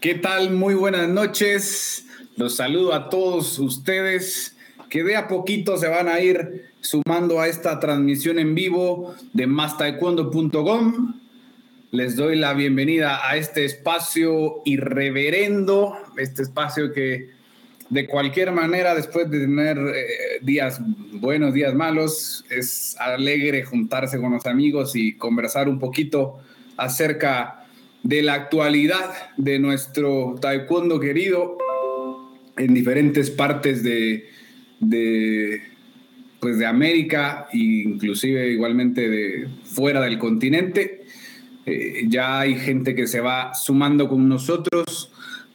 [0.00, 0.50] ¿Qué tal?
[0.50, 2.06] Muy buenas noches.
[2.38, 4.56] Los saludo a todos ustedes
[4.88, 9.46] que de a poquito se van a ir sumando a esta transmisión en vivo de
[9.46, 11.20] mastaekwondo.com.
[11.90, 17.28] Les doy la bienvenida a este espacio irreverendo, este espacio que
[17.90, 20.80] de cualquier manera, después de tener eh, días
[21.12, 26.38] buenos, días malos, es alegre juntarse con los amigos y conversar un poquito
[26.78, 27.59] acerca
[28.02, 31.58] de la actualidad de nuestro taekwondo querido
[32.56, 34.28] en diferentes partes de,
[36.40, 41.04] pues de América e inclusive igualmente de fuera del continente.
[41.66, 45.10] Eh, ya hay gente que se va sumando con nosotros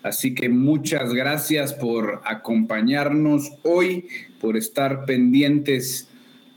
[0.05, 4.07] Así que muchas gracias por acompañarnos hoy,
[4.39, 6.07] por estar pendientes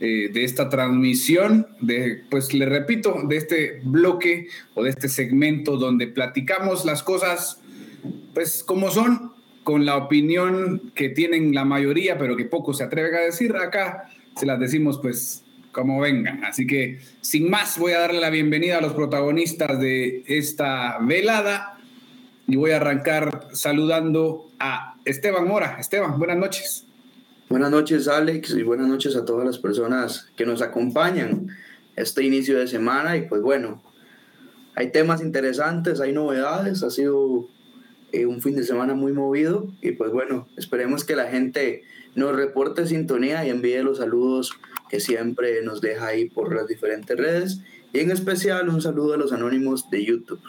[0.00, 5.76] eh, de esta transmisión, de, pues le repito, de este bloque o de este segmento
[5.76, 7.60] donde platicamos las cosas,
[8.32, 9.32] pues como son,
[9.64, 13.54] con la opinión que tienen la mayoría, pero que poco se atreven a decir.
[13.56, 16.42] Acá se las decimos pues como vengan.
[16.44, 21.78] Así que sin más, voy a darle la bienvenida a los protagonistas de esta velada
[22.46, 25.76] y voy a arrancar saludando a Esteban Mora.
[25.78, 26.87] Esteban, buenas noches.
[27.48, 31.48] Buenas noches, Alex, y buenas noches a todas las personas que nos acompañan
[31.96, 33.16] este inicio de semana.
[33.16, 33.82] Y pues bueno,
[34.74, 37.48] hay temas interesantes, hay novedades, ha sido
[38.12, 39.66] eh, un fin de semana muy movido.
[39.80, 44.52] Y pues bueno, esperemos que la gente nos reporte sintonía y envíe los saludos
[44.90, 47.62] que siempre nos deja ahí por las diferentes redes.
[47.94, 50.42] Y en especial un saludo a los anónimos de YouTube.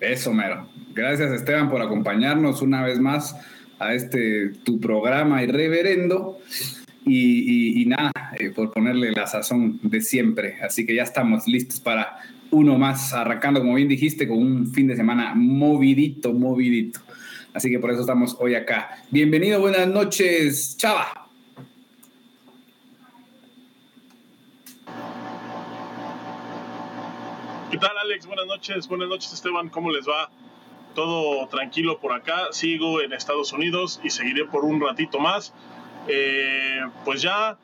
[0.00, 0.68] Eso, mero.
[0.94, 3.34] Gracias, Esteban, por acompañarnos una vez más
[3.78, 6.38] a este tu programa irreverendo.
[7.08, 10.56] Y, y, nada, eh, por ponerle la sazón de siempre.
[10.60, 12.18] Así que ya estamos listos para
[12.50, 16.98] uno más, arrancando, como bien dijiste, con un fin de semana movidito, movidito.
[17.54, 19.04] Así que por eso estamos hoy acá.
[19.10, 21.28] Bienvenido, buenas noches, Chava.
[27.70, 28.26] ¿Qué tal, Alex?
[28.26, 28.88] Buenas noches.
[28.88, 29.68] Buenas noches, Esteban.
[29.68, 30.30] ¿Cómo les va?
[30.96, 32.48] Todo tranquilo por acá.
[32.52, 35.52] Sigo en Estados Unidos y seguiré por un ratito más.
[36.08, 37.58] Eh, pues ya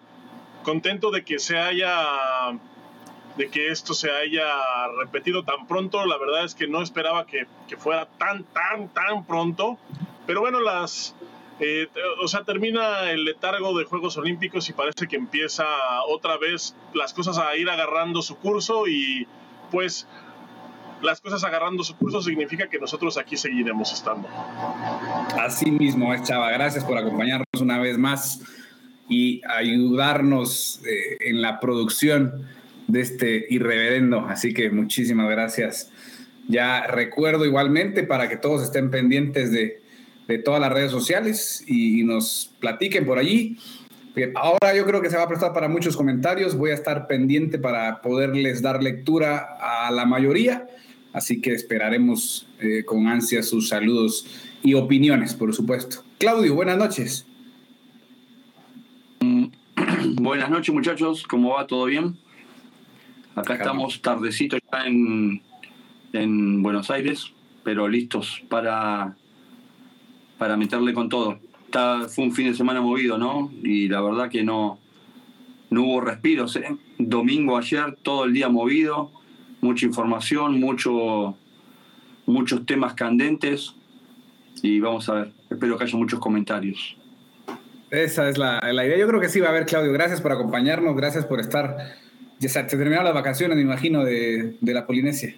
[0.63, 1.97] contento de que se haya
[3.37, 4.47] de que esto se haya
[4.99, 6.05] repetido tan pronto.
[6.05, 9.79] La verdad es que no esperaba que, que fuera tan, tan, tan pronto.
[10.27, 11.17] Pero bueno, las,
[11.59, 11.89] eh,
[12.23, 15.65] o sea, termina el letargo de Juegos Olímpicos y parece que empieza
[16.07, 19.27] otra vez las cosas a ir agarrando su curso y
[19.71, 20.07] pues
[21.03, 24.29] las cosas agarrando su curso significa que nosotros aquí seguiremos estando.
[25.39, 26.51] Así mismo es, Chava.
[26.51, 28.41] Gracias por acompañarnos una vez más
[29.09, 32.47] y ayudarnos eh, en la producción
[32.89, 34.27] de este irreverendo.
[34.29, 35.91] Así que muchísimas gracias.
[36.49, 39.81] Ya recuerdo igualmente para que todos estén pendientes de,
[40.47, 43.59] todas las redes sociales y nos platiquen por allí
[44.35, 46.57] ahora yo creo que se va a prestar para muchos comentarios.
[46.57, 50.67] Voy a estar pendiente para poderles dar lectura a la mayoría.
[51.13, 54.27] Así que esperaremos eh, con ansia sus saludos
[54.63, 56.03] y opiniones, por supuesto.
[56.19, 57.27] Claudio, buenas noches.
[59.21, 59.47] Mm,
[60.17, 61.25] buenas noches, muchachos.
[61.27, 61.67] ¿Cómo va?
[61.67, 62.17] ¿Todo bien?
[63.35, 65.43] Acá estamos tardecito ya en,
[66.13, 69.17] en Buenos Aires, pero listos para,
[70.39, 71.39] para meterle con todo
[72.09, 73.51] fue un fin de semana movido, ¿no?
[73.63, 74.79] Y la verdad que no,
[75.71, 76.57] no hubo respiros.
[76.57, 76.77] ¿eh?
[76.99, 79.11] Domingo ayer, todo el día movido,
[79.63, 81.35] mucha información, mucho,
[82.27, 83.75] muchos temas candentes.
[84.63, 86.97] Y vamos a ver, espero que haya muchos comentarios.
[87.91, 88.99] Esa es la, idea.
[88.99, 89.93] Yo creo que sí va a haber, Claudio.
[89.93, 91.77] Gracias por acompañarnos, gracias por estar.
[92.39, 95.35] Ya se terminaron las vacaciones, me imagino, de, de la Polinesia.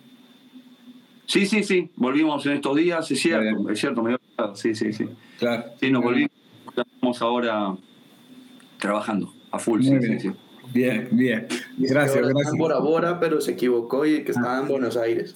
[1.27, 1.91] Sí, sí, sí.
[1.97, 4.17] Volvimos en estos días, es cierto, es cierto, me
[4.55, 5.09] Sí, sí, sí.
[5.39, 5.65] Claro.
[5.81, 6.31] Sí, nos volvimos.
[6.77, 7.75] Estamos ahora
[8.79, 9.83] trabajando a full.
[9.83, 10.21] sí, bien.
[10.21, 10.31] Sí,
[10.75, 11.47] bien, bien.
[11.79, 12.53] Gracias, gracias.
[12.53, 15.35] En Bora Bora, pero se equivocó y que estaba en Buenos Aires.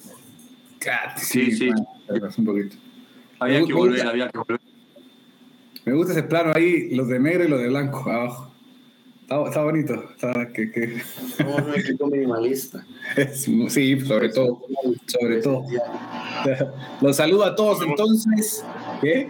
[1.17, 1.69] Sí, sí.
[1.69, 2.75] un poquito.
[3.39, 4.59] Había que volver, había que volver.
[5.85, 8.49] Me gusta ese plano ahí, los de negro y los de blanco abajo.
[9.21, 9.93] Está, bonito.
[10.11, 11.01] Está, que, que...
[11.37, 12.83] Somos un equipo minimalista.
[13.33, 14.61] sí, sobre todo.
[15.05, 15.65] Sobre todo.
[17.01, 18.65] Los saludo a todos entonces.
[19.01, 19.29] ¿Qué?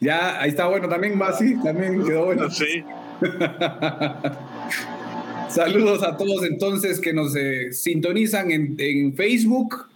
[0.00, 2.48] Ya, ahí está bueno también, va así, también quedó bueno.
[2.58, 2.84] Sí.
[5.48, 9.88] Saludos a todos entonces que nos eh, sintonizan en, en, Facebook.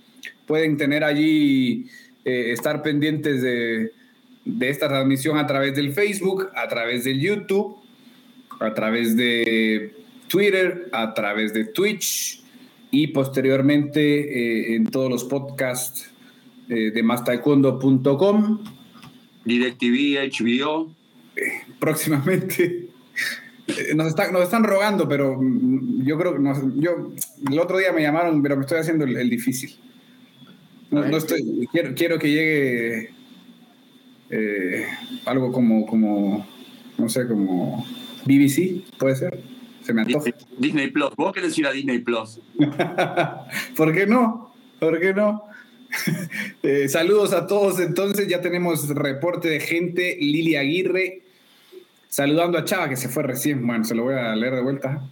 [0.47, 1.87] Pueden tener allí,
[2.25, 3.93] eh, estar pendientes de,
[4.45, 7.77] de esta transmisión a través del Facebook, a través del YouTube,
[8.59, 9.95] a través de
[10.27, 12.43] Twitter, a través de Twitch
[12.91, 16.11] y posteriormente en todos los podcasts
[16.67, 18.82] de mastaekwondo.com.
[19.45, 20.95] DirecTV, HBO.
[21.79, 22.89] próximamente.
[23.95, 25.41] Nos, nos, están rogando, pero
[26.03, 26.43] yo creo que
[26.81, 27.13] yo
[27.51, 29.75] el otro día me llamaron, pero me estoy haciendo el, difícil.
[30.91, 33.11] No, estoy, quiero, quiero que llegue
[34.31, 34.87] eh,
[35.25, 36.47] algo como, como,
[36.99, 37.87] no sé, como
[38.27, 39.41] BBC, puede ser.
[39.83, 40.31] Se me antoja.
[40.59, 42.41] Disney, Plus, vos querés ir a Disney Plus.
[43.77, 44.55] ¿Por qué no?
[44.79, 45.45] ¿Por qué no?
[46.63, 47.81] Eh, saludos a todos.
[47.81, 50.17] Entonces, ya tenemos reporte de gente.
[50.21, 51.23] Lili Aguirre
[52.13, 53.67] saludando a Chava, que se fue recién.
[53.67, 55.03] Bueno, se lo voy a leer de vuelta.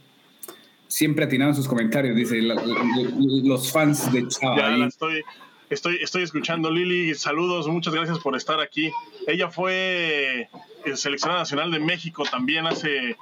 [0.87, 4.77] Siempre atinaron sus comentarios, dice los fans de Chava.
[4.77, 5.23] Ya estoy,
[5.71, 7.15] estoy, estoy escuchando, Lili.
[7.15, 8.91] Saludos, muchas gracias por estar aquí.
[9.27, 10.49] Ella fue
[10.85, 13.17] eh, seleccionada nacional de México también hace,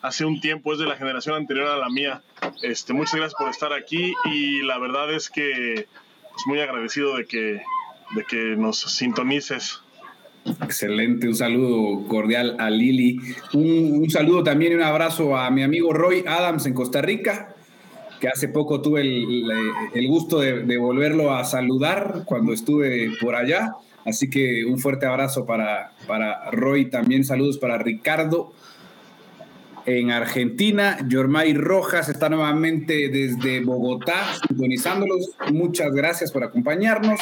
[0.00, 2.22] hace un tiempo, es de la generación anterior a la mía.
[2.62, 5.86] Este, muchas gracias por estar aquí y la verdad es que
[6.38, 7.62] pues, muy agradecido de que,
[8.14, 9.80] de que nos sintonices.
[10.62, 13.18] Excelente, un saludo cordial a Lili.
[13.52, 17.54] Un, saludo también y un abrazo a mi amigo Roy Adams en Costa Rica,
[18.20, 23.74] que hace poco tuve el, gusto de, volverlo a saludar cuando estuve por allá.
[24.04, 28.52] Así que un fuerte abrazo para, para Roy, también saludos para Ricardo
[29.88, 30.98] en Argentina.
[31.08, 35.30] Yormay Rojas está nuevamente desde Bogotá, sintonizándolos.
[35.50, 37.18] Muchas gracias por acompañarnos.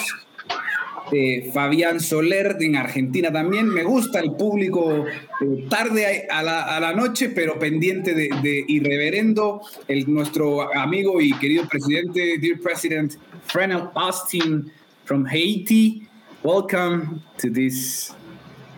[1.12, 3.68] Eh, Fabián Soler en Argentina también.
[3.68, 9.60] Me gusta el público eh, tarde a la, noche, pero pendiente de, irreverendo.
[9.86, 13.14] El, nuestro amigo y querido presidente, dear President
[13.46, 14.72] Frenel Austin
[15.04, 16.08] from Haiti.
[16.42, 18.15] Welcome to this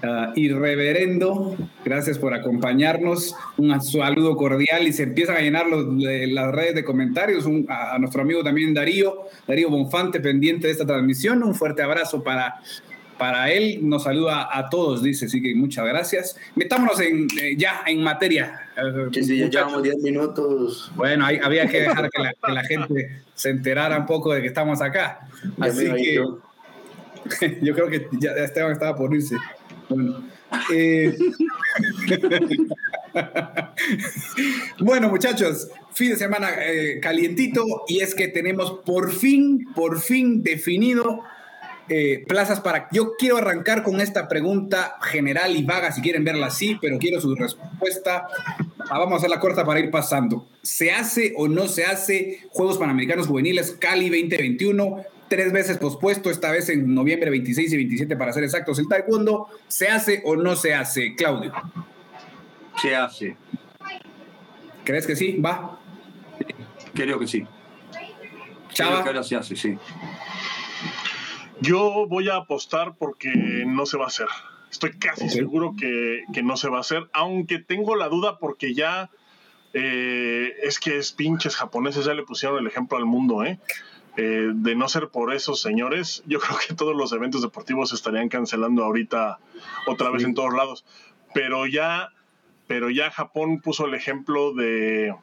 [0.00, 3.34] Uh, irreverendo, gracias por acompañarnos.
[3.56, 7.44] Un saludo cordial y se empiezan a llenar las redes de comentarios.
[7.68, 11.42] a, nuestro amigo también Darío, Darío Bonfante, pendiente de esta transmisión.
[11.42, 12.60] Un fuerte abrazo para,
[13.18, 13.80] para él.
[13.82, 15.26] Nos saluda a todos, dice.
[15.26, 16.36] Así que muchas gracias.
[16.54, 18.68] Metámonos en, eh, ya en materia.
[19.12, 20.92] Sí, sí, ya llevamos 10 minutos.
[20.94, 25.28] Bueno, había que dejar que la, gente se enterara un poco de que estamos acá.
[25.58, 26.14] Así que
[27.62, 29.36] yo creo que ya Esteban estaba por irse.
[30.72, 31.16] Eh,
[34.80, 40.42] bueno, muchachos, fin de semana eh, calientito y es que tenemos por fin, por fin
[40.42, 41.22] definido
[41.90, 42.88] eh, plazas para...
[42.92, 47.20] Yo quiero arrancar con esta pregunta general y vaga, si quieren verla así, pero quiero
[47.20, 48.26] su respuesta.
[48.90, 50.46] Ah, vamos a hacer la corta para ir pasando.
[50.62, 55.04] ¿Se hace o no se hace Juegos Panamericanos Juveniles Cali 2021?
[55.28, 59.48] Tres veces pospuesto, esta vez en noviembre 26 y 27 para ser exactos, el taekwondo,
[59.68, 61.52] ¿se hace o no se hace, Claudio?
[62.80, 63.36] Se hace.
[64.84, 65.36] ¿Crees que sí?
[65.38, 65.78] ¿Va?
[66.94, 67.46] creo que sí.
[68.70, 69.02] Chava.
[69.02, 69.78] Creo que se hace, sí.
[71.60, 73.30] Yo voy a apostar porque
[73.66, 74.28] no se va a hacer.
[74.70, 79.10] Estoy casi seguro que, no se va a hacer, aunque tengo la duda porque ya
[79.72, 83.58] eh, es que es pinches japoneses, ya le pusieron el ejemplo al mundo, ¿eh?
[84.20, 88.28] Eh, de no ser por esos señores, yo creo que todos los eventos deportivos estarían
[88.28, 89.38] cancelando ahorita
[89.86, 90.84] otra vez en todos lados.
[91.34, 92.08] Pero ya,
[92.66, 95.14] pero ya Japón puso el ejemplo de,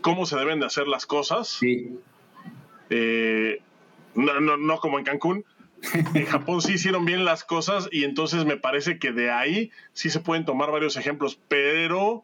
[0.00, 1.48] cómo se deben de hacer las cosas.
[1.48, 1.98] Sí.
[2.88, 3.60] Eh,
[4.14, 5.44] no, no, no como en Cancún.
[6.14, 10.08] En Japón sí hicieron bien las cosas y entonces me parece que de ahí sí
[10.08, 12.22] se pueden tomar varios ejemplos, pero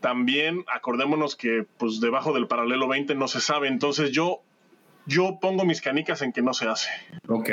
[0.00, 4.45] también acordémonos que pues debajo del paralelo 20 no se sabe, entonces yo
[5.06, 6.90] yo pongo mis canicas en que no se hace.
[7.28, 7.50] Ok,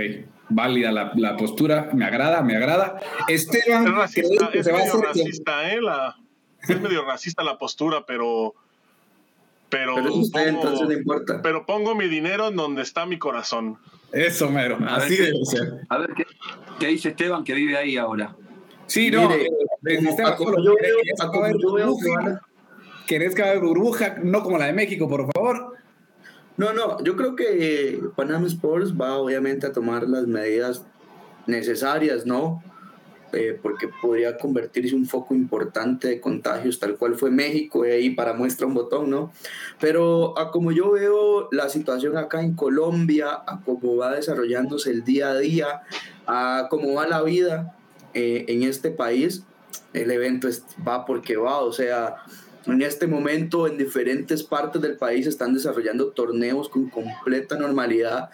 [0.49, 2.99] válida la, postura, me agrada, me agrada.
[3.27, 5.81] Esteban, es, racista, es medio racista, ¿eh?
[5.81, 6.17] La,
[6.67, 8.55] es medio racista la postura, pero.
[9.69, 11.41] Pero, pongo, importa.
[11.41, 13.79] pero pongo mi dinero en donde está mi corazón.
[14.11, 15.81] Eso, mero, así debe ser.
[15.89, 16.11] A ver,
[16.79, 18.35] ¿qué, dice Esteban que vive ahí ahora?
[18.85, 19.49] Sí, no, Mire,
[20.09, 20.35] Esteban,
[23.07, 24.17] ¿querés que haga burbuja?
[24.23, 25.72] No como la de México, por favor.
[26.57, 30.83] No, no, yo creo que Panam Sports va obviamente a tomar las medidas
[31.47, 32.63] necesarias, ¿no?
[33.35, 38.09] Eh, porque podría convertirse un foco importante de contagios, tal cual fue México, y ahí
[38.11, 39.33] para muestra un botón, ¿no?
[39.79, 45.03] Pero a como yo veo la situación acá en Colombia, a cómo va desarrollándose el
[45.03, 45.81] día a día,
[46.27, 47.75] a cómo va la vida
[48.13, 49.43] eh, en este país,
[49.93, 50.47] el evento
[50.87, 52.17] va porque va, o sea,
[52.65, 58.29] en este momento, en diferentes partes del país están desarrollando torneos con completa normalidad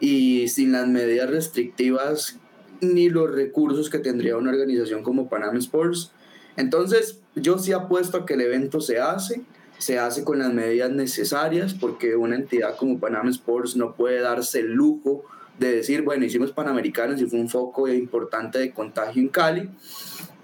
[0.00, 2.38] y sin las medidas restrictivas
[2.80, 6.12] ni los recursos que tendría una organización como Panam Sports.
[6.56, 9.42] Entonces, yo sí apuesto a que el evento se hace,
[9.78, 14.60] se hace con las medidas necesarias porque una entidad como Panam Sports no puede darse
[14.60, 15.24] el lujo
[15.58, 19.68] de decir, bueno, hicimos Panamericanos y fue un foco importante de contagio en Cali,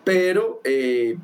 [0.05, 1.19] pero eh,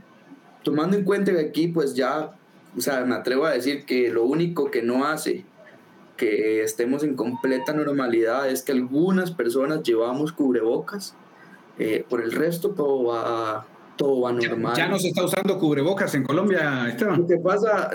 [0.65, 2.33] tomando en cuenta que aquí pues ya,
[2.77, 5.45] o sea, me atrevo a decir que lo único que no hace
[6.17, 11.15] que estemos en completa normalidad es que algunas personas llevamos cubrebocas,
[11.79, 13.67] eh, por el resto todo va
[13.97, 14.77] todo va normal.
[14.77, 17.21] Ya, no se está usando cubrebocas en Colombia, Esteban.
[17.21, 17.91] Lo que pasa,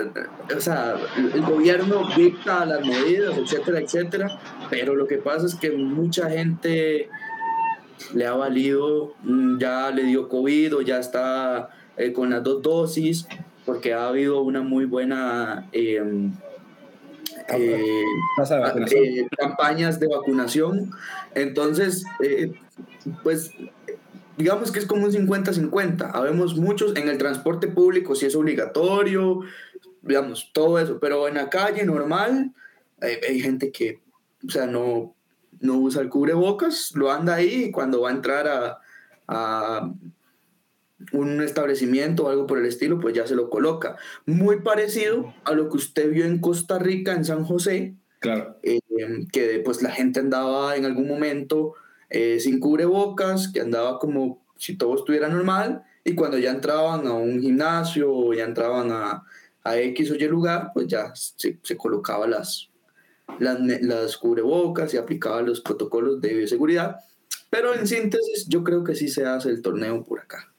[0.54, 5.70] o sea, el gobierno dicta las medidas, etcétera, etcétera, pero lo que pasa es que
[5.72, 7.10] mucha gente
[8.14, 12.62] le ha valido, mm, ya le dio COVID o ya está eh, con las dos
[12.62, 13.26] dosis,
[13.66, 15.68] porque ha habido una muy buena...
[15.72, 16.32] Em,
[17.52, 18.04] eh,
[18.38, 20.92] eh, campañas de vacunación.
[21.34, 22.04] Entonces,
[23.22, 23.52] pues
[24.36, 26.10] digamos que es como un 50-50.
[26.12, 29.40] Habemos muchos en el transporte público, si es obligatorio,
[30.02, 32.52] digamos, todo eso, pero en la calle normal
[33.00, 34.00] hay, gente que,
[34.46, 35.14] o sea, no,
[35.60, 38.78] no usa el cubrebocas, lo anda ahí y cuando va a entrar a,
[39.28, 39.92] a
[41.12, 43.96] un establecimiento o algo por el estilo, pues ya se lo coloca.
[44.26, 48.56] Muy parecido a lo que usted vio en Costa Rica, en San José, claro.
[48.62, 48.80] Eh,
[49.32, 51.74] que pues la gente andaba en algún momento
[52.10, 57.12] eh, sin cubrebocas, que andaba como si todo estuviera normal, y cuando ya entraban a
[57.14, 59.24] un gimnasio o ya entraban a,
[59.64, 62.70] a X o Y lugar, pues ya se, se colocaba las,
[63.38, 66.96] las, las, cubrebocas y aplicaba los protocolos de bioseguridad.
[67.48, 70.49] Pero en síntesis, yo creo que sí se hace el torneo por acá.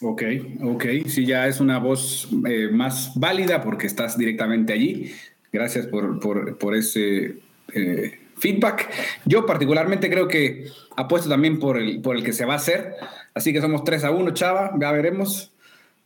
[0.00, 0.22] Ok,
[0.62, 5.12] ok, sí, ya es una voz eh, más válida porque estás directamente allí.
[5.52, 7.36] Gracias por, por, por ese
[7.72, 8.90] eh, feedback.
[9.24, 12.94] Yo particularmente creo que apuesto también por el, por el que se va a hacer.
[13.34, 14.72] Así que somos 3 a 1, Chava.
[14.78, 15.52] Ya veremos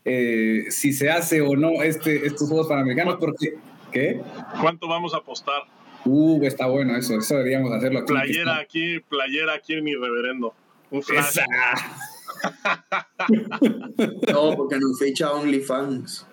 [0.04, 3.16] eh, si se hace o no este, estos Juegos Panamericanos.
[3.18, 3.54] Porque,
[3.90, 4.20] ¿Qué?
[4.60, 5.62] ¿Cuánto vamos a apostar?
[6.04, 7.18] Uh, está bueno eso.
[7.18, 8.12] Eso deberíamos hacerlo aquí.
[8.12, 10.54] Playera aquí, playera aquí en mi reverendo.
[10.90, 11.38] Un flash.
[14.32, 16.26] no, porque nos fecha OnlyFans.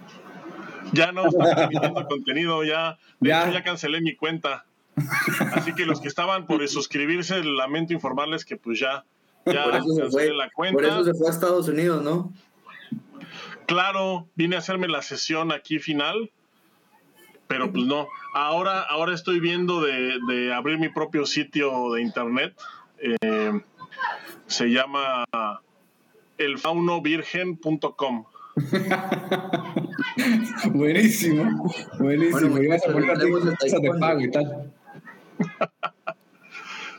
[0.94, 2.98] Ya no está emitiendo contenido, ya.
[3.20, 3.44] De ya.
[3.44, 4.66] hecho, ya cancelé mi cuenta.
[5.54, 9.06] Así que los que estaban por suscribirse, lamento informarles que pues ya,
[9.46, 10.74] ya por eso se fue, la cuenta.
[10.76, 12.34] Por eso se fue a Estados Unidos, ¿no?
[13.68, 16.32] Claro, vine a hacerme la sesión aquí final,
[17.48, 18.08] pero pues no.
[18.34, 22.56] Ahora, ahora estoy viendo de, de abrir mi propio sitio de internet.
[23.00, 23.52] Eh,
[24.48, 25.26] se llama
[26.38, 28.26] elfaunovirgen.com.
[30.74, 32.50] buenísimo, buenísimo.
[32.50, 34.74] Bueno, y vas a poner de pago y tal.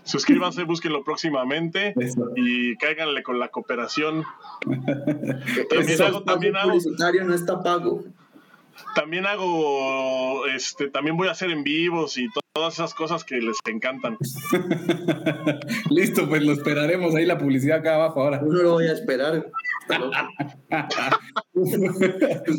[0.08, 1.94] Suscríbanse, búsquenlo próximamente
[2.34, 4.24] y cáiganle con la cooperación.
[5.70, 6.78] también hago, también hago,
[7.26, 8.04] no está pago.
[8.94, 13.56] También hago, este, también voy a hacer en vivos y todas esas cosas que les
[13.70, 14.16] encantan.
[15.90, 18.40] Listo, pues lo esperaremos ahí la publicidad acá abajo ahora.
[18.42, 19.50] Uno lo voy a esperar.
[21.52, 21.82] usted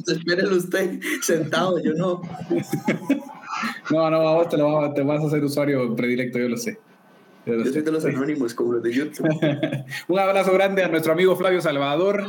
[0.17, 2.21] espérelo usted sentado, yo no.
[3.89, 6.79] No, no, vos te, lo, te vas a hacer usuario predilecto, yo lo sé.
[7.45, 9.27] Yo, soy de los anónimos, como los de YouTube.
[10.07, 12.23] un abrazo grande a nuestro amigo Flavio Salvador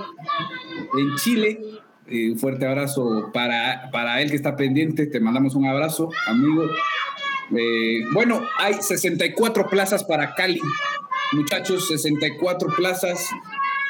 [0.98, 1.60] en Chile.
[2.10, 5.06] Un fuerte abrazo para, para él que está pendiente.
[5.06, 6.64] Te mandamos un abrazo, amigo.
[7.56, 10.60] Eh, bueno, hay 64 plazas para Cali.
[11.32, 13.28] Muchachos, 64 plazas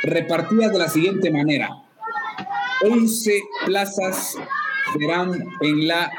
[0.03, 1.71] repartidas de la siguiente manera.
[2.83, 4.37] 11 plazas
[4.93, 6.11] serán en la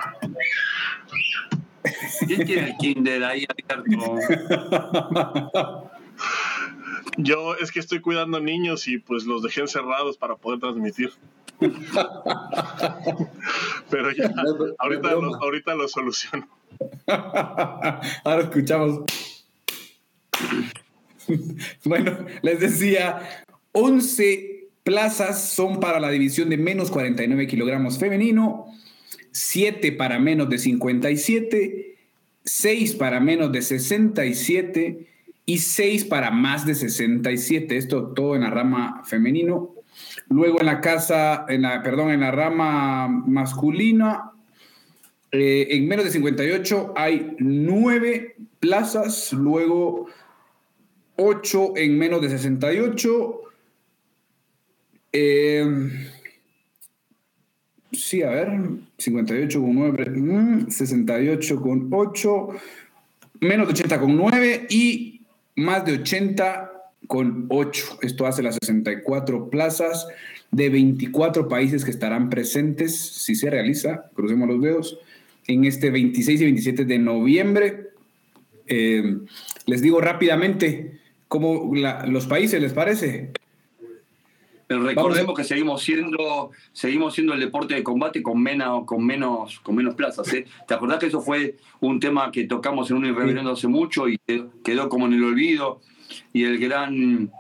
[2.28, 4.16] ¿Quién tiene el Kinder ahí abierto?
[7.18, 11.12] Yo es que estoy cuidando niños y pues los dejé encerrados para poder transmitir.
[13.90, 14.34] Pero ya,
[14.80, 16.48] ahorita, lo, ahorita lo soluciono.
[17.08, 19.04] Ahora escuchamos.
[21.84, 28.66] Bueno, les decía, 11 plazas son para la división de menos 49 kilogramos femenino,
[29.32, 31.96] 7 para menos de 57,
[32.44, 35.08] 6 para menos de 67
[35.46, 37.78] y 6 para más de 67.
[37.78, 39.71] Esto todo en la rama femenino.
[40.32, 44.32] Luego en la casa, en la, perdón, en la rama masculina,
[45.32, 50.08] eh, en menos de 58 hay 9 plazas, luego
[51.18, 53.42] 8 en menos de 68.
[55.14, 55.90] Eh,
[57.92, 58.48] Sí, a ver,
[58.98, 62.48] 58 con 9, 68 mm, con 8,
[63.42, 65.22] menos de 80 con 9 y
[65.58, 66.72] más de 80
[67.08, 68.00] con 8.
[68.02, 70.08] Esto hace las 64 plazas
[70.52, 75.00] de 24 países que estarán presentes, si se realiza, crucemos los dedos,
[75.48, 77.90] en este 26 y 27 de noviembre.
[78.68, 79.18] Eh,
[79.66, 81.72] les digo rápidamente cómo
[82.08, 83.32] los países, ¿les parece?
[84.68, 89.60] Pero recordemos que seguimos siendo, seguimos siendo el deporte de combate con menos, con menos,
[89.60, 90.34] con menos plazas.
[90.34, 90.46] ¿eh?
[90.66, 94.18] ¿Te acordás que eso fue un tema que tocamos en un irreverendo hace mucho y
[94.64, 95.82] quedó como en el olvido?
[96.34, 97.32] Y el gran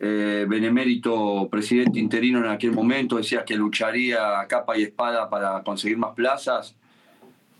[0.00, 5.98] eh, benemérito presidente interino en aquel momento decía que lucharía capa y espada para conseguir
[5.98, 6.76] más plazas.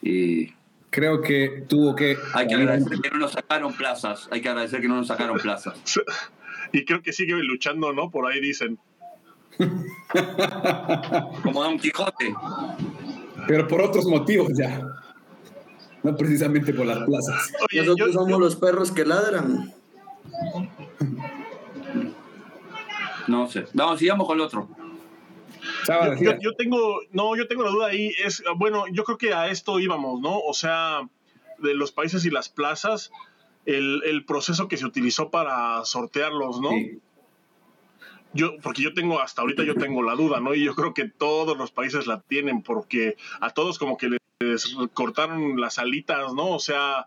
[0.03, 0.53] Y
[0.91, 2.17] creo que tuvo que...
[2.35, 5.39] Hay que agradecer que no nos sacaron plazas, hay que agradecer que no nos sacaron
[5.39, 5.75] plazas.
[6.73, 8.11] y creo que sigue luchando, ¿no?
[8.11, 8.79] Por ahí dicen.
[11.43, 12.33] Como Don Quijote.
[13.49, 14.81] Pero por otros motivos ya.
[16.05, 17.53] No precisamente por las plazas.
[17.73, 19.75] Nosotros somos los perros que ladran.
[23.27, 23.67] No sé.
[23.75, 24.69] Vamos, sigamos con el otro.
[26.41, 28.13] Yo, tengo, no, yo tengo la duda ahí.
[28.25, 30.39] Es, bueno, yo creo que a esto íbamos, ¿no?
[30.39, 31.09] O sea,
[31.59, 33.11] de los países y las plazas,
[33.67, 36.71] el, el proceso que se utilizó para sortearlos, ¿no?
[36.71, 37.01] Sí
[38.35, 40.55] yo, porque yo tengo, hasta ahorita yo tengo la duda, ¿no?
[40.55, 44.77] Y yo creo que todos los países la tienen, porque a todos como que les
[44.93, 46.51] cortaron las alitas, ¿no?
[46.51, 47.07] O sea,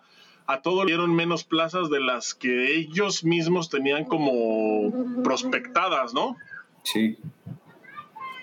[0.51, 4.91] a todos dieron menos plazas de las que ellos mismos tenían como
[5.23, 6.37] prospectadas, ¿no?
[6.83, 7.17] Sí.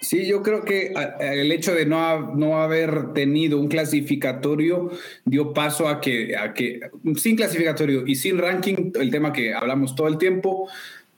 [0.01, 4.91] Sí, yo creo que el hecho de no, no haber tenido un clasificatorio
[5.25, 6.81] dio paso a que, a que,
[7.17, 10.69] sin clasificatorio y sin ranking, el tema que hablamos todo el tiempo,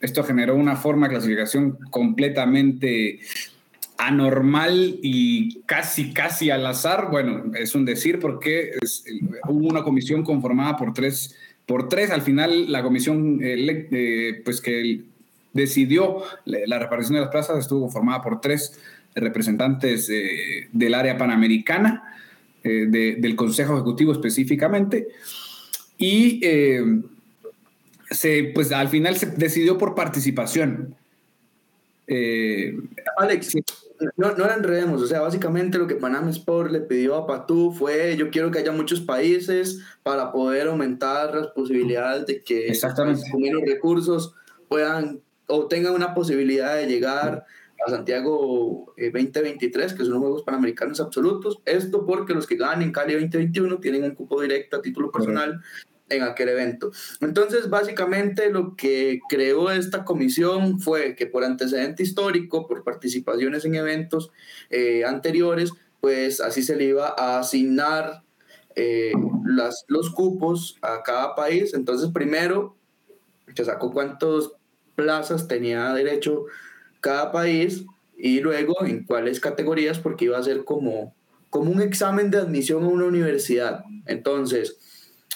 [0.01, 3.21] esto generó una forma de clasificación completamente
[4.01, 7.09] anormal y casi, casi al azar.
[7.11, 8.73] Bueno, es un decir porque
[9.47, 12.11] hubo una comisión conformada por tres, por tres.
[12.11, 15.03] Al final, la comisión eh, pues que
[15.53, 18.81] decidió la repartición de las plazas estuvo conformada por tres
[19.15, 22.17] representantes eh, del área panamericana,
[22.65, 25.09] eh, del Consejo Ejecutivo específicamente.
[25.99, 26.41] Y
[28.11, 30.97] se, pues al final se decidió por participación.
[32.13, 32.77] Eh,
[33.19, 33.57] Alex,
[34.17, 37.73] no, no la enredemos, o sea, básicamente lo que Panam Sport le pidió a Patú
[37.73, 43.31] fue, yo quiero que haya muchos países para poder aumentar las posibilidades de que Exactamente.
[43.31, 44.35] con menos recursos
[44.69, 47.45] puedan o tengan una posibilidad de llegar
[47.87, 51.61] a Santiago 2023, eh, que son los Juegos Panamericanos absolutos.
[51.65, 55.61] Esto porque los que ganen Cali 2021 tienen un cupo directo a título personal
[56.11, 56.91] en aquel evento.
[57.21, 63.77] Entonces, básicamente lo que creó esta comisión fue que por antecedente histórico, por participaciones en
[63.77, 64.31] eventos
[64.69, 68.23] eh, anteriores, pues así se le iba a asignar
[68.77, 69.13] eh,
[69.45, 71.75] las, los cupos a cada país.
[71.75, 72.77] Entonces, primero
[73.55, 74.51] se sacó cuántas
[74.95, 76.45] plazas tenía derecho
[77.01, 77.85] cada país
[78.17, 81.15] y luego en cuáles categorías, porque iba a ser como,
[81.49, 83.85] como un examen de admisión a una universidad.
[84.07, 84.79] Entonces,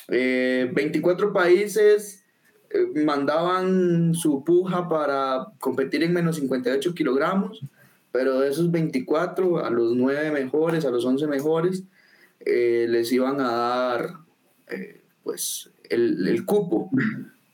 [0.09, 2.25] 24 eh, países
[2.71, 7.63] eh, mandaban su puja para competir en menos 58 kilogramos,
[8.13, 11.85] pero de esos 24, a los 9 mejores, a los 11 mejores,
[12.41, 14.15] eh, les iban a dar
[15.23, 16.91] pues el, cupo,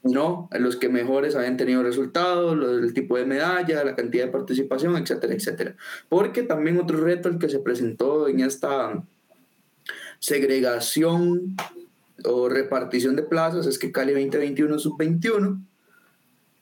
[0.03, 0.49] ¿no?
[0.59, 5.35] Los que mejores habían tenido resultados, el tipo de medalla, la cantidad de participación, etcétera,
[5.35, 5.77] etcétera.
[6.09, 9.03] Porque también otro reto el que se presentó en esta
[10.19, 11.57] segregación
[12.25, 15.61] o repartición de plazas es que Cali 2021 es sub-21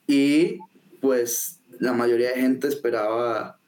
[0.06, 0.58] y
[1.00, 3.58] pues la mayoría de gente esperaba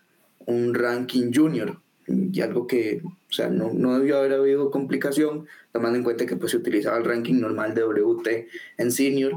[0.47, 1.81] un ranking junior.
[2.07, 6.37] Y algo que, o sea, no, no debió haber habido complicación, tomando en cuenta que
[6.37, 8.49] pues se utilizaba el ranking normal de WT
[8.79, 9.35] en senior,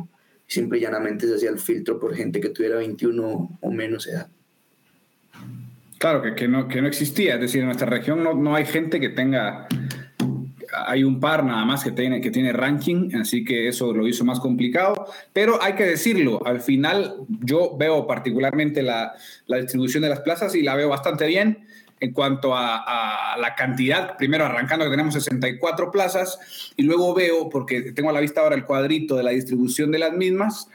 [0.47, 4.07] y simple y llanamente se hacía el filtro por gente que tuviera 21 o menos
[4.07, 4.27] edad.
[5.99, 8.65] Claro, que, que, no, que no existía, es decir, en nuestra región no, no hay
[8.65, 9.67] gente que tenga
[10.87, 14.25] hay un par nada más que tiene, que tiene ranking, así que eso lo hizo
[14.25, 19.13] más complicado, pero hay que decirlo, al final yo veo particularmente la,
[19.47, 21.65] la distribución de las plazas y la veo bastante bien.
[21.99, 26.37] En cuanto a, a, la cantidad, primero arrancando que tenemos 64 plazas
[26.75, 29.99] y luego veo, porque tengo a la vista ahora el cuadrito de la distribución de
[29.99, 30.67] las mismas,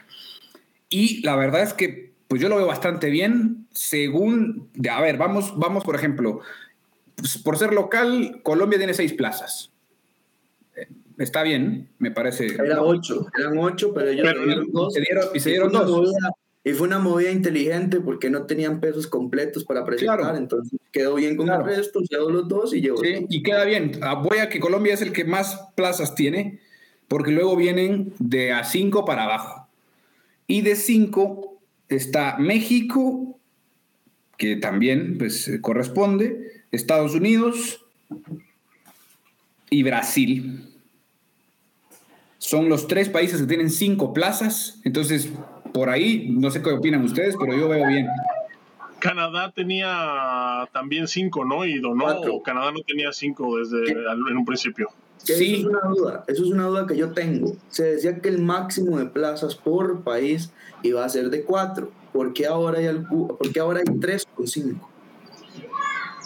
[0.89, 5.57] y la verdad es que pues yo lo veo bastante bien según, a ver, vamos,
[5.57, 6.41] vamos por ejemplo,
[7.15, 9.68] pues, por ser local, Colombia tiene seis plazas
[11.19, 12.47] está bien, me parece.
[12.47, 14.93] Era ocho, eran ocho, pero ellos dieron dos.
[15.33, 16.11] y se dieron dos.
[16.63, 21.35] y fue una movida inteligente porque no tenían pesos completos para presentar, entonces quedó bien
[21.37, 22.97] con el resto, quedó los dos y llegó.
[22.97, 23.91] Sí, y queda bien.
[24.01, 26.59] Ah, voy a que Colombia es el que más plazas tiene,
[27.07, 29.67] porque luego vienen de a cinco para abajo.
[30.47, 33.37] Y de cinco está México,
[34.37, 37.85] que también pues, corresponde, Estados Unidos
[39.69, 40.68] y Brasil.
[42.49, 44.79] Son los tres países que tienen cinco plazas.
[44.83, 45.29] Entonces,
[45.71, 48.07] por ahí, no sé qué opinan ustedes, pero yo veo bien.
[48.97, 51.63] Canadá tenía también cinco, ¿no?
[51.63, 52.07] Y donó.
[52.43, 54.89] Canadá no tenía cinco desde en un principio.
[55.17, 55.33] Sí.
[55.33, 57.55] Eso es una duda, eso es una duda que yo tengo.
[57.67, 61.91] Se decía que el máximo de plazas por país iba a ser de cuatro.
[62.11, 64.89] ¿Por qué ahora hay, algo, ¿por qué ahora hay tres con cinco?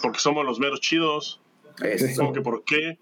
[0.02, 1.38] Porque somos los meros chidos.
[1.82, 2.06] Eso.
[2.16, 2.96] ¿Cómo que por qué?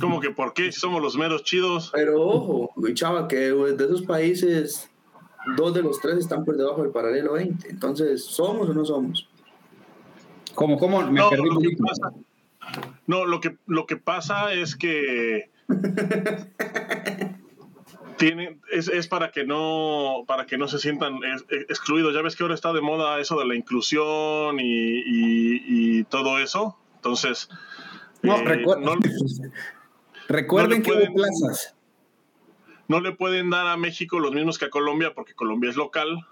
[0.00, 1.90] ¿Cómo que por qué somos los meros chidos?
[1.92, 4.90] Pero ojo, chava, que de esos países,
[5.56, 7.68] dos de los tres están por debajo del paralelo 20.
[7.68, 9.28] Entonces, ¿somos o no somos?
[10.54, 11.02] ¿Cómo, cómo?
[11.02, 12.12] Me no, perdí lo que pasa,
[13.06, 15.50] no, lo que, lo que pasa es que
[18.18, 21.18] tiene, es, es, para que no para que no se sientan
[21.68, 22.14] excluidos.
[22.14, 26.78] Ya ves que ahora está de moda eso de la inclusión y, y todo eso.
[26.96, 27.50] Entonces,
[28.24, 28.64] no, eh,
[30.28, 31.76] recuerden que hubo plazas.
[32.88, 36.26] No le pueden dar a México los mismos que a Colombia porque Colombia es local.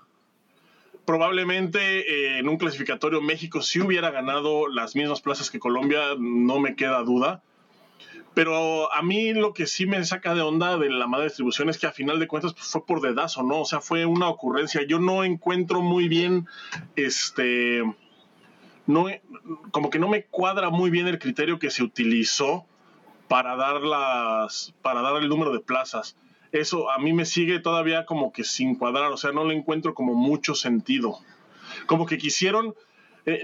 [1.04, 6.60] Probablemente eh, en un clasificatorio México sí hubiera ganado las mismas plazas que Colombia, no
[6.60, 7.42] me queda duda.
[8.34, 11.78] Pero a mí lo que sí me saca de onda de la mala distribución es
[11.78, 13.60] que a final de cuentas pues, fue por dedazo, ¿no?
[13.60, 14.82] O sea, fue una ocurrencia.
[14.86, 16.46] Yo no encuentro muy bien
[16.96, 17.82] este
[18.86, 19.06] no,
[19.70, 22.66] como que no me cuadra muy bien el criterio que se utilizó
[23.28, 26.16] para dar, las, para dar el número de plazas.
[26.50, 29.94] Eso a mí me sigue todavía como que sin cuadrar, o sea, no le encuentro
[29.94, 31.18] como mucho sentido.
[31.86, 32.74] Como que quisieron...
[33.24, 33.42] Eh,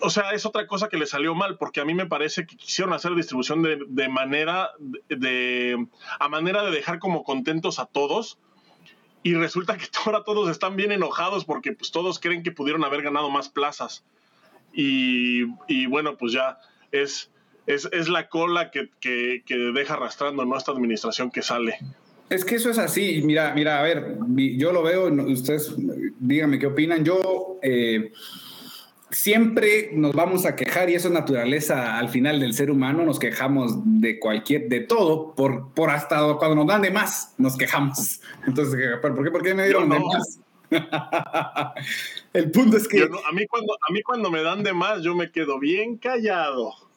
[0.00, 2.56] o sea, es otra cosa que le salió mal, porque a mí me parece que
[2.56, 4.70] quisieron hacer distribución de, de manera,
[5.08, 5.86] de,
[6.18, 8.38] a manera de dejar como contentos a todos,
[9.22, 13.02] y resulta que ahora todos están bien enojados porque pues todos creen que pudieron haber
[13.02, 14.04] ganado más plazas.
[14.72, 16.58] Y, y bueno, pues ya
[16.92, 17.30] es,
[17.66, 19.42] es, es la cola que, que,
[19.74, 21.76] deja arrastrando nuestra administración que sale.
[22.30, 23.20] Es que eso es así.
[23.22, 24.16] Mira, mira, a ver,
[24.56, 25.74] yo lo veo, ustedes
[26.18, 27.04] díganme qué opinan.
[27.04, 27.58] Yo...
[27.62, 28.12] Eh,
[29.12, 33.18] siempre nos vamos a quejar y eso es naturaleza al final del ser humano, nos
[33.18, 38.20] quejamos de cualquier, de todo, por, por hasta cuando nos dan de más, nos quejamos.
[38.46, 40.40] Entonces, ¿por qué, por qué me dieron de más?
[42.32, 43.02] El punto es que...
[43.02, 46.72] a, mí cuando, a mí cuando me dan de más, yo me quedo bien callado.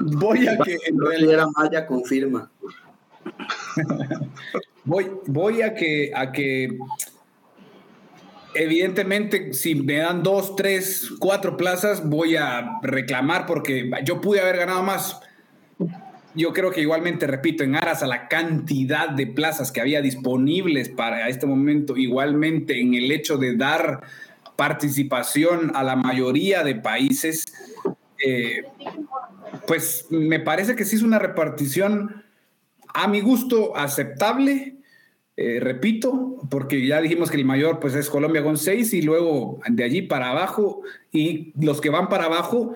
[0.00, 0.78] voy a que...
[0.86, 2.50] En realidad Maya confirma.
[4.84, 6.76] voy, voy a que, a que
[8.56, 14.56] evidentemente, si me dan dos, tres, cuatro plazas, voy a reclamar porque yo pude haber
[14.56, 15.20] ganado más.
[16.34, 20.88] Yo creo que igualmente, repito, en aras a la cantidad de plazas que había disponibles
[20.88, 24.02] para este momento, igualmente en el hecho de dar
[24.56, 27.44] participación a la mayoría de países,
[28.24, 28.64] eh,
[29.66, 32.24] pues me parece que sí es una repartición
[32.92, 34.75] a mi gusto aceptable
[35.36, 39.60] eh, repito, porque ya dijimos que el mayor pues es Colombia con seis y luego
[39.68, 40.80] de allí para abajo
[41.12, 42.74] y los que van para abajo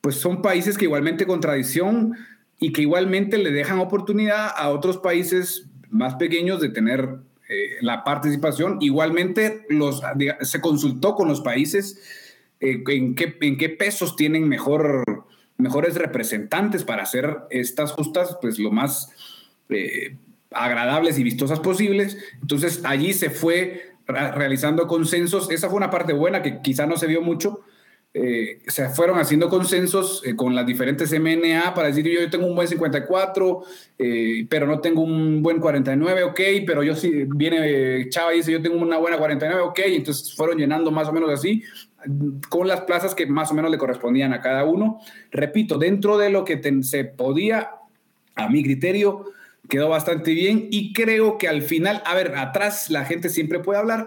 [0.00, 2.16] pues son países que igualmente con tradición
[2.58, 8.02] y que igualmente le dejan oportunidad a otros países más pequeños de tener eh, la
[8.02, 8.78] participación.
[8.80, 10.02] Igualmente los,
[10.40, 12.00] se consultó con los países
[12.58, 15.04] eh, en, qué, pesos tienen mejor,
[15.56, 19.08] mejores representantes para hacer estas justas pues lo más
[20.54, 22.16] agradables y vistosas posibles.
[22.40, 25.50] Entonces allí se fue realizando consensos.
[25.50, 27.60] Esa fue una parte buena que quizá no se vio mucho.
[28.14, 32.54] Eh, se fueron haciendo consensos eh, con las diferentes MNA para decir yo, tengo un
[32.54, 33.62] buen 54,
[33.98, 38.52] eh, pero no tengo un buen 49, ok, pero yo sí, viene Chava y dice
[38.52, 41.62] yo tengo una buena 49, ok, entonces fueron llenando más o menos así
[42.50, 45.00] con las plazas que más o menos le correspondían a cada uno.
[45.30, 47.70] Repito, dentro de lo que se podía,
[48.34, 49.26] a mi criterio,
[49.72, 53.78] quedó bastante bien y creo que al final, a ver, atrás la gente siempre puede
[53.78, 54.06] hablar,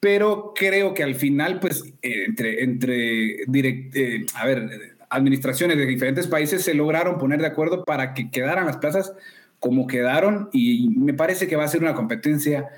[0.00, 6.26] pero creo que al final, pues, eh, entre, entre eh, a ver, administraciones de diferentes
[6.26, 9.12] países se lograron poner de acuerdo para que quedaran las plazas
[9.60, 12.68] como quedaron y me parece que va a ser una competencia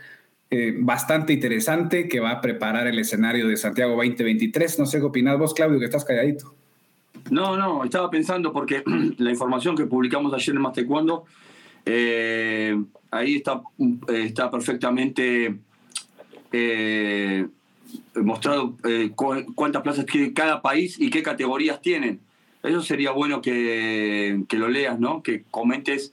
[0.51, 4.79] eh, bastante interesante que va a preparar el escenario de Santiago 2023.
[4.79, 6.55] No sé qué opinas vos, Claudio, que estás calladito.
[7.31, 8.83] No, no, estaba pensando porque
[9.17, 11.25] la información que publicamos ayer en Más Taekwondo
[11.87, 12.77] eh,
[13.11, 13.63] ahí está,
[14.09, 15.59] está perfectamente
[16.53, 17.47] eh,
[18.15, 22.21] mostrado eh, cuántas plazas tiene cada país y qué categorías tienen.
[22.63, 25.23] Eso sería bueno que, que, lo leas, ¿no?
[25.23, 26.13] Que comentes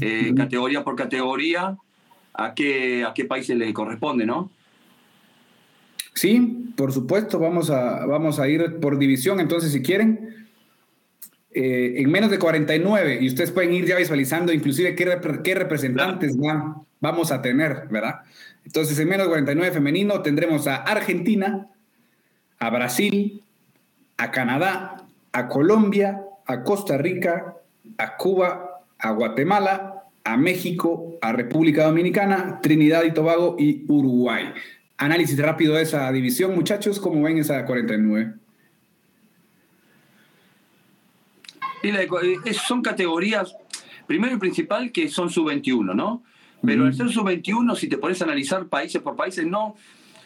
[0.00, 1.76] eh, categoría por categoría,
[2.34, 4.50] a qué, a qué países le corresponde, ¿no?
[6.14, 10.45] Sí, por supuesto, vamos a, vamos a ir por división, entonces si quieren.
[11.58, 16.36] Eh, en menos de 49, y ustedes pueden ir ya visualizando inclusive qué, qué representantes
[17.00, 18.16] vamos a tener, ¿verdad?
[18.66, 21.66] Entonces, en menos de 49 femenino tendremos a Argentina,
[22.58, 23.42] a Brasil,
[24.18, 27.54] a Canadá, a Colombia, a Costa Rica,
[27.96, 34.52] a Cuba, a Guatemala, a México, a República Dominicana, Trinidad y Tobago y Uruguay.
[34.98, 38.34] Análisis rápido de esa división, muchachos, ¿cómo ven esa 49?
[41.94, 43.54] Eh, son categorías,
[44.06, 46.22] primero y principal, que son sub-21, ¿no?
[46.64, 49.76] Pero al ser sub-21, si te pones a analizar países por países, no,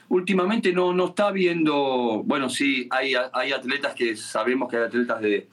[0.08, 5.20] últimamente no, no está viendo, bueno, sí, hay, hay atletas que sabemos que hay atletas
[5.20, 5.48] de,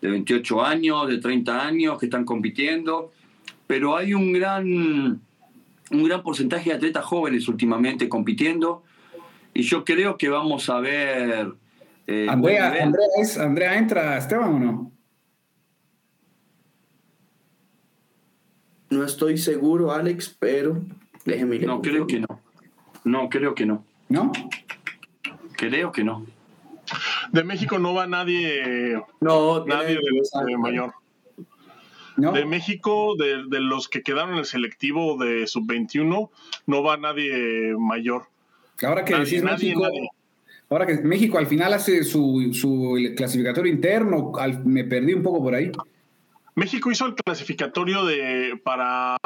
[0.00, 3.12] de 28 años, de 30 años que están compitiendo,
[3.66, 8.82] pero hay un gran, un gran porcentaje de atletas jóvenes últimamente compitiendo
[9.54, 11.52] y yo creo que vamos a ver...
[12.06, 12.74] Eh, Andrea,
[13.38, 14.92] Andrea, ¿entra Esteban o no?
[18.92, 20.78] No estoy seguro, Alex, pero
[21.24, 22.40] déjeme No, creo que no.
[23.04, 23.86] No, creo que no.
[24.10, 24.30] ¿No?
[25.56, 26.26] Creo que no.
[27.32, 29.00] De México no va nadie.
[29.20, 30.92] No, nadie de, mayor.
[32.18, 36.28] De México, de, los que quedaron en el selectivo de sub-21,
[36.66, 38.24] no va nadie mayor.
[38.82, 39.88] Ahora que decís México,
[40.68, 44.32] ahora que México al final hace su, su clasificatorio interno,
[44.64, 45.72] me perdí un poco por ahí.
[46.54, 49.16] México hizo el clasificatorio de para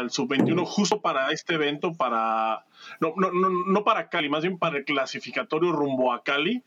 [0.00, 2.64] el sub-21 justo para este evento, para
[3.00, 6.62] no, no, no, no para Cali, más bien para el clasificatorio rumbo a Cali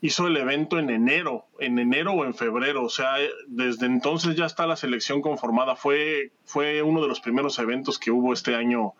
[0.00, 3.14] hizo el evento en enero, en enero o en febrero, o sea,
[3.46, 5.76] desde entonces ya está la selección conformada.
[5.76, 8.94] Fue, fue uno de los primeros eventos que hubo este año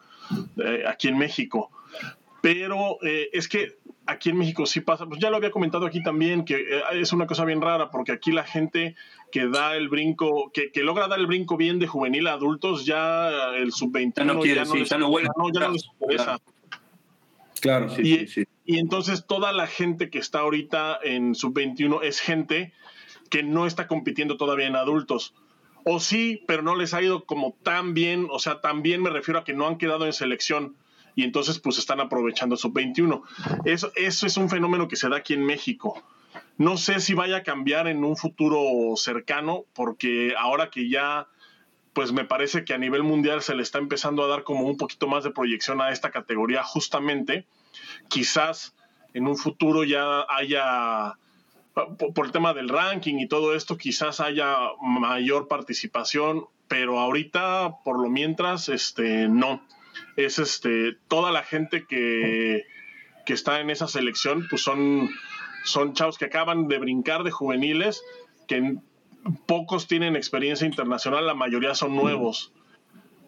[0.56, 1.70] eh, aquí en México.
[2.40, 6.02] Pero eh, es que aquí en México sí pasa, pues ya lo había comentado aquí
[6.02, 8.94] también, que eh, es una cosa bien rara, porque aquí la gente
[9.30, 12.86] que da el brinco, que, que logra dar el brinco bien de juvenil a adultos,
[12.86, 16.38] ya el sub-21 ya no, quiere, ya no, ya no les interesa.
[17.60, 22.72] Claro, sí, sí, y entonces toda la gente que está ahorita en sub-21 es gente
[23.30, 25.34] que no está compitiendo todavía en adultos.
[25.84, 29.40] O sí, pero no les ha ido como tan bien, o sea, también me refiero
[29.40, 30.76] a que no han quedado en selección
[31.18, 33.22] y entonces pues están aprovechando sub-21.
[33.64, 36.00] Eso, eso es un fenómeno que se da aquí en México.
[36.58, 41.26] No sé si vaya a cambiar en un futuro cercano, porque ahora que ya
[41.92, 44.76] pues me parece que a nivel mundial se le está empezando a dar como un
[44.76, 47.48] poquito más de proyección a esta categoría justamente.
[48.06, 48.76] Quizás
[49.12, 51.18] en un futuro ya haya,
[52.14, 58.00] por el tema del ranking y todo esto, quizás haya mayor participación, pero ahorita, por
[58.00, 59.60] lo mientras, este, no.
[60.18, 62.66] Es este, toda la gente que,
[63.24, 65.08] que está en esa selección, pues son,
[65.64, 68.02] son chavos que acaban de brincar de juveniles,
[68.48, 68.78] que
[69.46, 72.52] pocos tienen experiencia internacional, la mayoría son nuevos.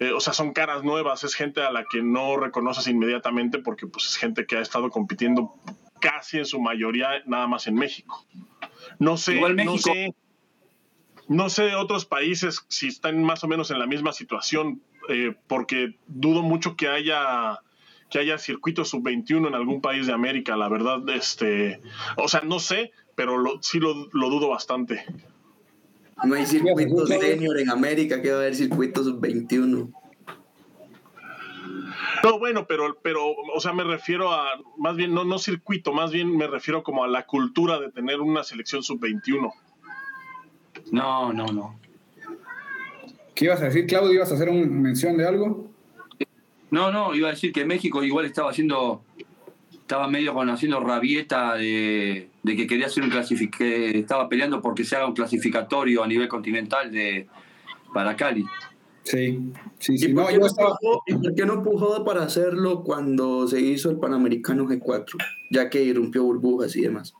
[0.00, 3.86] Eh, o sea, son caras nuevas, es gente a la que no reconoces inmediatamente porque
[3.86, 5.54] pues, es gente que ha estado compitiendo
[6.00, 8.26] casi en su mayoría nada más en México.
[8.98, 10.12] No sé, no sé,
[11.28, 15.96] no sé otros países si están más o menos en la misma situación, eh, porque
[16.06, 17.58] dudo mucho que haya
[18.10, 21.80] que haya circuitos sub-21 en algún país de América, la verdad, este,
[22.16, 25.04] o sea, no sé, pero sí lo dudo bastante.
[26.24, 29.90] No hay circuitos senior en América, que va a haber circuitos 21.
[32.22, 34.46] No, bueno, pero, pero, o sea, me refiero a,
[34.76, 38.20] más bien, no, no circuito, más bien me refiero como a la cultura de tener
[38.20, 39.52] una selección sub-21.
[40.92, 41.80] No, no, no.
[43.34, 44.12] ¿Qué ibas a decir, Claudio?
[44.12, 45.70] ¿Ibas a hacer una mención de algo?
[46.70, 49.02] No, no, iba a decir que México igual estaba haciendo
[49.90, 54.94] estaba medio con haciendo rabieta de, que quería hacer un clasificatorio, estaba peleando porque se
[54.94, 57.26] haga un clasificatorio a nivel continental de
[57.92, 58.44] para Cali.
[59.02, 60.10] Sí, sí, sí.
[60.10, 60.28] ¿Y, por,
[61.34, 65.16] qué no empujó para hacerlo cuando se hizo el Panamericano G4?
[65.50, 67.12] Ya que irrumpió burbujas y demás.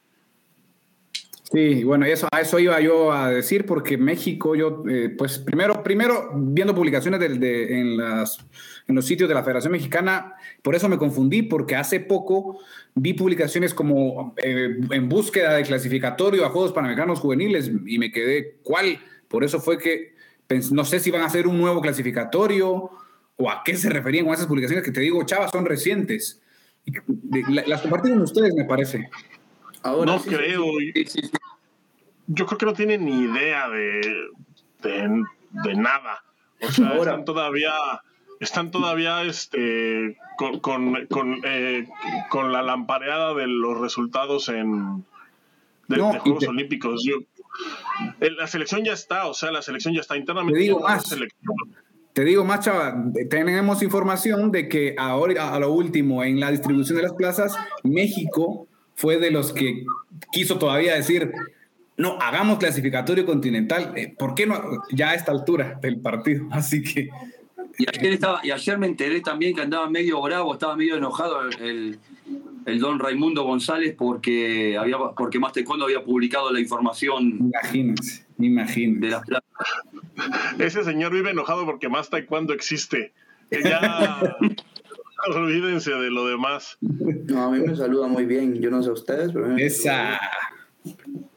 [1.52, 5.82] Sí, bueno, eso, a eso iba yo a decir, porque México, yo, eh, pues primero,
[5.82, 8.38] primero viendo publicaciones de, en, las,
[8.86, 12.60] en los sitios de la Federación Mexicana, por eso me confundí, porque hace poco
[12.94, 18.58] vi publicaciones como eh, en búsqueda de clasificatorio a Juegos Panamericanos Juveniles y me quedé,
[18.62, 19.00] ¿cuál?
[19.26, 20.14] Por eso fue que
[20.70, 22.90] no sé si van a hacer un nuevo clasificatorio
[23.36, 26.40] o a qué se referían con esas publicaciones que te digo, chavas, son recientes.
[27.66, 29.08] Las compartieron ustedes, me parece
[29.84, 30.64] no creo.
[32.26, 34.00] Yo creo que no tienen ni idea de,
[34.82, 36.22] de, nada.
[36.62, 37.72] O sea, están todavía,
[38.38, 41.88] están todavía este, con, con, con, eh,
[42.28, 45.04] con la lampareada de los resultados en
[45.88, 47.02] de, No, de Juegos te- Olímpicos.
[47.04, 47.16] Yo,
[48.20, 50.58] la selección ya está, o sea, la selección ya está internamente.
[50.58, 51.04] Te digo más.
[52.12, 56.96] Te digo más, chava, tenemos información de que ahora, a lo último, en la distribución
[56.96, 58.66] de las plazas, México
[59.00, 59.86] fue de los que
[60.30, 61.32] quiso todavía decir,
[61.96, 63.94] no, hagamos clasificatorio continental.
[63.96, 64.60] Eh, ¿Por qué no?
[64.92, 66.46] Ya a esta altura del partido.
[66.52, 67.08] Así que,
[67.78, 71.48] Y ayer, estaba, y ayer me enteré también que andaba medio bravo, estaba medio enojado
[71.48, 71.98] el,
[72.66, 78.46] el don Raimundo González porque había porque Más Taekwondo había publicado la información imagínense, de
[78.46, 79.08] imagínense.
[79.08, 79.42] las.
[80.58, 83.12] Ese señor vive enojado porque más taekwondo existe.
[83.50, 84.20] Que ya
[85.34, 86.78] olvídense de lo demás.
[86.80, 88.60] No, a mí me saluda muy bien.
[88.60, 90.20] Yo no sé a ustedes, pero a mí me Esa.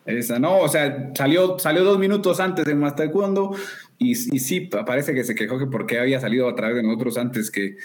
[0.05, 3.55] Esa, no, o sea, salió, salió dos minutos antes de Más Taekwondo
[3.97, 7.17] y, y sí, parece que se quejó que porque había salido a través de nosotros
[7.17, 7.77] antes que,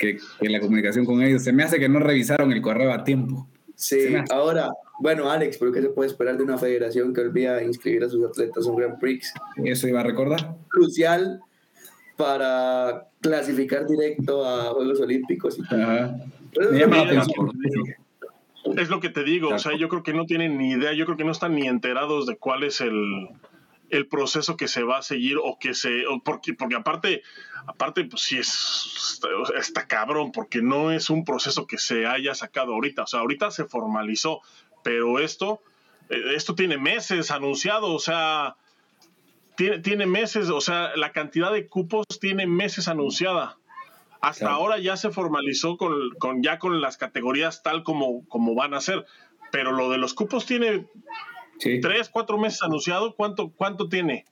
[0.00, 1.44] que, que la comunicación con ellos.
[1.44, 3.48] Se me hace que no revisaron el correo a tiempo.
[3.76, 8.02] Sí, ahora, bueno, Alex, pero ¿qué se puede esperar de una federación que olvida inscribir
[8.04, 9.32] a sus atletas a un Grand Prix?
[9.64, 10.56] Eso iba a recordar.
[10.68, 11.40] Crucial
[12.16, 15.58] para clasificar directo a Juegos Olímpicos.
[15.58, 16.24] y tal.
[18.76, 21.04] Es lo que te digo, o sea, yo creo que no tienen ni idea, yo
[21.04, 23.28] creo que no están ni enterados de cuál es el,
[23.90, 27.22] el proceso que se va a seguir o que se, o porque, porque aparte,
[27.66, 32.34] aparte, pues sí es, está, está cabrón, porque no es un proceso que se haya
[32.34, 34.40] sacado ahorita, o sea, ahorita se formalizó,
[34.82, 35.60] pero esto,
[36.08, 38.56] eh, esto tiene meses anunciado, o sea,
[39.56, 43.56] tiene, tiene meses, o sea, la cantidad de cupos tiene meses anunciada.
[44.20, 44.54] Hasta Claro.
[44.56, 48.80] ahora ya se formalizó con, con ya con las categorías tal como, como van a
[48.80, 49.04] ser.
[49.52, 50.86] Pero lo de los cupos tiene
[51.58, 53.14] Sí, tres, cuatro meses anunciado.
[53.14, 54.24] ¿Cuánto, cuánto tiene?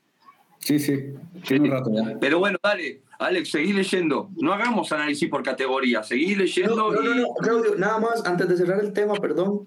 [0.59, 1.15] sí, sí.
[1.47, 2.19] Tiene un rato ya.
[2.21, 4.31] Pero bueno, dale, Alex, seguí leyendo.
[4.37, 8.49] No hagamos análisis por categoría, seguí leyendo No, no, no, no, Claudio, nada más, antes
[8.49, 9.67] de cerrar el tema, perdón,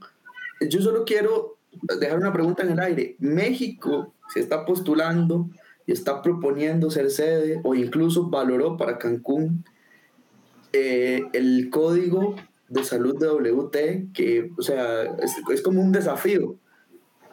[0.70, 1.58] yo solo quiero
[2.00, 3.16] dejar una pregunta en el aire.
[3.20, 5.50] México se está postulando
[5.86, 9.64] y está proponiendo ser sede o incluso valoró para Cancún
[10.74, 12.36] eh, el código
[12.68, 15.16] de salud de WT, que, o sea,
[15.52, 16.56] es, como un desafío.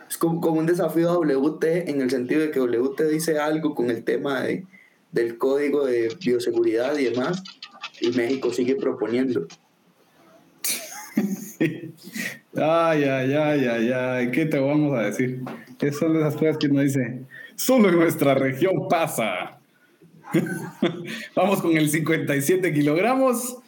[0.09, 3.74] Es como, como un desafío a WT en el sentido de que WT dice algo
[3.74, 4.64] con el tema de,
[5.11, 7.42] del código de bioseguridad y demás,
[8.00, 9.48] y México sigue proponiendo.
[12.57, 14.31] Ay, ay, ay, ay, ay.
[14.31, 15.40] ¿Qué te vamos a decir?
[15.81, 17.23] Esas son esas cosas que uno dice,
[17.57, 19.59] solo en nuestra región pasa.
[21.37, 23.59] Vamos con el 57 kilogramos.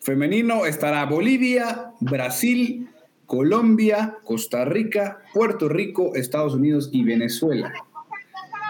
[0.00, 2.88] Femenino estará Bolivia, Brasil,
[3.26, 7.72] Colombia, Costa Rica, Puerto Rico, Estados Unidos y Venezuela.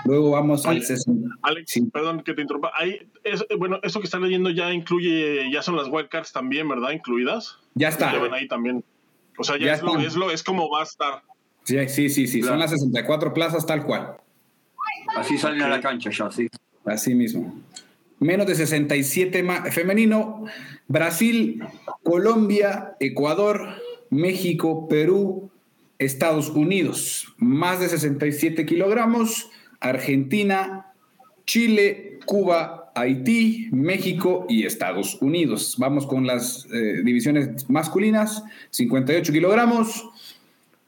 [0.06, 1.28] Luego vamos al Oye, 60.
[1.42, 1.82] Alex, Sí.
[1.92, 2.70] perdón que te interrumpa.
[2.78, 6.90] Ahí, es, bueno, eso que están leyendo ya incluye, ya son las wildcards también, ¿verdad?
[6.90, 7.58] Incluidas.
[7.74, 8.12] Ya está.
[8.12, 8.84] Ya ven ahí también.
[9.38, 11.22] O sea, ya, Ya es, lo, es lo, es como va a estar.
[11.64, 12.42] Sí, sí, sí, sí.
[12.42, 14.16] Son las 64 plazas tal cual.
[15.16, 16.48] así salen a la cancha ya, sí.
[16.84, 17.54] Así mismo.
[18.20, 20.44] Menos de 67 ma- femenino.
[20.88, 21.62] Brasil,
[22.02, 25.50] Colombia, Ecuador, México, Perú,
[25.98, 27.32] Estados Unidos.
[27.38, 29.50] Más de 67 kilogramos.
[29.80, 30.92] Argentina,
[31.46, 35.74] Chile, Cuba, Haití, México y Estados Unidos.
[35.78, 38.44] Vamos con las eh, divisiones masculinas.
[38.70, 40.08] 58 kilogramos.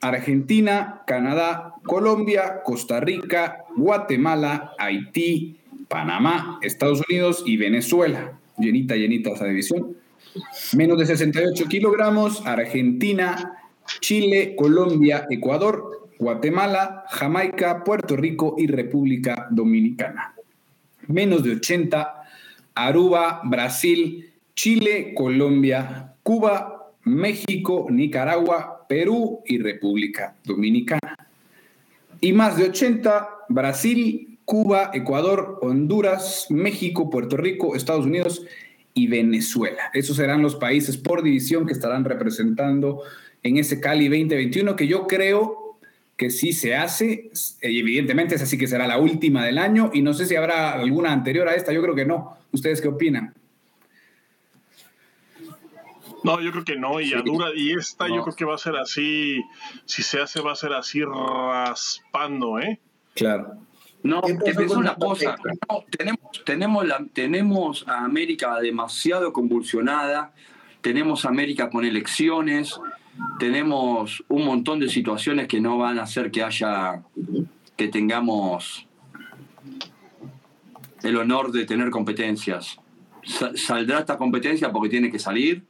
[0.01, 5.57] Argentina, Canadá, Colombia, Costa Rica, Guatemala, Haití,
[5.88, 8.38] Panamá, Estados Unidos y Venezuela.
[8.59, 9.97] Llenita, llenita esa división.
[10.75, 13.59] Menos de 68 kilogramos, Argentina,
[14.01, 20.36] Chile, Colombia, Ecuador, Guatemala, Jamaica, Puerto Rico y República Dominicana.
[21.09, 22.23] Menos de 80,
[22.75, 31.16] Aruba, Brasil, Chile, Colombia, Cuba, México, Nicaragua, Perú y República Dominicana.
[32.21, 38.45] Y más de 80, Brasil, Cuba, Ecuador, Honduras, México, Puerto Rico, Estados Unidos
[38.95, 39.90] y Venezuela.
[39.92, 43.03] Esos serán los países por división que estarán representando
[43.42, 45.65] en ese Cali 2021 que yo creo
[46.17, 47.31] que sí se hace.
[47.60, 51.12] Evidentemente, esa sí que será la última del año y no sé si habrá alguna
[51.12, 51.73] anterior a esta.
[51.73, 52.37] Yo creo que no.
[52.52, 53.35] ¿Ustedes qué opinan?
[56.25, 58.58] No, yo creo que no, y a dura, y esta yo creo que va a
[58.58, 59.44] ser así,
[59.85, 62.81] si se hace va a ser así raspando, ¿eh?
[63.14, 63.58] Claro.
[64.02, 65.37] No, ¿Qué te una cosa.
[65.69, 70.33] No, tenemos, tenemos, la, tenemos a América demasiado convulsionada,
[70.81, 72.81] tenemos a América con elecciones,
[73.38, 77.02] tenemos un montón de situaciones que no van a hacer que haya,
[77.77, 78.87] que tengamos
[81.02, 82.79] el honor de tener competencias.
[83.54, 85.62] saldrá esta competencia porque tiene que salir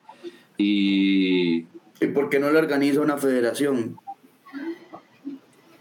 [0.57, 1.67] y...
[1.99, 3.97] ¿Y por qué no le organiza una federación?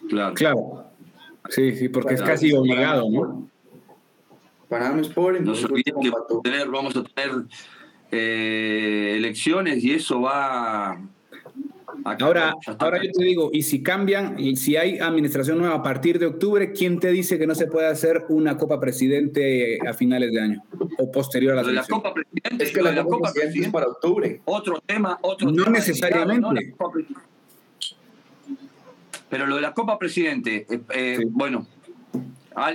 [0.08, 0.34] Claro.
[0.34, 0.86] Claro.
[1.50, 3.50] Sí, sí, porque es casi obligado, ¿no?
[4.70, 5.42] Panamá Sport.
[5.42, 7.32] No se olviden que vamos a tener, vamos a tener
[8.12, 11.00] eh, elecciones y eso va
[12.06, 16.20] Ahora, ahora yo te digo, y si cambian, y si hay administración nueva a partir
[16.20, 20.32] de octubre, ¿quién te dice que no se puede hacer una Copa Presidente a finales
[20.32, 20.64] de año
[21.00, 24.40] o posterior a la, la Copa Presidente es que la, Copa Presidente es para octubre.
[24.46, 26.76] Otro tema, otro No necesariamente.
[29.28, 31.66] pero lo de la Copa Presidente, eh, eh, bueno,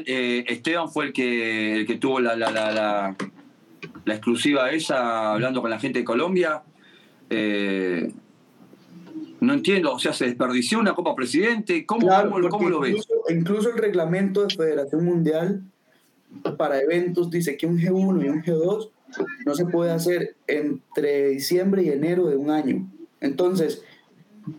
[0.06, 3.16] eh, Esteban fue el que, el que tuvo la, la, la,
[4.04, 6.62] la, exclusiva esa hablando con la gente de Colombia.
[7.30, 8.12] Eh,
[9.40, 11.86] no entiendo, o sea, se desperdició una Copa Presidente.
[11.86, 12.08] ¿Cómo,
[12.50, 13.06] cómo, lo ves?
[13.28, 15.62] Incluso el reglamento de Federación Mundial
[16.56, 18.90] para eventos dice que un G1 y un G2
[19.46, 22.90] no se puede hacer entre diciembre y enero de un año.
[23.20, 23.82] Entonces,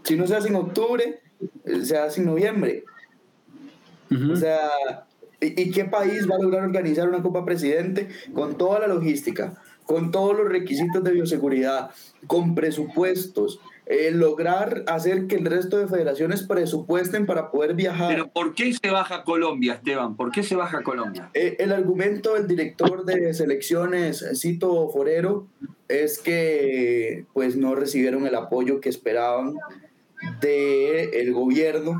[0.03, 1.19] si no se hace en octubre,
[1.65, 2.83] eh, se hace en noviembre.
[4.29, 4.59] O sea,
[5.39, 9.53] ¿y, qué país va a lograr organizar una Copa Presidente con toda la logística,
[9.85, 11.91] con todos los requisitos de bioseguridad,
[12.27, 13.61] con presupuestos,
[13.91, 18.07] eh, lograr hacer que el resto de federaciones presupuesten para poder viajar.
[18.07, 20.15] Pero ¿por qué se baja Colombia, Esteban?
[20.15, 21.29] ¿Por qué se baja Colombia?
[21.33, 25.45] Eh, el argumento del director de selecciones, Cito Forero,
[25.89, 29.55] es que pues no recibieron el apoyo que esperaban
[30.39, 31.97] del el gobierno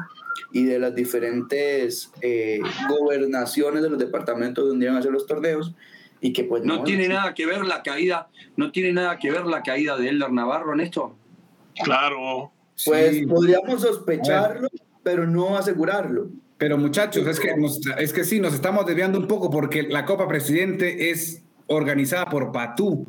[0.53, 5.75] y de las diferentes eh, gobernaciones de los departamentos donde iban a hacer los torneos
[6.21, 9.31] y que pues no, no tiene nada que ver la caída no tiene nada que
[9.31, 11.15] ver la caída de Elder Navarro en esto
[11.83, 12.51] Claro.
[12.85, 14.67] Pues podríamos sospecharlo,
[15.03, 16.29] pero no asegurarlo.
[16.57, 17.55] Pero muchachos, es que,
[17.97, 22.51] es que sí, nos estamos desviando un poco porque la Copa Presidente es organizada por
[22.51, 23.07] Patú.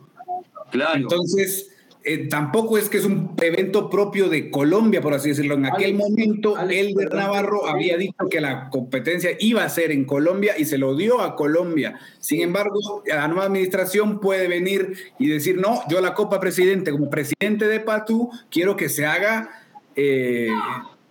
[0.71, 0.97] Claro.
[0.97, 1.72] Entonces,
[2.05, 5.55] eh, tampoco es que es un evento propio de Colombia, por así decirlo.
[5.55, 10.55] En aquel momento, Elder Navarro había dicho que la competencia iba a ser en Colombia
[10.59, 11.99] y se lo dio a Colombia.
[12.19, 17.09] Sin embargo, la nueva administración puede venir y decir, no, yo la Copa Presidente, como
[17.09, 19.51] presidente de Patú, quiero que se haga
[19.95, 20.49] eh,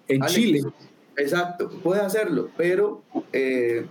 [0.08, 0.62] en Chile.
[1.16, 3.02] Exacto, puede hacerlo, pero...
[3.32, 3.86] Eh,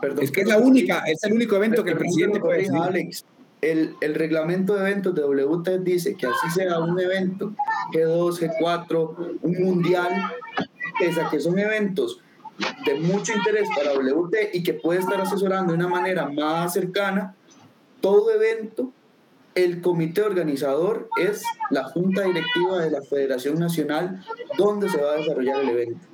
[0.00, 2.74] perdón, es que es la única, es el único evento que el presidente puede decir.
[2.76, 3.24] Alex,
[3.60, 7.54] el, el, reglamento de eventos de WT dice que así sea un evento,
[7.92, 10.12] G2, G4, un mundial,
[10.98, 12.20] pese a que son eventos
[12.84, 17.34] de mucho interés para WT y que puede estar asesorando de una manera más cercana,
[18.00, 18.92] todo evento,
[19.54, 24.22] el comité organizador es la junta directiva de la Federación Nacional
[24.58, 26.06] donde se va a desarrollar el evento.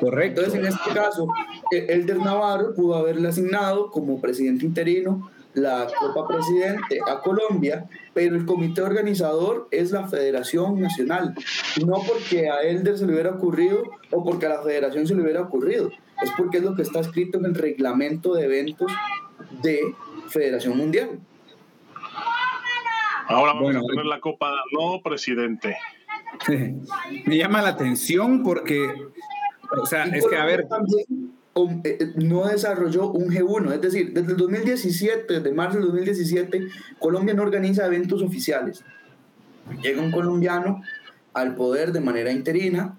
[0.00, 0.40] Correcto.
[0.40, 1.28] Entonces, en este caso,
[1.70, 8.44] Elder Navarro pudo haberle asignado como presidente interino la Copa Presidente a Colombia, pero el
[8.44, 11.34] comité organizador es la Federación Nacional.
[11.84, 15.22] No porque a Elder se le hubiera ocurrido o porque a la Federación se le
[15.22, 15.90] hubiera ocurrido,
[16.22, 18.92] es porque es lo que está escrito en el reglamento de eventos
[19.62, 19.94] de
[20.28, 21.20] Federación Mundial.
[23.28, 25.76] Ahora vamos a tener la Copa No Presidente.
[27.26, 28.90] Me llama la atención porque,
[29.80, 30.60] o sea, es que a ver...
[30.60, 31.37] Eh, eh,
[32.16, 37.42] no desarrolló un G1, es decir, desde el 2017, desde marzo del 2017, Colombia no
[37.42, 38.84] organiza eventos oficiales.
[39.82, 40.82] Llega un colombiano
[41.34, 42.96] al poder de manera interina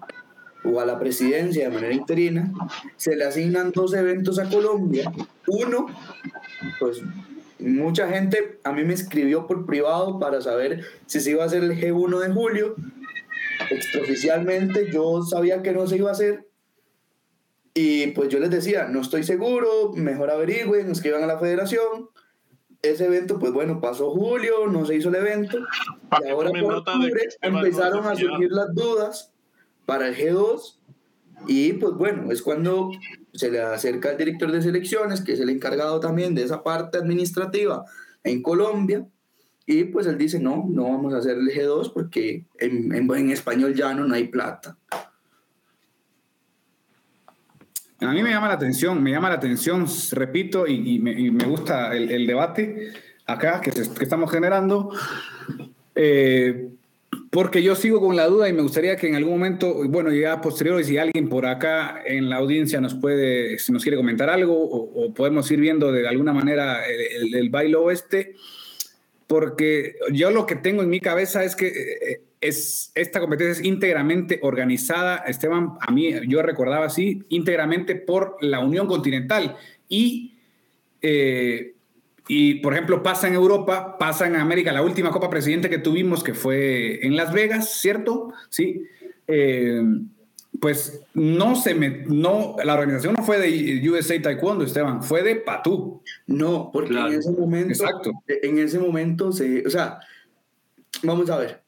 [0.64, 2.52] o a la presidencia de manera interina,
[2.96, 5.10] se le asignan dos eventos a Colombia.
[5.46, 5.86] Uno,
[6.78, 7.02] pues
[7.58, 11.64] mucha gente a mí me escribió por privado para saber si se iba a hacer
[11.64, 12.74] el G1 de julio.
[13.70, 16.46] Extraoficialmente yo sabía que no se iba a hacer,
[17.74, 22.08] y pues yo les decía, no estoy seguro, mejor averigüen, escriban a la federación.
[22.82, 25.58] Ese evento, pues bueno, pasó julio, no se hizo el evento.
[26.24, 29.32] Y ahora por octubre empezaron a surgir las dudas
[29.86, 30.76] para el G2.
[31.46, 32.90] Y pues bueno, es cuando
[33.32, 36.98] se le acerca al director de selecciones, que es el encargado también de esa parte
[36.98, 37.84] administrativa
[38.24, 39.06] en Colombia.
[39.66, 43.30] Y pues él dice, no, no vamos a hacer el G2 porque en, en, en
[43.30, 44.76] español llano no hay plata.
[48.00, 52.26] A mí me llama la atención, me llama la atención, repito, y, me, gusta el,
[52.26, 52.92] debate
[53.26, 54.90] acá que, estamos generando,
[55.94, 56.70] eh,
[57.30, 60.40] porque yo sigo con la duda y me gustaría que en algún momento, bueno, ya
[60.40, 64.56] posterior, si alguien por acá en la audiencia nos puede, si nos quiere comentar algo,
[64.56, 68.34] o, podemos ir viendo de alguna manera el, el, baile oeste,
[69.26, 73.66] porque yo lo que tengo en mi cabeza es que eh, es, esta competencia es
[73.66, 79.56] íntegramente organizada, Esteban, a mí yo recordaba así, íntegramente por la Unión Continental.
[79.88, 80.34] Y
[81.02, 81.74] Eh,
[82.28, 84.70] y, por ejemplo, pasa en Europa, pasa en América.
[84.70, 88.32] La última Copa Presidente que tuvimos, que fue en Las Vegas, ¿cierto?
[88.50, 88.84] Sí.
[89.26, 89.82] Eh,
[90.60, 95.36] pues no se me, no, la organización no fue de USA Taekwondo, Esteban, fue de
[95.36, 96.02] Patú.
[96.26, 98.12] No, porque en ese momento, Exacto.
[98.28, 99.98] en ese momento se, o sea,
[101.02, 101.59] vamos a ver,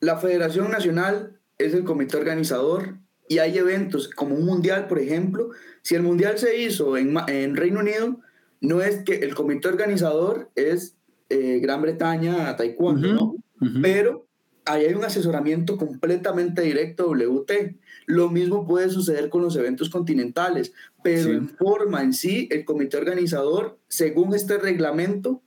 [0.00, 5.50] la Federación Nacional es el comité organizador y hay eventos como un mundial, por ejemplo,
[5.82, 8.20] si el mundial se hizo en, en Reino Unido,
[8.60, 10.96] no es que el comité organizador es
[11.28, 13.36] eh, Gran Bretaña Taekwondo, ¿no?
[13.82, 14.26] Pero
[14.64, 17.76] ahí hay un asesoramiento completamente directo WT.
[18.06, 20.72] Lo mismo puede suceder con los eventos continentales,
[21.02, 25.42] pero en forma en sí, el comité organizador, según este reglamento,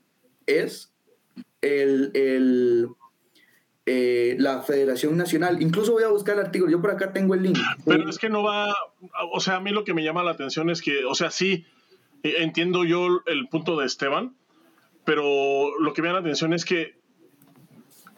[0.46, 0.92] es
[1.62, 2.88] el, el
[3.86, 5.62] eh, la Federación Nacional.
[5.62, 7.58] Incluso voy a buscar el artículo, yo por acá tengo el link.
[7.86, 8.74] Pero es que no va,
[9.32, 11.66] o sea, a mí lo que me llama la atención es que, o sea, sí,
[12.24, 14.36] entiendo yo el punto de Esteban,
[15.04, 16.96] pero lo que me llama la atención es que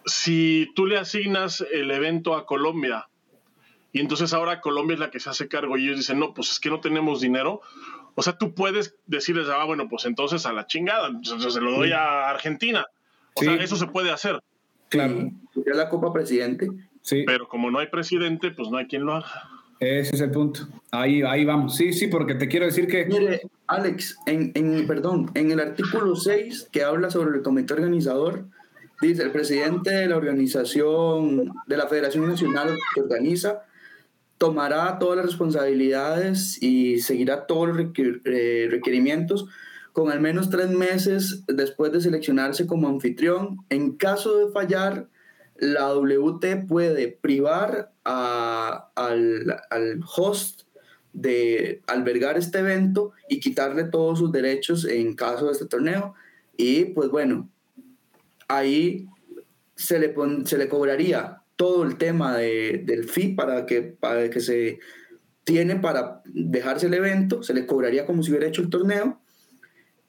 [0.05, 3.07] si tú le asignas el evento a Colombia
[3.93, 6.51] y entonces ahora Colombia es la que se hace cargo y ellos dicen, no, pues
[6.51, 7.61] es que no tenemos dinero,
[8.15, 11.91] o sea, tú puedes decirles, ah, bueno, pues entonces a la chingada, se lo doy
[11.91, 12.85] a Argentina.
[13.35, 14.43] O sea, eso se puede hacer.
[14.93, 15.31] Claro.
[15.65, 16.67] Es la Copa Presidente.
[17.01, 17.23] Sí.
[17.25, 19.49] Pero como no hay presidente, pues no hay quien lo haga.
[19.79, 20.67] Ese es el punto.
[20.91, 21.75] Ahí, ahí vamos.
[21.75, 23.05] Sí, sí, porque te quiero decir que...
[23.05, 28.45] Mire, Alex, en, en, perdón, en el artículo 6 que habla sobre el comité organizador,
[29.01, 33.63] dice, el presidente de la organización, de la Federación Nacional que organiza,
[34.37, 39.47] tomará todas las responsabilidades y seguirá todos los eh, requerimientos
[39.93, 43.59] con al menos tres meses después de seleccionarse como anfitrión.
[43.69, 45.07] En caso de fallar,
[45.55, 50.63] la WT puede privar a, al, al, host
[51.13, 56.15] de albergar este evento y quitarle todos sus derechos en caso de este torneo.
[56.57, 57.49] Y pues bueno,
[58.47, 59.07] ahí
[59.75, 60.15] se le,
[60.45, 64.79] se le cobraría todo el tema de, del fee para que, para que se
[65.43, 69.19] tiene para dejarse el evento, se le cobraría como si hubiera hecho el torneo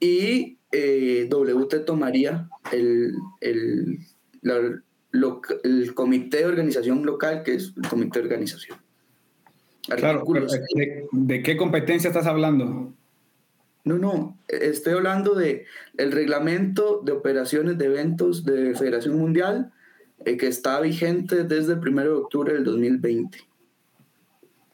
[0.05, 4.01] y eh, WT tomaría el, el,
[4.43, 8.79] el, comité de organización local, que es el comité de organización.
[9.89, 10.25] Claro,
[11.13, 12.93] ¿de, qué competencia estás hablando?
[13.85, 15.67] No, no, estoy hablando de
[15.99, 19.73] el reglamento de operaciones de eventos de Federación Mundial
[20.25, 23.39] eh, que está vigente desde el 1 de octubre del 2020.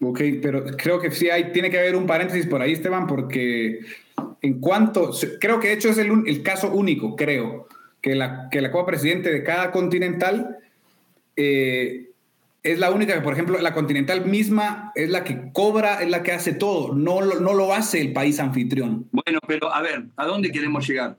[0.02, 3.80] Ok, pero creo que sí hay, tiene que haber un paréntesis por ahí, Esteban, porque
[4.42, 5.10] en cuanto,
[5.40, 7.66] creo que de hecho es el, el caso único, creo,
[8.00, 10.58] que la, que la Copa Presidente de cada continental
[11.36, 12.10] eh,
[12.62, 16.22] es la única que, por ejemplo, la continental misma es la que cobra, es la
[16.22, 19.06] que hace todo, no lo, no lo hace el país anfitrión.
[19.12, 21.16] Bueno, pero a ver, ¿a dónde queremos llegar?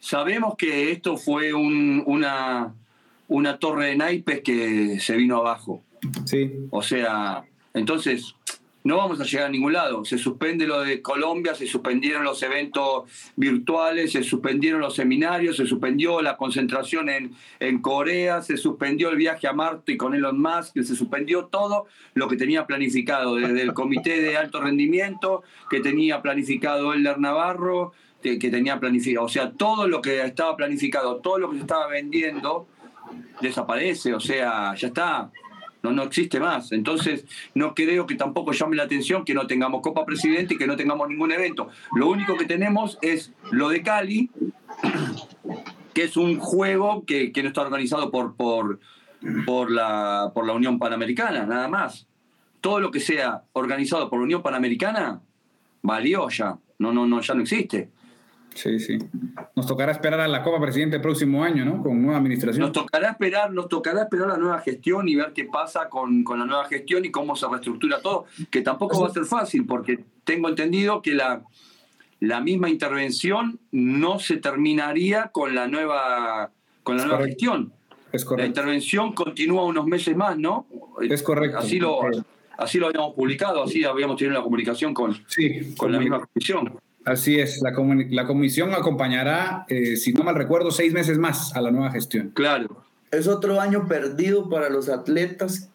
[0.00, 2.74] Sabemos que esto fue un, una,
[3.28, 5.82] una torre de naipes que se vino abajo.
[6.24, 6.52] Sí.
[6.70, 7.44] O sea,
[7.74, 8.34] entonces,
[8.82, 10.04] no vamos a llegar a ningún lado.
[10.04, 13.04] Se suspende lo de Colombia, se suspendieron los eventos
[13.36, 19.16] virtuales, se suspendieron los seminarios, se suspendió la concentración en, en Corea, se suspendió el
[19.16, 23.74] viaje a Marte con Elon Musk, se suspendió todo lo que tenía planificado, desde el
[23.74, 29.52] comité de alto rendimiento que tenía planificado Elder Navarro, que, que tenía planificado, o sea,
[29.52, 32.66] todo lo que estaba planificado, todo lo que se estaba vendiendo,
[33.40, 35.30] desaparece, o sea, ya está
[35.82, 36.72] no, no existe más.
[36.72, 37.24] Entonces,
[37.54, 40.76] no creo que tampoco llame la atención que no tengamos Copa Presidente y que no
[40.76, 41.68] tengamos ningún evento.
[41.94, 44.30] Lo único que tenemos es lo de Cali,
[45.94, 48.80] que es un juego que, no está organizado por, por,
[49.46, 52.06] por, la, por la Unión Panamericana, nada más.
[52.60, 55.22] Todo lo que sea organizado por la Unión Panamericana,
[55.82, 56.58] valió ya.
[56.78, 57.90] No, no, no, ya no existe.
[58.54, 58.98] Sí, sí.
[59.54, 61.82] Nos tocará esperar a la Copa Presidente el próximo año, ¿no?
[61.82, 62.62] Con nueva administración.
[62.62, 66.44] Nos tocará esperar, nos tocará esperar la nueva gestión y ver qué pasa con, la
[66.44, 70.48] nueva gestión y cómo se reestructura todo, que tampoco va a ser fácil, porque tengo
[70.48, 71.42] entendido que la,
[72.18, 76.50] la misma intervención no se terminaría con la nueva,
[76.82, 77.72] con la nueva gestión.
[78.12, 78.42] Es correcto.
[78.42, 80.66] La intervención continúa unos meses más, ¿no?
[81.00, 81.58] Es correcto.
[81.58, 82.00] Así lo,
[82.58, 85.16] así lo habíamos publicado, así habíamos tenido la comunicación con,
[85.76, 86.80] con la misma comisión.
[87.04, 87.72] Así es, la,
[88.10, 92.30] la comisión acompañará, eh, si no mal recuerdo, seis meses más a la nueva gestión.
[92.34, 92.84] Claro.
[93.10, 95.70] Es otro año perdido para los atletas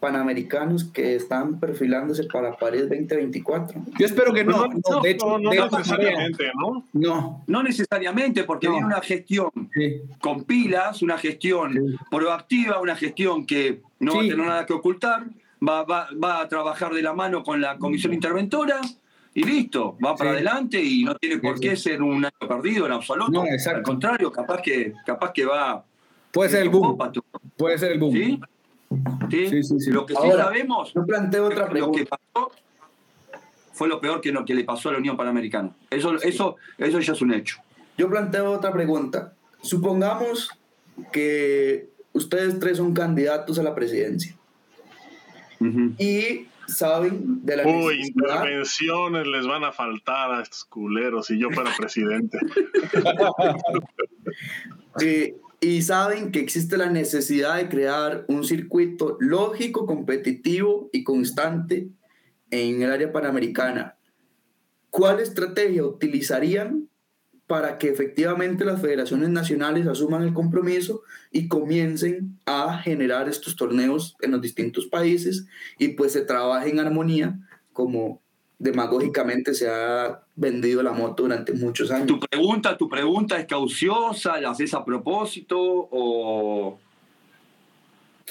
[0.00, 3.80] panamericanos que están perfilándose para París 2024.
[3.98, 4.66] Yo espero que no.
[4.66, 6.84] No, de hecho, no, necesariamente, ¿no?
[6.92, 7.42] No.
[7.46, 9.48] No necesariamente, porque viene una gestión
[10.20, 15.24] con pilas, una gestión proactiva, una gestión que no va a tener nada que ocultar,
[15.66, 18.82] va, va, va a trabajar de la mano con la comisión interventora
[19.34, 22.92] y listo, va para adelante y no tiene por qué ser un año perdido en
[22.92, 23.32] absoluto.
[23.32, 25.84] No, Al contrario, capaz que, capaz que va.
[26.30, 26.96] Puede ser el boom.
[27.56, 28.12] Puede ser el boom.
[28.12, 28.40] ¿Sí?
[29.50, 29.62] ¿Sí?
[29.62, 30.94] sí lo que sí sabemos.
[30.94, 31.98] Yo planteo otra pregunta.
[31.98, 32.52] Lo que pasó
[33.72, 35.70] fue lo peor que, lo que le pasó a la Unión Panamericana.
[35.90, 37.58] Eso, eso, eso ya es un hecho.
[37.98, 39.32] Yo planteo otra pregunta.
[39.62, 40.50] Supongamos
[41.10, 44.34] que ustedes tres son candidatos a la presidencia.
[45.98, 51.50] Y saben de la Uy, intervenciones les van a faltar a estos culeros si yo
[51.50, 52.38] fuera presidente.
[55.60, 61.88] y saben que existe la necesidad de crear un circuito lógico, competitivo y constante
[62.50, 63.96] en el área panamericana.
[64.90, 66.88] ¿Cuál estrategia utilizarían
[67.46, 71.02] para que efectivamente las federaciones nacionales asuman el compromiso
[71.34, 75.46] y comiencen a generar estos torneos en los distintos países
[75.78, 77.36] y pues se trabaje en armonía
[77.72, 78.22] como
[78.58, 82.06] demagógicamente se ha vendido la moto durante muchos años.
[82.06, 86.78] Tu pregunta, tu pregunta es cauciosa, la haces a propósito o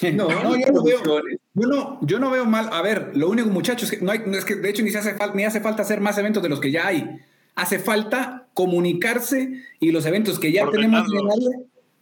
[0.14, 2.70] no, no, yo no veo, yo no, veo mal.
[2.72, 5.14] A ver, lo único, muchachos, que no hay, es que de hecho ni, se hace
[5.14, 7.20] falta, ni hace falta hacer más eventos de los que ya hay
[7.54, 11.06] hace falta comunicarse y los eventos que ya tenemos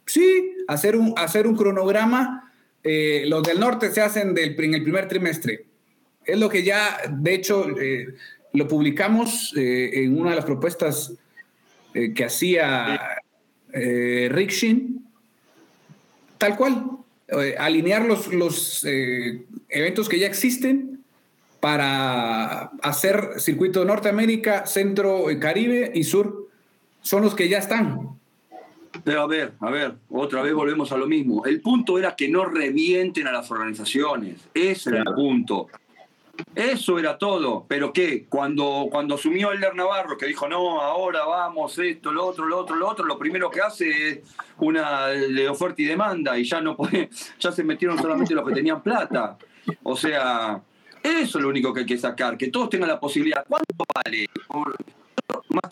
[0.05, 2.51] sí, hacer un, hacer un cronograma.
[2.83, 5.65] Eh, los del norte se hacen del, en el primer trimestre.
[6.25, 8.07] Es lo que ya, de hecho, eh,
[8.53, 11.13] lo publicamos eh, en una de las propuestas
[11.93, 13.21] que hacía
[13.71, 15.05] Rick Shin.
[16.39, 16.87] Tal cual,
[17.59, 18.83] alinear los, los
[19.69, 21.03] eventos que ya existen
[21.59, 26.49] para hacer circuito Norteamérica, Centro, Caribe y Sur.
[27.03, 28.17] Son los que ya están.
[29.03, 31.45] Pero a ver, a ver, otra vez volvemos a lo mismo.
[31.45, 34.47] El punto era que no revienten a las organizaciones.
[34.53, 35.67] Ese era el punto.
[36.55, 37.65] Eso era todo.
[37.67, 38.25] Pero ¿qué?
[38.27, 42.75] Cuando, cuando asumió Elder Navarro, que dijo, no, ahora vamos, esto, lo otro, lo otro,
[42.75, 44.19] lo otro, lo primero que hace es
[44.57, 48.55] una de oferta y demanda y ya no puede, ya se metieron solamente los que
[48.55, 49.37] tenían plata.
[49.83, 50.61] O sea,
[51.03, 53.45] eso es lo único que hay que sacar, que todos tengan la posibilidad.
[53.47, 54.25] ¿Cuánto vale?
[55.49, 55.69] Más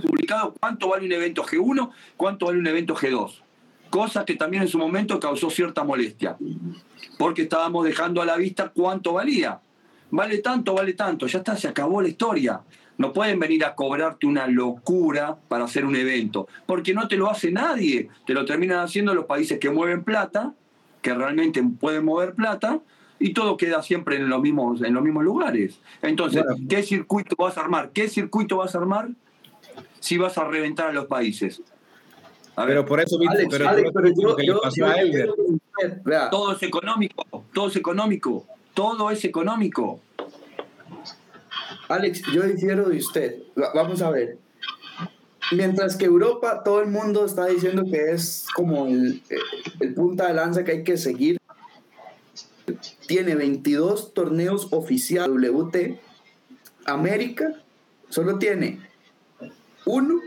[0.00, 3.42] publicado cuánto vale un evento G1, cuánto vale un evento G2.
[3.90, 6.36] Cosa que también en su momento causó cierta molestia,
[7.18, 9.60] porque estábamos dejando a la vista cuánto valía.
[10.10, 12.60] Vale tanto, vale tanto, ya está, se acabó la historia.
[12.98, 17.30] No pueden venir a cobrarte una locura para hacer un evento, porque no te lo
[17.30, 18.08] hace nadie.
[18.26, 20.54] Te lo terminan haciendo los países que mueven plata,
[21.02, 22.80] que realmente pueden mover plata,
[23.18, 25.80] y todo queda siempre en los mismos, en los mismos lugares.
[26.02, 27.90] Entonces, ¿qué circuito vas a armar?
[27.90, 29.10] ¿Qué circuito vas a armar
[30.06, 31.60] si vas a reventar a los países?
[32.54, 33.18] pero por eso,
[33.50, 33.66] pero,
[36.30, 40.00] Todo es económico, todo es económico, todo es económico.
[41.88, 43.42] Alex, yo difiero de usted.
[43.74, 44.38] Vamos a ver.
[45.50, 49.22] Mientras que Europa, todo el mundo está diciendo que es como el,
[49.80, 51.38] el punta de lanza que hay que seguir
[53.06, 56.00] tiene 22 torneos oficiales WT.
[56.86, 57.52] América
[58.08, 58.85] solo tiene
[59.86, 60.20] 1,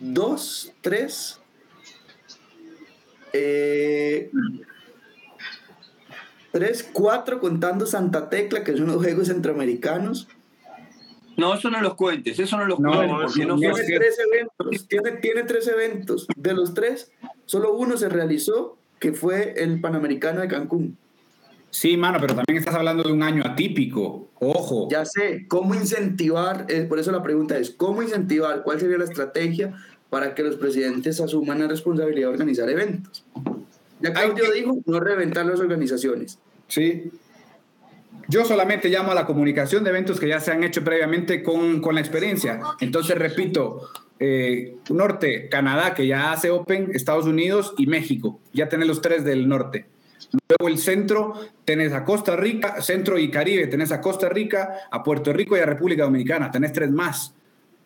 [0.00, 1.40] 2, 3,
[6.52, 10.28] 3, 4 contando Santa Tecla, que son los Juegos Centroamericanos.
[11.36, 13.10] No, eso no los cuentes, eso no los cuentes.
[13.22, 16.26] Porque no, tiene, tres eventos, tiene, tiene tres eventos.
[16.34, 17.12] De los tres,
[17.44, 20.96] solo uno se realizó, que fue el Panamericano de Cancún.
[21.76, 24.30] Sí, mano, pero también estás hablando de un año atípico.
[24.40, 24.88] Ojo.
[24.90, 26.64] Ya sé, ¿cómo incentivar?
[26.70, 28.62] Eh, por eso la pregunta es, ¿cómo incentivar?
[28.62, 29.74] ¿Cuál sería la estrategia
[30.08, 33.26] para que los presidentes asuman la responsabilidad de organizar eventos?
[34.00, 36.38] Ya Claudio dijo, no reventar las organizaciones.
[36.66, 37.10] Sí.
[38.26, 41.82] Yo solamente llamo a la comunicación de eventos que ya se han hecho previamente con,
[41.82, 42.58] con la experiencia.
[42.80, 48.40] Entonces, repito, eh, Norte, Canadá, que ya hace Open, Estados Unidos y México.
[48.54, 49.84] Ya tenés los tres del norte.
[50.32, 55.02] Luego el centro, tenés a Costa Rica, centro y Caribe, tenés a Costa Rica, a
[55.02, 57.34] Puerto Rico y a República Dominicana, tenés tres más.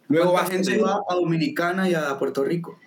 [0.09, 2.79] Luego va gente va a Dominicana y a Puerto Rico?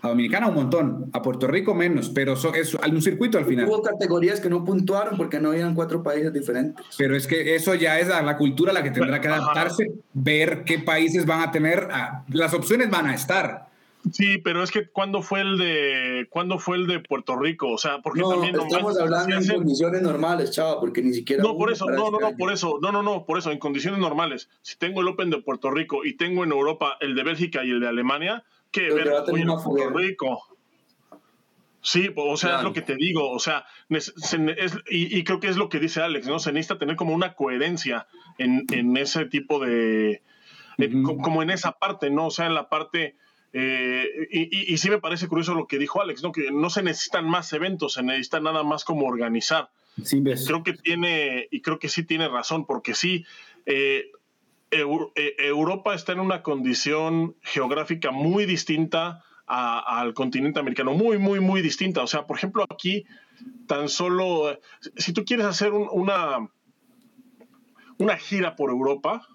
[0.00, 3.68] A Dominicana un montón, a Puerto Rico menos, pero es un circuito al final.
[3.68, 6.84] Hubo categorías que no puntuaron porque no habían cuatro países diferentes.
[6.96, 10.78] Pero es que eso ya es la cultura la que tendrá que adaptarse, ver qué
[10.78, 11.88] países van a tener,
[12.28, 13.71] las opciones van a estar
[14.10, 17.68] Sí, pero es que ¿cuándo fue el de cuándo fue el de Puerto Rico?
[17.70, 21.70] O sea, porque también estamos hablando en condiciones normales, chava, porque ni siquiera No, por
[21.70, 24.50] eso, no, no, no, por eso, no, no, no, por eso, en condiciones normales.
[24.62, 27.70] Si tengo el Open de Puerto Rico y tengo en Europa el de Bélgica y
[27.70, 30.52] el de Alemania, ¿qué ver a Puerto Rico?
[31.84, 33.66] Sí, o sea, es lo que te digo, o sea,
[34.88, 36.38] y, creo que es lo que dice Alex, ¿no?
[36.38, 38.06] Se necesita tener como una coherencia
[38.38, 40.22] en, ese tipo de,
[41.02, 42.26] como en esa parte, ¿no?
[42.26, 43.16] O sea, en la parte,
[43.52, 46.32] eh, y, sí me parece curioso lo que dijo Alex, ¿no?
[46.32, 49.70] Que no se necesitan más eventos, se necesita nada más como organizar.
[50.02, 53.26] Sí, creo que tiene, y creo que sí tiene razón, porque sí,
[53.66, 54.10] eh,
[54.70, 61.60] eh, Europa está en una condición geográfica muy distinta al continente americano, muy, muy, muy
[61.60, 62.02] distinta.
[62.02, 63.04] O sea, por ejemplo, aquí
[63.66, 64.58] tan solo,
[64.96, 66.48] si tú quieres hacer una,
[67.98, 69.28] una gira por Europa,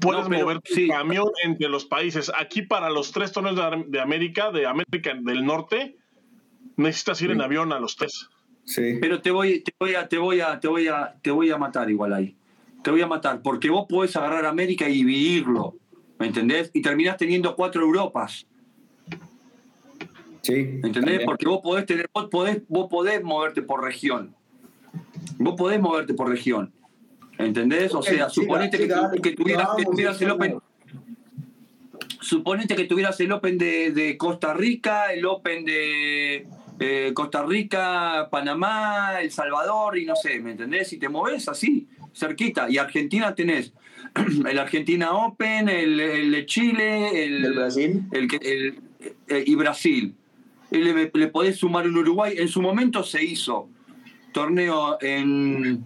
[0.00, 2.30] puedes mover tu camión entre los países.
[2.38, 5.96] Aquí para los tres tonos de, América, de América del Norte,
[6.76, 8.28] necesitas ir en avión a los tres.
[8.64, 8.98] Sí.
[9.00, 11.58] Pero te voy, te voy a, te voy a, te voy a, te voy a
[11.58, 12.36] matar igual ahí.
[12.82, 15.74] Te voy a matar, porque vos podés agarrar América y vivirlo.
[16.18, 16.70] ¿Me entendés?
[16.74, 18.46] Y terminás teniendo cuatro Europas.
[20.42, 20.52] Sí.
[20.82, 21.22] ¿Me entendés?
[21.24, 24.34] Porque vos podés, tener, vos, podés, vos podés moverte por región.
[25.38, 26.72] Vos podés moverte por región.
[27.38, 27.94] ¿Entendés?
[27.94, 30.58] O sea, suponete que, tuvieras, el Open.
[32.20, 36.48] Suponete que tuvieras el Open de, Costa Rica, el Open de
[36.80, 40.88] eh, Costa Rica, Panamá, El Salvador y no sé, ¿me entendés?
[40.88, 42.68] Si te moves así, cerquita.
[42.68, 43.72] Y Argentina tenés
[44.48, 45.96] el Argentina Open, el,
[46.32, 48.82] de Chile, el, Brasil el,
[49.46, 50.14] y Brasil.
[50.72, 52.34] Y le, le, podés sumar un Uruguay.
[52.36, 53.68] En su momento se hizo
[54.32, 55.84] torneo en,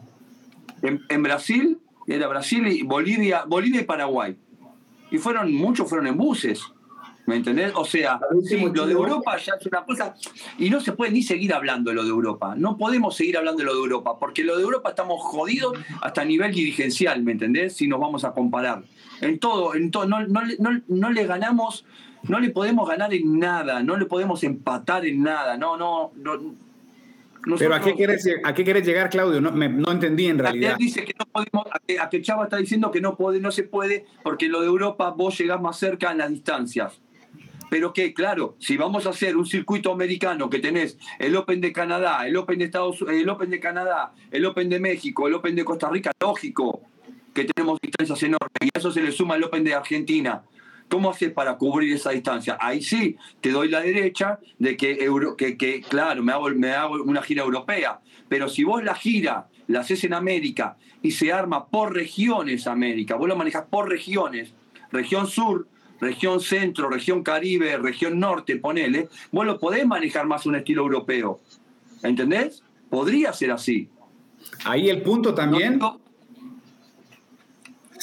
[0.83, 4.37] en, Brasil, era Brasil y Bolivia, Bolivia y Paraguay.
[5.11, 6.63] Y fueron, muchos fueron en buses.
[7.25, 7.73] ¿Me entendés?
[7.77, 8.19] O sea,
[8.75, 10.15] lo de Europa ya es una cosa.
[10.59, 12.55] Y no se puede ni seguir hablando de lo de Europa.
[12.57, 16.23] No podemos seguir hablando de lo de Europa, porque lo de Europa estamos jodidos hasta
[16.23, 17.77] a nivel dirigencial, ¿me entendés?
[17.77, 18.83] Si nos vamos a comparar.
[19.21, 20.07] En todo, en todo.
[20.07, 21.85] No, no, le ganamos,
[22.25, 25.57] no le podemos ganar en nada, no le podemos empatar en nada.
[25.57, 26.11] No, no.
[27.59, 29.41] Pero ¿a qué, quieres, ¿a qué quieres llegar, Claudio?
[29.41, 30.77] No, no entendí en realidad.
[30.79, 31.67] dice que no podemos,
[32.01, 35.11] a que, Chava está diciendo que no, puede, no se puede, porque lo de Europa
[35.11, 37.01] vos llegás más cerca en las distancias.
[37.69, 41.73] Pero que, claro, si vamos a hacer un circuito americano que tenés el Open de
[41.73, 45.57] Canadá, el Open de Estados el Open de Canadá, el Open de México, el Open
[45.57, 46.83] de Costa Rica, lógico
[47.33, 50.43] que tenemos distancias enormes y a eso se le suma el Open de Argentina.
[50.93, 52.59] ¿Cómo haces para cubrir esa distancia?
[52.61, 56.73] Ahí sí, te doy la derecha de que, Euro, que, que claro, me hago, me
[56.73, 58.01] hago una gira europea.
[58.29, 63.17] Pero si vos la gira la haces en América y se arma por regiones América,
[63.17, 64.53] vos lo manejas por regiones,
[64.91, 65.67] región sur,
[65.99, 71.41] región centro, región caribe, región norte, ponele, vos lo podés manejar más un estilo europeo.
[72.03, 72.63] ¿Entendés?
[72.91, 73.89] Podría ser así.
[74.67, 75.81] Ahí el punto también.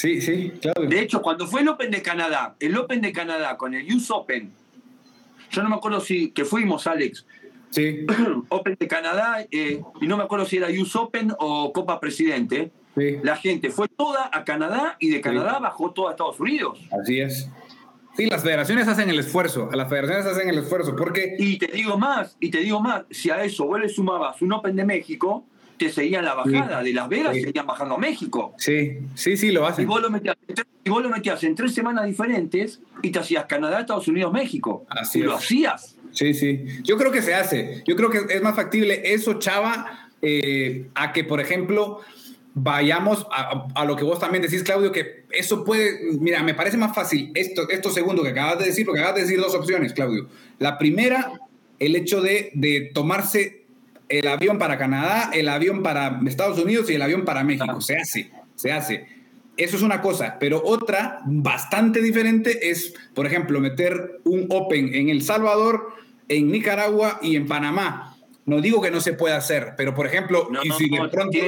[0.00, 0.82] Sí, sí, claro.
[0.82, 4.10] De hecho, cuando fue el Open de Canadá, el Open de Canadá con el US
[4.10, 4.52] Open,
[5.50, 7.26] yo no me acuerdo si que fuimos, Alex.
[7.70, 8.06] Sí.
[8.48, 12.70] Open de Canadá, eh, y no me acuerdo si era US Open o Copa Presidente.
[12.96, 13.18] Sí.
[13.22, 16.80] La gente fue toda a Canadá y de Canadá bajó toda a Estados Unidos.
[16.90, 17.48] Así es.
[18.16, 21.36] Sí, las federaciones hacen el esfuerzo, a las federaciones hacen el esfuerzo, porque...
[21.38, 24.52] Y te digo más, y te digo más, si a eso vos le sumabas un
[24.52, 25.44] Open de México,
[25.80, 28.52] te seguían la bajada, de Las Vegas seguían bajando a México.
[28.58, 29.84] Sí, sí, sí, lo hacen.
[29.84, 30.36] Y vos lo, metías,
[30.84, 34.84] y vos lo metías en tres semanas diferentes y te hacías Canadá, Estados Unidos, México.
[34.90, 35.96] Así y lo hacías.
[36.12, 36.66] Sí, sí.
[36.82, 37.82] Yo creo que se hace.
[37.86, 42.00] Yo creo que es más factible eso, Chava, eh, a que, por ejemplo,
[42.52, 46.94] vayamos a, lo que vos también decís, Claudio, que eso puede, mira, me parece más
[46.94, 50.28] fácil esto, esto segundo que acabas de decir, porque acabas de decir dos opciones, Claudio.
[50.58, 51.32] La primera,
[51.78, 53.59] el hecho de, de tomarse
[54.10, 57.80] el avión para Canadá, el avión para Estados Unidos y el avión para México.
[57.80, 59.06] Se hace, se hace.
[59.56, 65.10] Eso es una cosa, pero otra bastante diferente es, por ejemplo, meter un Open en
[65.10, 65.94] El Salvador,
[66.28, 68.16] en Nicaragua y en Panamá.
[68.46, 71.38] No digo que no se pueda hacer, pero por ejemplo, y si de pronto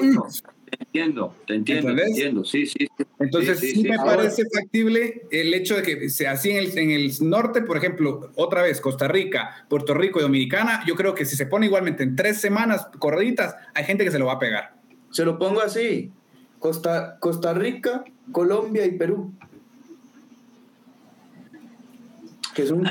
[0.78, 2.88] entiendo, te entiendo, te entiendo, sí, sí.
[3.18, 7.12] Entonces sí, me parece factible el hecho de que sea así en el, en el
[7.20, 11.36] norte, por ejemplo, otra vez Costa Rica, Puerto Rico y Dominicana, yo creo que si
[11.36, 14.74] se pone igualmente en tres semanas corriditas, hay gente que se lo va a pegar.
[15.10, 16.10] Se lo pongo así,
[16.58, 19.32] Costa, Costa Rica, Colombia y Perú.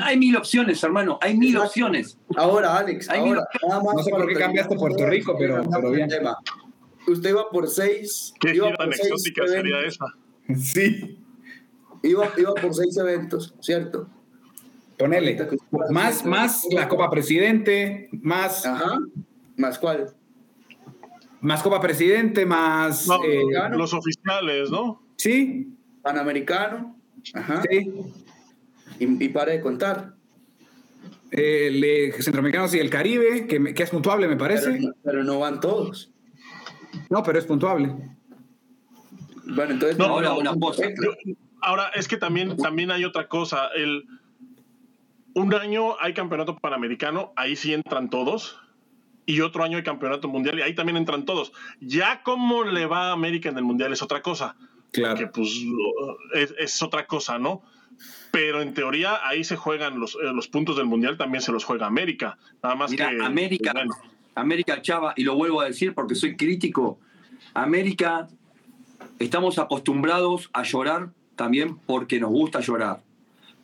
[0.02, 2.18] Hay mil opciones, hermano, hay mil opciones.
[2.36, 6.08] Ahora, Alex, ahora, no sé por qué cambiaste Puerto Rico, pero, pero bien
[7.06, 8.32] usted iba por seis.
[8.40, 10.06] ¿Qué iba por exótica sería esa?
[10.56, 11.18] Sí.
[12.02, 14.08] Iba, iba por seis eventos, ¿cierto?
[14.98, 15.38] Ponele.
[15.90, 18.66] Más, más la Copa Presidente, más.
[18.66, 18.98] Ajá.
[19.56, 20.14] ¿Más cuál?
[21.40, 23.08] Más Copa Presidente, más.
[23.24, 23.42] Eh,
[23.72, 25.02] los oficiales, ¿no?
[25.16, 25.68] Sí.
[26.02, 26.96] Panamericano.
[27.34, 27.62] Ajá.
[27.68, 27.92] Sí.
[29.00, 30.14] Y, y pare de contar.
[31.32, 34.78] eh, centroamericanos y el Caribe, que, que es puntuable, me parece.
[35.02, 36.11] Pero, no van todos.
[37.10, 37.94] No, pero es puntuable.
[39.44, 40.54] Bueno, entonces no, ahora, una
[41.60, 43.68] ahora es que también, también hay otra cosa.
[43.74, 44.04] El,
[45.34, 48.58] un año hay campeonato panamericano, ahí sí entran todos.
[49.24, 51.52] Y otro año hay campeonato mundial y ahí también entran todos.
[51.80, 54.56] Ya cómo le va a América en el mundial es otra cosa.
[54.90, 55.16] Claro.
[55.16, 55.62] Que pues
[56.34, 57.62] es, es otra cosa, ¿no?
[58.32, 61.64] pero en teoría ahí se juegan los, eh, los puntos del mundial, también se los
[61.64, 62.38] juega América.
[62.62, 63.02] Nada más que.
[63.02, 63.74] América,
[64.34, 66.98] América Chava, y lo vuelvo a decir porque soy crítico.
[67.54, 68.28] América,
[69.18, 73.02] estamos acostumbrados a llorar también porque nos gusta llorar.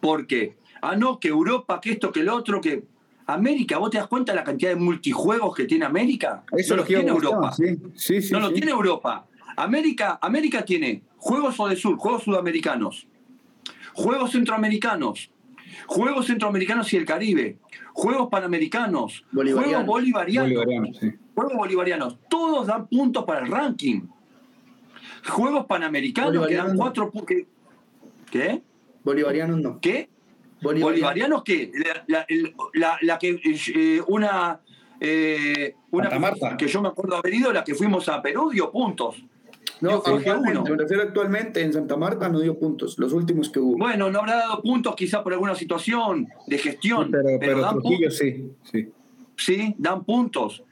[0.01, 2.85] Porque, ah, no, que Europa, que esto, que el otro, que.
[3.27, 6.45] América, ¿vos te das cuenta de la cantidad de multijuegos que tiene América?
[6.51, 7.53] Eso no lo tiene Europa.
[7.53, 9.27] Sí, sí, no lo tiene Europa.
[9.55, 13.07] América, América tiene Juegos de Sur, Juegos Sudamericanos,
[13.93, 15.31] Juegos Centroamericanos,
[15.87, 17.59] Juegos Centroamericanos y el Caribe,
[17.93, 20.99] Juegos Panamericanos, Juegos Bolivarianos,
[21.35, 24.03] Juegos Bolivarianos, todos dan puntos para el ranking.
[25.27, 27.37] Juegos Panamericanos que dan cuatro puntos.
[28.31, 28.63] ¿Qué?
[29.05, 29.81] Bolivarianos no.
[29.81, 30.09] ¿Qué?
[30.61, 31.71] Bolivarianos, qué?
[32.75, 33.41] La, que
[33.75, 34.61] eh, una
[35.01, 36.11] eh, una
[36.57, 39.17] que yo me acuerdo haber ido, la que fuimos a Perú dio puntos.
[39.81, 43.79] No, actualmente, me refiero actualmente, en Santa Marta no dio puntos, los últimos que hubo.
[43.79, 48.17] Bueno, no habrá dado puntos quizá por alguna situación de gestión, pero, dan puntos.
[48.17, 48.89] sí, sí.
[49.37, 50.65] Sí, dan puntos.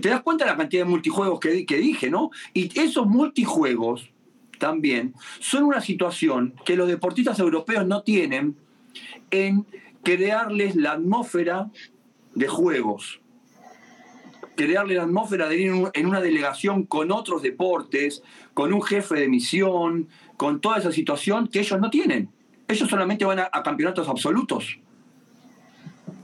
[0.00, 2.30] Te das cuenta de la cantidad de multijuegos que, que dije, ¿no?
[2.54, 4.10] Y esos multijuegos
[4.58, 8.56] también son una situación que los deportistas europeos no tienen
[9.30, 9.66] en
[10.02, 11.70] crearles la atmósfera
[12.34, 13.20] de juegos
[14.64, 19.28] crearle la atmósfera de ir en una delegación con otros deportes, con un jefe de
[19.28, 22.28] misión, con toda esa situación que ellos no tienen.
[22.68, 24.78] Ellos solamente van a, campeonatos absolutos.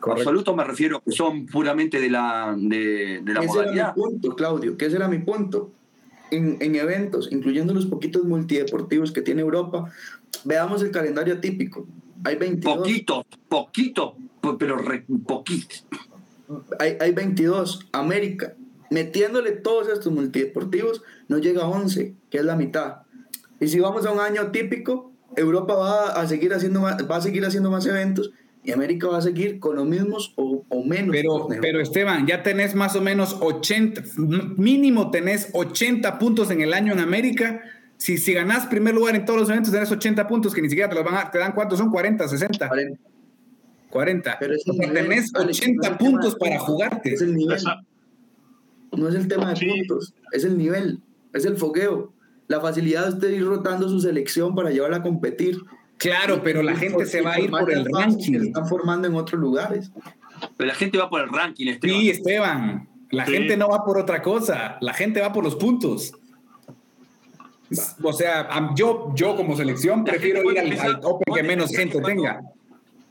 [0.02, 4.76] Absolutos me refiero que son puramente de la, de, la ese Era mi punto, Claudio,
[4.76, 5.72] que ese era mi punto.
[6.30, 9.90] En, eventos, incluyendo los poquitos multideportivos que tiene Europa,
[10.44, 11.86] veamos el calendario típico.
[12.24, 12.76] Hay 22.
[12.76, 14.16] Poquito, poquito,
[14.58, 14.76] pero
[15.24, 15.76] poquito
[16.78, 17.88] hay, hay 22.
[17.92, 18.54] América,
[18.90, 22.98] metiéndole todos estos multideportivos, no llega a 11, que es la mitad.
[23.60, 27.20] Y si vamos a un año típico, Europa va a seguir haciendo más, va a
[27.20, 28.32] seguir haciendo más eventos
[28.62, 31.14] y América va a seguir con los mismos o, menos.
[31.14, 34.02] Pero, pero Esteban, ya tenés más o menos 80,
[34.56, 37.62] mínimo tenés 80 puntos en el año en América.
[37.96, 40.88] Si, si ganás primer lugar en todos los eventos, tenés 80 puntos que ni siquiera
[40.88, 42.68] te los van a, te dan cuántos son 40, 60.
[42.68, 43.00] 40.
[43.96, 44.36] 40.
[44.38, 47.14] Pero es o sea, tenés 80 puntos para jugarte.
[47.14, 47.58] Es el nivel.
[48.92, 51.00] No es el tema de puntos, es el nivel,
[51.32, 52.12] es el fogueo.
[52.48, 55.58] La facilidad de usted ir rotando su selección para llevarla a competir.
[55.96, 58.38] Claro, pero la gente se va a ir por el ranking.
[58.38, 59.90] Se están formando en otros lugares.
[60.56, 62.00] Pero la gente va por el ranking, Esteban.
[62.00, 62.88] Sí, Esteban.
[63.10, 64.76] La gente no va por otra cosa.
[64.80, 66.12] La gente va por los puntos.
[68.02, 72.40] O sea, yo, yo como selección prefiero ir al, al Open que menos gente tenga.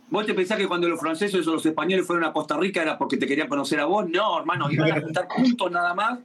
[0.10, 2.98] ¿Vos te pensás que cuando los franceses o los españoles fueron a Costa Rica era
[2.98, 4.08] porque te querían conocer a vos?
[4.10, 6.20] No, hermano, iban a juntar puntos nada más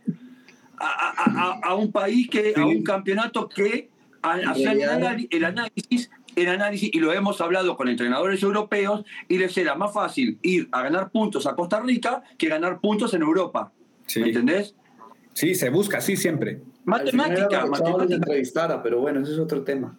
[0.80, 3.90] a, un país, que a un campeonato que
[4.22, 4.82] hacía el,
[5.44, 10.38] análisis, el análisis, y lo hemos hablado con entrenadores europeos, y les era más fácil
[10.42, 13.72] ir a ganar puntos a Costa Rica que ganar puntos en Europa.
[14.16, 14.74] ¿Me entendés?
[15.32, 16.60] Sí, se busca, sí, siempre.
[16.84, 18.82] Matemática, matemática.
[18.82, 19.96] pero bueno, ese es otro tema.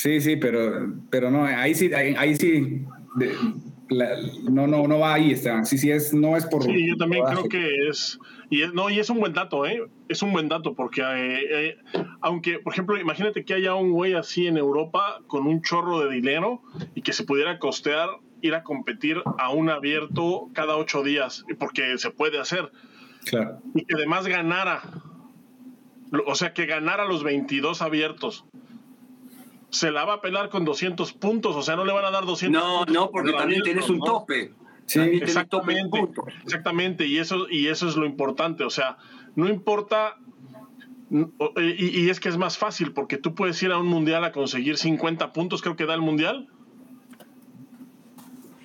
[0.00, 2.86] Sí, sí, pero, pero no, ahí sí, ahí, sí,
[4.50, 5.66] no, no, no va ahí, Esteban.
[5.66, 6.62] Sí, sí, es, no es por.
[6.62, 8.18] Sí, yo también creo que es.
[8.48, 9.82] Y es, no, y es un buen dato, ¿eh?
[10.08, 11.76] Es un buen dato, porque eh, eh,
[12.22, 16.14] aunque, por ejemplo, imagínate que haya un güey así en Europa con un chorro de
[16.14, 16.62] dinero
[16.94, 18.08] y que se pudiera costear
[18.40, 22.72] ir a competir a un abierto cada ocho días, porque se puede hacer.
[23.26, 23.58] Claro.
[23.74, 24.80] Y que además ganara.
[26.26, 28.46] O sea, que ganara los 22 abiertos
[29.70, 32.26] se la va a pelar con 200 puntos, o sea, no le van a dar
[32.26, 32.94] 200 no, puntos.
[32.94, 34.52] No, no, porque también tienes un tope.
[34.86, 36.08] Sí, exactamente,
[36.44, 38.96] exactamente, y eso, y eso es lo importante, o sea,
[39.36, 40.16] no importa,
[41.56, 44.32] y, y, es que es más fácil, porque tú puedes ir a un mundial a
[44.32, 46.48] conseguir 50 puntos, creo que da el mundial.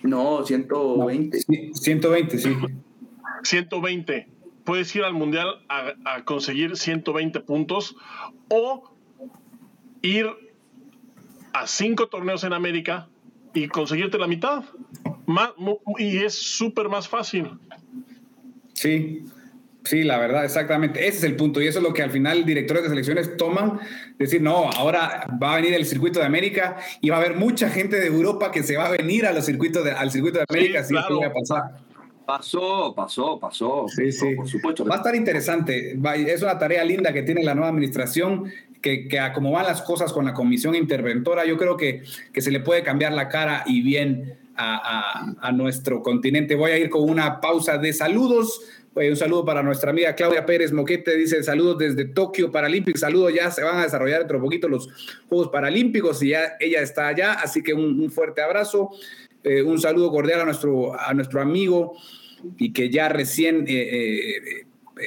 [0.01, 1.39] No, 120.
[1.73, 2.55] 120, sí.
[3.43, 4.27] 120.
[4.63, 7.95] Puedes ir al mundial a, a conseguir 120 puntos
[8.49, 8.95] o
[10.01, 10.27] ir
[11.55, 13.07] a cinco torneos en América
[13.53, 14.63] y conseguirte la mitad.
[15.97, 17.51] y es súper más fácil.
[18.73, 19.23] Sí.
[19.85, 21.07] Sí, la verdad, exactamente.
[21.07, 21.61] Ese es el punto.
[21.61, 23.79] Y eso es lo que al final directores de selecciones toman.
[24.17, 27.69] Decir, no, ahora va a venir el circuito de América y va a haber mucha
[27.69, 30.45] gente de Europa que se va a venir a los circuitos de, al circuito de
[30.49, 30.83] América.
[30.83, 31.23] Sí, claro.
[31.23, 31.63] a pasar.
[32.25, 33.85] Pasó, pasó, pasó.
[33.87, 34.35] Sí, sí.
[34.35, 34.83] Por supuesto.
[34.83, 35.97] Va a estar interesante.
[36.27, 38.51] Es una tarea linda que tiene la nueva administración,
[38.85, 42.51] que, que como van las cosas con la comisión interventora, yo creo que, que se
[42.51, 44.75] le puede cambiar la cara y bien a,
[45.41, 46.53] a, a nuestro continente.
[46.53, 48.61] Voy a ir con una pausa de saludos.
[48.93, 53.51] Un saludo para nuestra amiga Claudia Pérez Moquete, dice saludos desde Tokio Paralímpicos, saludos ya,
[53.51, 54.87] se van a desarrollar dentro de poquito los
[55.27, 58.91] Juegos Paralímpicos y ya ella está allá, así que un, fuerte abrazo,
[59.43, 61.97] eh, un saludo cordial a nuestro, a nuestro amigo
[62.57, 64.64] y que ya recién eh, eh,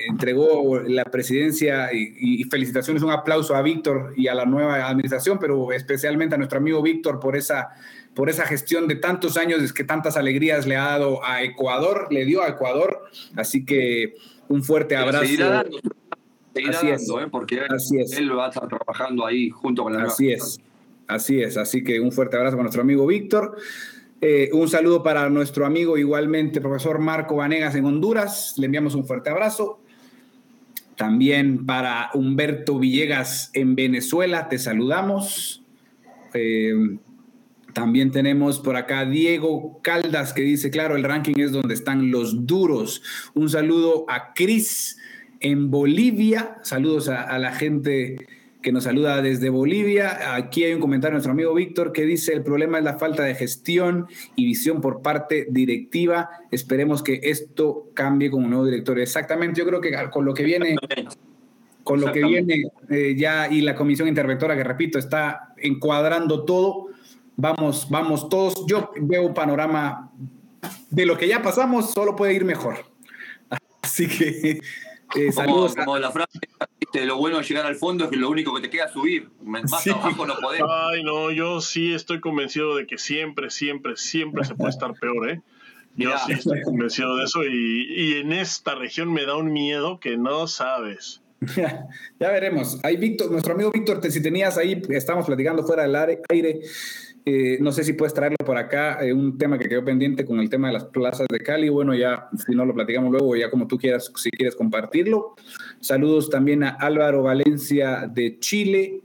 [0.09, 5.39] entregó la presidencia y, y, felicitaciones, un aplauso a Víctor y a la nueva administración,
[5.39, 7.71] pero especialmente a nuestro amigo Víctor por esa
[8.19, 12.09] por esa gestión de tantos años, es que tantas alegrías le ha dado a Ecuador,
[12.11, 13.05] le dio a Ecuador.
[13.37, 14.17] Así que
[14.49, 15.25] un fuerte abrazo.
[15.25, 15.79] Seguirá dando,
[16.53, 17.27] seguirá así dando, es.
[17.27, 17.29] ¿eh?
[17.31, 18.13] porque así él, es.
[18.19, 20.59] él, va a estar trabajando ahí junto con la Así es,
[21.07, 21.57] así es.
[21.57, 23.57] Así que un fuerte abrazo para nuestro amigo Víctor.
[24.21, 28.55] Eh, un saludo para nuestro amigo igualmente, profesor Marco Vanegas en Honduras.
[28.57, 29.81] Le enviamos un fuerte abrazo.
[30.97, 35.63] También para Humberto Villegas en Venezuela, te saludamos.
[36.35, 36.99] Eh,
[37.73, 42.45] también tenemos por acá Diego Caldas que dice, claro, el ranking es donde están los
[42.45, 43.03] duros.
[43.35, 44.99] Un saludo a Cris
[45.39, 46.59] en Bolivia.
[46.63, 48.17] Saludos a, a, la gente
[48.63, 50.35] que nos saluda desde Bolivia.
[50.35, 53.23] Aquí hay un comentario de nuestro amigo Víctor que dice, el problema es la falta
[53.23, 54.07] de gestión
[54.37, 56.31] y visión por parte directiva.
[56.51, 58.99] Esperemos que esto cambie con un nuevo director.
[58.99, 60.77] Exactamente, yo creo que con lo que viene...
[61.85, 66.89] Con lo que viene eh, ya y la comisión interventora, que repito, está encuadrando todo,
[67.35, 68.67] vamos, vamos todos.
[68.67, 70.13] Yo veo un panorama
[70.91, 72.77] de lo que ya pasamos, solo puede ir mejor.
[73.81, 74.61] Así que
[75.17, 75.75] eh, saludos.
[75.75, 76.39] Como, como la frase,
[77.05, 79.29] lo bueno de llegar al fondo es que lo único que te queda es subir.
[79.43, 79.91] Más sí.
[79.91, 80.71] abajo no podemos.
[80.71, 85.31] Ay, no, yo sí estoy convencido de que siempre, siempre, siempre se puede estar peor,
[85.31, 85.43] ¿eh?
[85.97, 89.99] Yo sí estoy convencido de eso y, y, en esta región me da un miedo
[89.99, 91.23] que no sabes.
[91.57, 91.89] Ya,
[92.21, 92.79] ya veremos.
[92.85, 96.61] Ahí Víctor, nuestro amigo Víctor, si tenías ahí, estamos platicando fuera del aire,
[97.31, 100.41] eh, no sé si puedes traerlo por acá, eh, un tema que quedó pendiente con
[100.41, 101.69] el tema de las plazas de Cali.
[101.69, 105.35] Bueno, ya si no lo platicamos luego, ya como tú quieras, si quieres compartirlo.
[105.79, 109.03] Saludos también a Álvaro Valencia de Chile.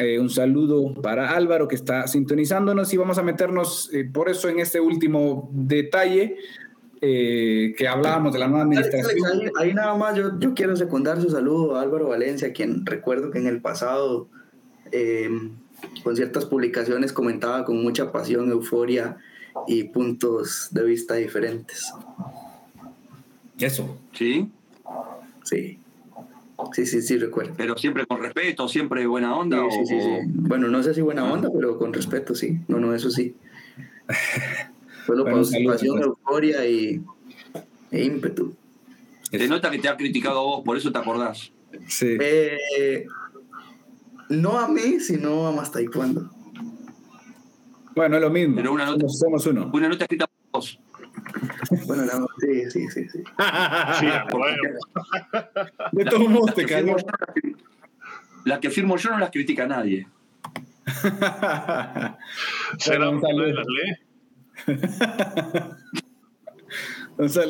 [0.00, 4.58] Eh, un saludo para Álvaro que está sintonizándonos y vamos a meternos por eso en
[4.58, 6.36] este último detalle
[7.00, 9.50] que hablábamos de la nueva administración.
[9.60, 13.38] Ahí nada más yo, yo, quiero secundar su saludo a Álvaro Valencia, quien recuerdo que
[13.38, 14.28] en el pasado
[16.02, 19.18] con ciertas publicaciones comentaba con mucha pasión, euforia
[19.66, 21.92] y puntos de vista diferentes.
[23.58, 23.98] Eso.
[24.12, 24.48] Sí.
[25.44, 25.78] Sí.
[26.72, 27.54] Sí, sí, sí, recuerdo.
[27.56, 29.58] Pero siempre con respeto, siempre buena onda.
[29.58, 29.70] Sí, o...
[29.70, 32.58] sí, sí, sí, Bueno, no sé si buena onda, pero con respeto, sí.
[32.68, 33.34] No, no, eso sí.
[35.06, 37.02] Solo bueno, pasión, euforia y,
[37.90, 38.54] e ímpetu.
[39.30, 41.52] Se nota que te ha criticado a vos, por eso te acordás.
[41.88, 42.16] Sí.
[42.20, 43.06] Eh,
[44.32, 46.30] no a mí, sino a más taekwondo.
[47.94, 48.56] Bueno, es lo mismo.
[48.56, 49.70] Pero una nota, somos, uno.
[49.72, 50.80] Una nota escrita por vos.
[51.86, 53.06] Bueno, no, sí, sí, sí.
[53.08, 53.22] sí.
[53.22, 54.62] sí bueno.
[55.92, 56.96] De todos modos te cayó.
[58.44, 60.08] Las que firmo yo no las critica nadie.
[62.78, 63.94] ¿Será un de las ley?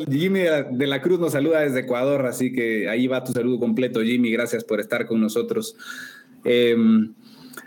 [0.09, 4.01] Jimmy de la Cruz nos saluda desde Ecuador, así que ahí va tu saludo completo,
[4.01, 4.31] Jimmy.
[4.31, 5.75] Gracias por estar con nosotros.
[6.43, 6.75] Eh,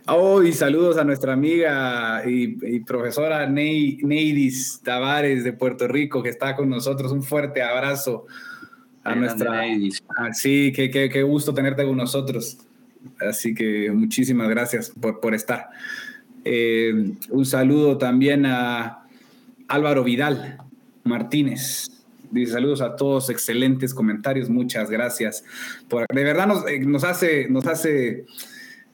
[0.08, 6.22] oh, y saludos a nuestra amiga y, y profesora Ney, Neidis Tavares de Puerto Rico,
[6.22, 7.12] que está con nosotros.
[7.12, 8.26] Un fuerte abrazo
[9.04, 9.60] a nuestra.
[9.60, 10.02] Neidis.
[10.16, 12.58] Ah, sí, qué, qué, qué, gusto tenerte con nosotros.
[13.20, 15.70] Así que muchísimas gracias por, por estar.
[16.44, 19.04] Eh, un saludo también a
[19.68, 20.58] Álvaro Vidal
[21.04, 21.88] Martínez.
[22.30, 25.44] Dice saludos a todos, excelentes comentarios, muchas gracias.
[25.88, 28.26] Por, de verdad nos, eh, nos hace, nos hace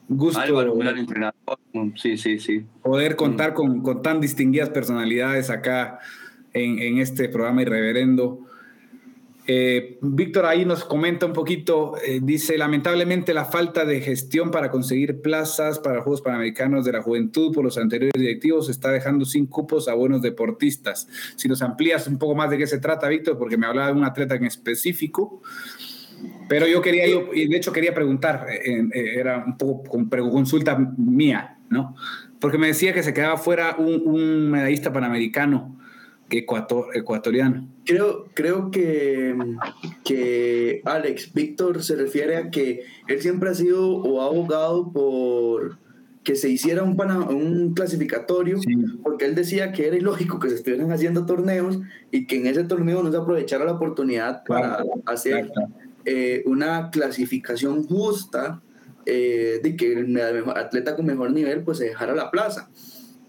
[0.07, 1.59] gusto Álvaro, gran entrenador.
[1.95, 2.65] Sí, sí, sí.
[2.81, 5.99] poder contar con, con tan distinguidas personalidades acá
[6.53, 8.47] en, en este programa irreverendo.
[9.45, 14.71] Eh, Víctor ahí nos comenta un poquito, eh, dice, lamentablemente la falta de gestión para
[14.71, 19.45] conseguir plazas para Juegos Panamericanos de la Juventud por los anteriores directivos está dejando sin
[19.47, 21.09] cupos a buenos deportistas.
[21.35, 23.93] Si nos amplías un poco más de qué se trata, Víctor, porque me hablaba de
[23.93, 25.41] un atleta en específico,
[26.47, 30.07] pero yo quería, yo, y de hecho quería preguntar, eh, eh, era un poco con
[30.07, 31.95] consulta mía, ¿no?
[32.39, 35.77] Porque me decía que se quedaba fuera un, un medallista panamericano
[36.29, 37.67] ecuatoriano.
[37.85, 39.35] Creo, creo que,
[40.03, 45.77] que Alex, Víctor se refiere a que él siempre ha sido o ha abogado por
[46.23, 46.97] que se hiciera un,
[47.29, 48.57] un clasificatorio,
[49.03, 51.79] porque él decía que era ilógico que se estuvieran haciendo torneos
[52.11, 55.51] y que en ese torneo no se aprovechara la oportunidad para hacer
[56.05, 58.61] eh, una clasificación justa
[59.05, 60.19] eh, de que el
[60.55, 62.69] atleta con mejor nivel pues se dejara la plaza.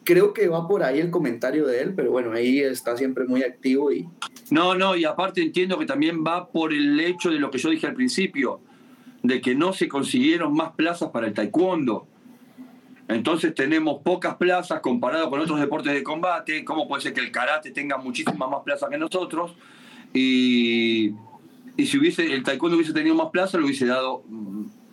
[0.05, 3.43] Creo que va por ahí el comentario de él, pero bueno, ahí está siempre muy
[3.43, 4.07] activo y...
[4.51, 7.70] No, no, y aparte entiendo que también va por el hecho de lo que yo
[7.70, 8.61] dije al principio,
[9.22, 12.07] de que no se consiguieron más plazas para el taekwondo.
[13.09, 16.64] Entonces tenemos pocas plazas comparado con otros deportes de combate.
[16.64, 19.55] ¿Cómo puede ser que el karate tenga muchísimas más plazas que nosotros?
[20.12, 21.14] Y,
[21.77, 24.22] y si hubiese, el taekwondo hubiese tenido más plazas, le hubiese dado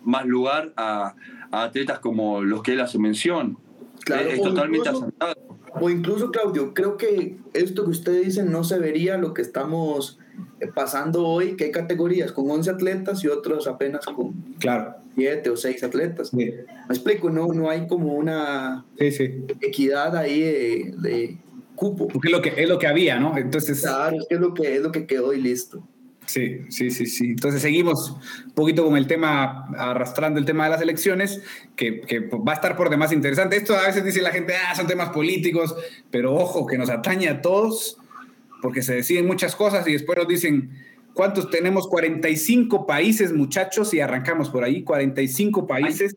[0.02, 1.14] más lugar a,
[1.50, 3.58] atletas como los que él hace mención.
[4.04, 5.34] Claro, es, totalmente acertado.
[5.80, 10.18] O incluso, Claudio, creo que esto que usted dice no se vería lo que estamos
[10.60, 14.94] eh, pasando hoy, que hay categorías con 11 atletas y otros apenas con claro.
[15.14, 16.32] 7 o 6 atletas.
[16.34, 20.40] Me explico, no, no hay como una equidad ahí
[20.98, 21.38] de,
[21.74, 22.08] cupo.
[22.08, 23.36] Porque es lo que, es lo que había, ¿no?
[23.36, 23.80] Entonces...
[23.80, 25.82] Claro, es, que es, lo que, es lo que quedó y listo.
[26.26, 27.30] Sí, sí, sí, sí.
[27.30, 28.16] Entonces seguimos
[28.46, 31.42] un poquito con el tema, arrastrando el tema de las elecciones,
[31.76, 33.56] que, que, va a estar por demás interesante.
[33.56, 35.74] Esto a veces dice la gente, ah, son temas políticos,
[36.10, 37.98] pero ojo, que nos atañe a todos,
[38.60, 40.70] porque se deciden muchas cosas y después nos dicen,
[41.12, 41.88] ¿cuántos tenemos?
[41.88, 46.16] 45 países, muchachos, y arrancamos por ahí, 45 países.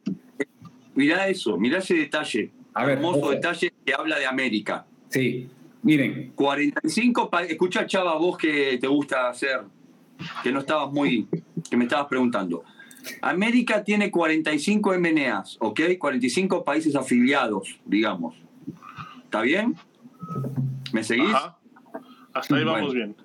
[0.93, 4.85] Mirá eso, mirá ese detalle, a ver, hermoso detalle que habla de América.
[5.09, 5.49] Sí,
[5.81, 6.31] miren.
[6.35, 9.74] 45 países, escucha Chava, vos que te gusta hacer
[10.43, 11.27] que no estabas muy,
[11.69, 12.63] que me estabas preguntando.
[13.21, 15.81] América tiene 45 MNAs, ¿ok?
[15.99, 18.35] 45 países afiliados, digamos.
[19.23, 19.75] ¿Está bien?
[20.91, 21.35] ¿Me seguís?
[22.33, 23.15] Hasta ahí vamos bien.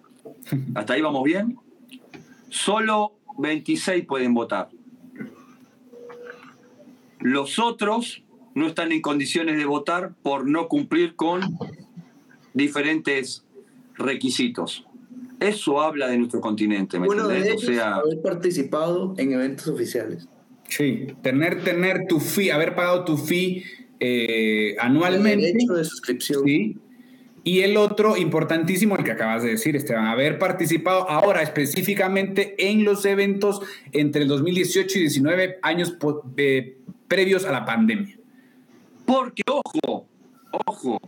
[0.74, 1.58] Hasta ahí vamos bien.
[2.48, 4.68] Solo 26 pueden votar.
[7.20, 8.22] Los otros
[8.54, 11.42] no están en condiciones de votar por no cumplir con
[12.54, 13.44] diferentes
[13.94, 14.86] requisitos.
[15.40, 20.28] Eso habla de nuestro continente, ¿me bueno, de o sea, haber participado en eventos oficiales.
[20.68, 23.64] Sí, tener, tener tu fee, haber pagado tu fee
[23.98, 25.46] eh, anualmente.
[25.46, 26.44] El derecho de suscripción.
[26.44, 26.76] Sí.
[27.42, 32.84] Y el otro, importantísimo, el que acabas de decir, Esteban, haber participado ahora específicamente en
[32.84, 33.62] los eventos
[33.92, 35.96] entre el 2018 y 19 años
[36.36, 36.76] eh,
[37.08, 38.18] previos a la pandemia.
[39.06, 40.06] Porque, ojo,
[40.66, 41.00] ojo,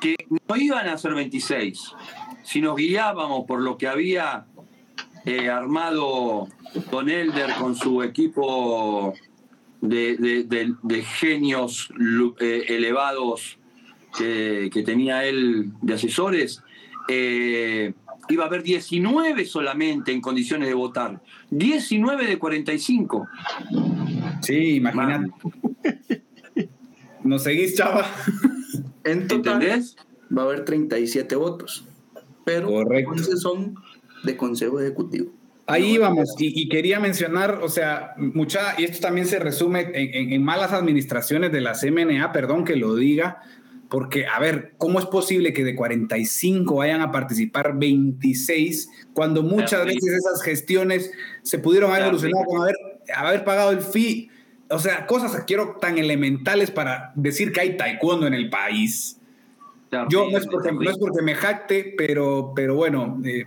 [0.00, 0.16] que
[0.48, 1.92] no iban a ser 26,
[2.42, 4.46] si nos guiábamos por lo que había
[5.26, 6.48] eh, armado
[6.90, 9.14] Don Elder con su equipo
[9.80, 10.74] de,
[11.04, 11.92] genios
[12.40, 13.58] eh, elevados
[14.16, 16.62] que, tenía él de asesores,
[17.08, 17.92] eh,
[18.28, 21.20] iba a haber 19 solamente en condiciones de votar.
[21.50, 23.28] 19 de 45.
[24.42, 25.30] Sí, imagínate.
[27.24, 28.06] ¿Nos seguís, chava?
[29.04, 29.96] En total, ¿Entendés?
[30.36, 31.84] va a haber 37 votos
[32.44, 33.36] pero Correcto.
[33.36, 33.74] son
[34.24, 35.32] de Consejo Ejecutivo.
[35.70, 40.72] Ahí vamos, y, quería mencionar, o sea, mucha, y esto también se resume en, malas
[40.72, 43.40] administraciones de la CMNA, perdón que lo diga,
[43.88, 49.84] porque, a ver, ¿cómo es posible que de 45 vayan a participar 26 cuando muchas
[49.84, 51.12] veces esas gestiones
[51.42, 52.76] se pudieron haber evolucionado con haber,
[53.14, 54.28] haber pagado el fee?
[54.70, 59.19] O sea, cosas quiero tan elementales para decir que hay taekwondo en el país.
[60.08, 63.44] Yo no es, porque, no es porque me jacte, pero, pero bueno, eh,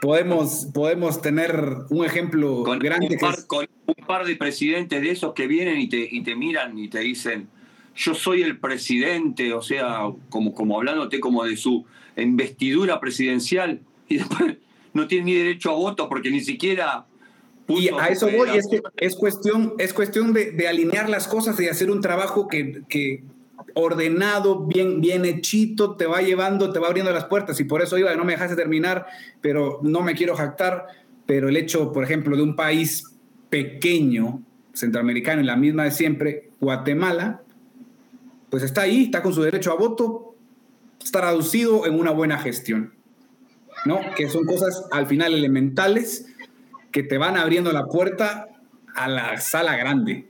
[0.00, 1.54] podemos, podemos tener
[1.90, 3.08] un ejemplo grande.
[3.10, 6.34] Un par, Con un par de presidentes de esos que vienen y te, y te
[6.34, 7.48] miran y te dicen,
[7.94, 11.84] yo soy el presidente, o sea, como, como hablándote como de su
[12.16, 14.56] investidura presidencial, y después
[14.92, 17.06] no tiene ni derecho a voto porque ni siquiera
[17.68, 21.58] y a eso voy, es, que es cuestión, es cuestión de, de, alinear las cosas
[21.60, 23.24] y hacer un trabajo que, que,
[23.78, 27.60] ordenado, bien, bien hechito, te va llevando, te va abriendo las puertas.
[27.60, 29.06] Y por eso iba, no me dejaste terminar,
[29.42, 30.86] pero no me quiero jactar.
[31.26, 33.14] Pero el hecho, por ejemplo, de un país
[33.50, 34.40] pequeño,
[34.72, 37.42] centroamericano, en la misma de siempre, Guatemala,
[38.48, 40.34] pues está ahí, está con su derecho a voto,
[41.04, 42.94] está traducido en una buena gestión.
[43.84, 44.00] ¿No?
[44.16, 46.34] Que son cosas al final elementales
[46.92, 48.48] que te van abriendo la puerta
[48.94, 50.28] a la sala grande,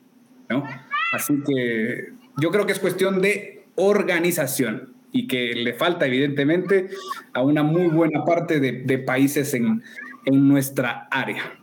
[0.49, 0.65] ¿no?
[1.13, 6.91] Así que yo creo que es cuestión de organización y que le falta evidentemente
[7.33, 9.83] a una muy buena parte de, países en,
[10.27, 11.61] nuestra área.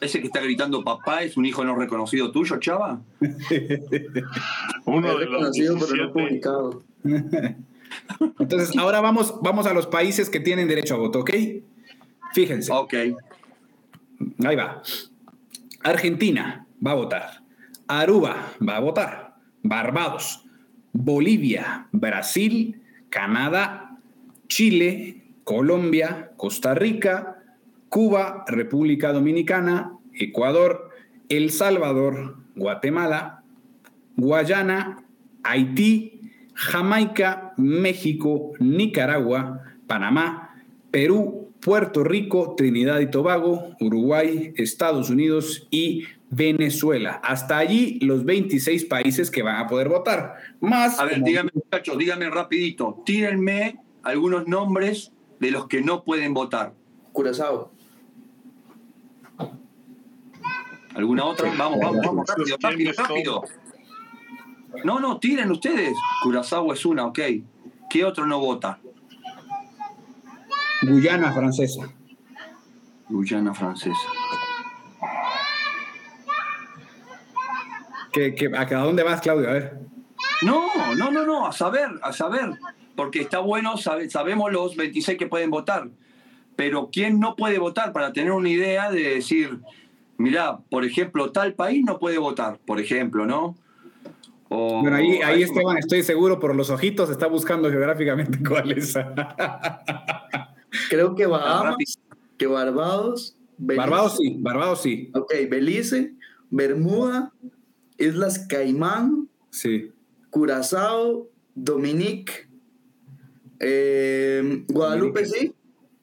[0.00, 3.00] ¿Ese que está gritando papá es un hijo no reconocido tuyo, Chava?
[4.86, 6.82] Uno de los reconocido, pero no publicado.
[8.38, 11.30] Entonces, ahora vamos, vamos a los países que tienen derecho a voto, ¿ok?
[12.32, 12.72] Fíjense.
[12.72, 12.94] Ok.
[14.44, 14.82] Ahí va.
[15.82, 17.42] Argentina va a votar.
[17.86, 19.33] Aruba va a votar.
[19.64, 20.44] Barbados,
[20.92, 23.98] Bolivia, Brasil, Canadá,
[24.46, 27.42] Chile, Colombia, Costa Rica,
[27.88, 30.90] Cuba, República Dominicana, Ecuador,
[31.28, 33.42] El Salvador, Guatemala,
[34.16, 35.02] Guayana,
[35.42, 36.20] Haití,
[36.54, 40.56] Jamaica, México, Nicaragua, Panamá,
[40.90, 47.20] Perú, Puerto Rico, Trinidad y Tobago, Uruguay, Estados Unidos y Venezuela.
[47.22, 50.36] Hasta allí los 26 países que van a poder votar.
[50.60, 50.98] Más.
[50.98, 53.02] A ver, dígame, muchachos, dígame rapidito.
[53.04, 56.74] Tírenme algunos nombres de los que no pueden votar.
[57.12, 57.72] Curazao.
[60.94, 61.52] ¿Alguna otra?
[61.56, 63.44] Vamos, vamos, vamos, rápido, rápido, rápido.
[64.84, 65.94] No, no, tiren ustedes.
[66.22, 67.18] Curazao es una, ok.
[67.90, 68.80] ¿Qué otro no vota?
[70.82, 71.88] Guyana francesa.
[73.08, 74.08] Guyana francesa.
[78.14, 79.50] ¿Qué, qué, a dónde vas, Claudio?
[79.50, 79.78] A ver.
[80.42, 82.50] No, no, no, no, a saber, a saber.
[82.94, 85.88] Porque está bueno, sabe- sabemos los 26 que pueden votar.
[86.56, 87.92] Pero ¿quién no puede votar?
[87.92, 89.58] Para tener una idea de decir,
[90.16, 93.56] mirá, por ejemplo, tal país no puede votar, por ejemplo, ¿no?
[94.48, 98.94] O- Bueno, ahí, ahí Esteban, estoy seguro por los ojitos, está buscando geográficamente cuál es.
[100.88, 101.98] Creo que Ah, Bahamas,
[102.38, 103.36] que Barbados.
[103.58, 105.10] Belice- Barbados sí, Barbados sí.
[105.14, 106.12] Ok, Belice,
[106.50, 107.32] Bermuda,
[107.98, 109.92] Islas Caimán, Sí.
[110.30, 112.48] Curazao, Dominique,
[113.60, 115.54] eh, Guadalupe sí,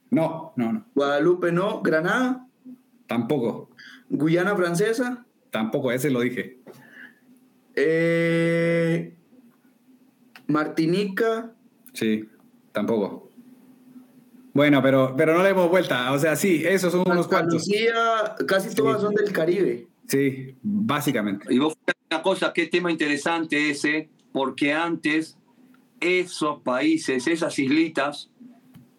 [0.10, 0.86] No, no, no.
[0.96, 2.48] Guadalupe no, Granada,
[3.08, 3.70] Tampoco.
[4.10, 6.60] Guyana Francesa, Tampoco, ese lo dije.
[7.76, 9.16] eh,
[10.48, 11.54] Martinica,
[11.94, 12.26] Sí,
[12.72, 13.30] tampoco.
[14.54, 16.12] Bueno, pero, pero no le demos vuelta.
[16.14, 17.54] O sea, sí, esos son unos cuantos.
[17.56, 19.88] Lucía, casi todas son del Caribe.
[20.12, 21.46] Sí, básicamente.
[21.54, 21.78] Y vos
[22.12, 25.38] una cosa, qué tema interesante ese, porque antes
[26.02, 28.30] esos países, esas islitas,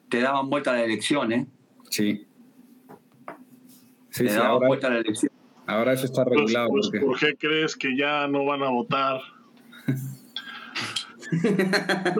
[0.08, 1.46] te daban vuelta a la elección, ¿eh?
[1.90, 2.26] Sí.
[4.08, 5.32] Sí, te sí, daban ahora, vuelta a la elección.
[5.66, 6.68] ahora eso está Pues, regulado.
[6.70, 9.20] pues, porque- ¿Por qué crees que ya no van a votar?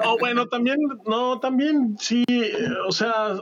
[0.02, 2.52] No, bueno, también, no, también sí, eh,
[2.88, 3.34] o sea,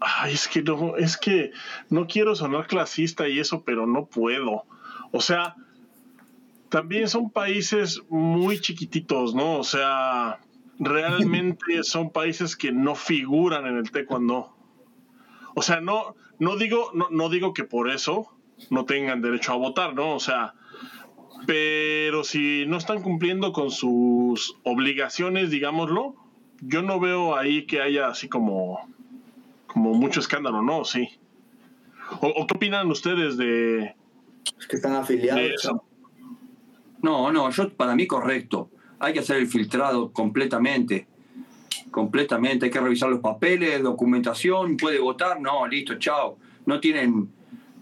[0.00, 1.52] ay, es que no, es que
[1.88, 4.64] no quiero sonar clasista y eso, pero no puedo.
[5.12, 5.54] O sea,
[6.68, 9.58] también son países muy chiquititos, ¿no?
[9.58, 10.40] O sea,
[10.78, 14.54] realmente son países que no figuran en el taekwondo.
[15.54, 18.28] O sea, no, no digo, no, no digo que por eso
[18.70, 20.14] no tengan derecho a votar, ¿no?
[20.14, 20.54] O sea,
[21.46, 26.14] pero si no están cumpliendo con sus obligaciones, digámoslo,
[26.60, 28.78] yo no veo ahí que haya así como,
[29.72, 30.84] como mucho escándalo, ¿no?
[30.84, 31.08] Sí.
[32.20, 33.94] ¿O, o qué opinan ustedes de,
[34.58, 35.40] Es que están de afiliados.
[35.42, 35.84] eso?
[37.02, 38.68] No, no, yo para mí correcto.
[38.98, 41.06] Hay que hacer el filtrado completamente.
[41.90, 42.66] Completamente.
[42.66, 46.36] Hay que revisar los papeles, documentación, puede votar, no, listo, chao.
[46.66, 47.30] No tienen,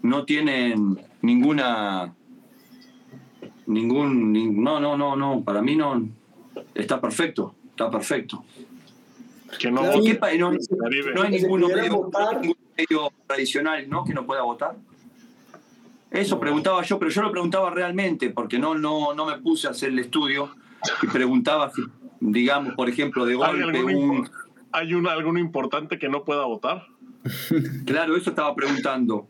[0.03, 2.13] no tienen ninguna
[3.67, 5.43] ningún ni- no, no, no, no.
[5.43, 6.07] Para mí no
[6.73, 7.55] está perfecto.
[7.71, 8.43] Está perfecto.
[9.57, 9.93] Que no Claro.
[9.93, 12.23] ¿En voten qué país no, no hay pudiera medio, votar.
[12.23, 14.03] no hay ningún medio tradicional ¿no?
[14.03, 14.75] que no pueda votar?
[16.11, 19.71] Eso preguntaba yo, pero yo lo preguntaba realmente, porque no, no, no me puse a
[19.71, 20.49] hacer el estudio
[21.03, 21.83] y preguntaba si,
[22.19, 24.29] digamos, por ejemplo, de ¿Hay, golpe, algún un...
[24.71, 26.85] ¿Hay un, alguno importante que no pueda votar?
[27.85, 29.27] Claro, eso estaba preguntando.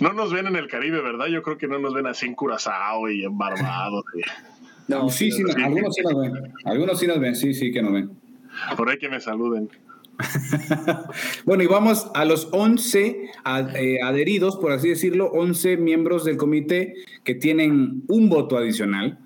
[0.00, 1.26] No nos ven en el Caribe, ¿verdad?
[1.26, 4.04] Yo creo que no nos ven así en Curazao y en Barbados.
[4.14, 6.32] y- No, sí, sí, no, algunos sí nos ven.
[6.64, 8.10] Algunos sí nos ven, sí, sí que nos ven.
[8.76, 9.68] Por ahí que me saluden.
[11.44, 16.36] Bueno, y vamos a los 11 ad- eh, adheridos, por así decirlo, 11 miembros del
[16.36, 16.94] comité
[17.24, 19.18] que tienen un voto adicional,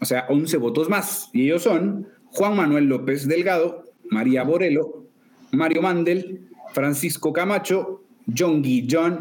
[0.00, 1.30] o sea, 11 votos más.
[1.32, 5.04] Y ellos son Juan Manuel López Delgado, María Borelo,
[5.52, 8.02] Mario Mandel, Francisco Camacho,
[8.36, 9.18] John John,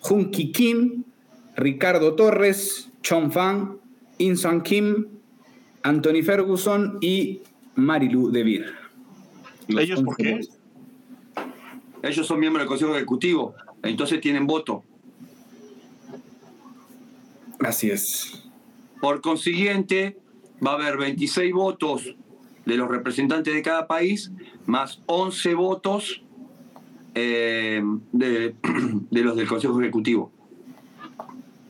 [0.00, 1.04] Junki Kim,
[1.56, 3.76] Ricardo Torres, Chong Fan,
[4.18, 5.06] Insan Kim,
[5.82, 7.42] Anthony Ferguson y
[7.76, 8.66] Marilu Devir.
[9.68, 10.32] Los ¿Ellos por 11 qué?
[10.32, 10.58] votos.
[12.02, 14.84] Ellos son miembros del Consejo Ejecutivo, entonces tienen voto.
[17.60, 18.44] Así es.
[19.00, 20.18] Por consiguiente,
[20.64, 22.14] va a haber 26 votos
[22.66, 24.32] de los representantes de cada país,
[24.66, 26.22] más 11 votos
[27.14, 27.82] eh,
[28.12, 28.54] de,
[29.10, 30.30] de los del Consejo Ejecutivo.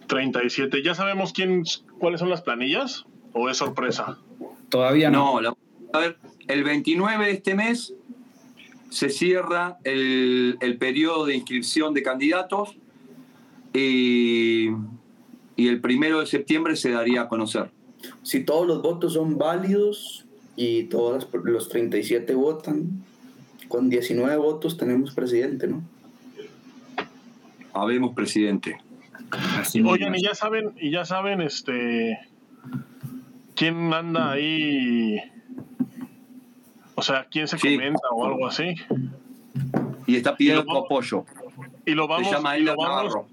[0.08, 0.82] 37.
[0.82, 1.64] ¿Ya sabemos quién,
[1.98, 3.04] cuáles son las planillas?
[3.32, 4.18] ¿O es sorpresa?
[4.68, 5.34] Todavía no.
[5.34, 5.56] No, la-
[5.94, 6.16] A ver,
[6.48, 7.94] el 29 de este mes
[8.90, 12.76] se cierra el, el periodo de inscripción de candidatos
[13.72, 14.70] y,
[15.56, 17.70] y el primero de septiembre se daría a conocer.
[18.24, 20.26] Si todos los votos son válidos
[20.56, 23.04] y todos los- los 37 votan,
[23.68, 25.82] con 19 votos tenemos presidente, ¿no?
[27.72, 28.78] Habemos presidente.
[29.30, 32.18] Así Oigan, y ya saben, y ya saben, este,
[33.56, 35.16] quién anda ahí,
[36.94, 37.76] o sea, quién se Sí.
[37.76, 38.74] comenta o algo así.
[40.06, 41.24] Y está pidiendo tu vamos- apoyo.
[41.86, 43.26] Y lo vamos, se llama y lo Elder vamos- Navarro.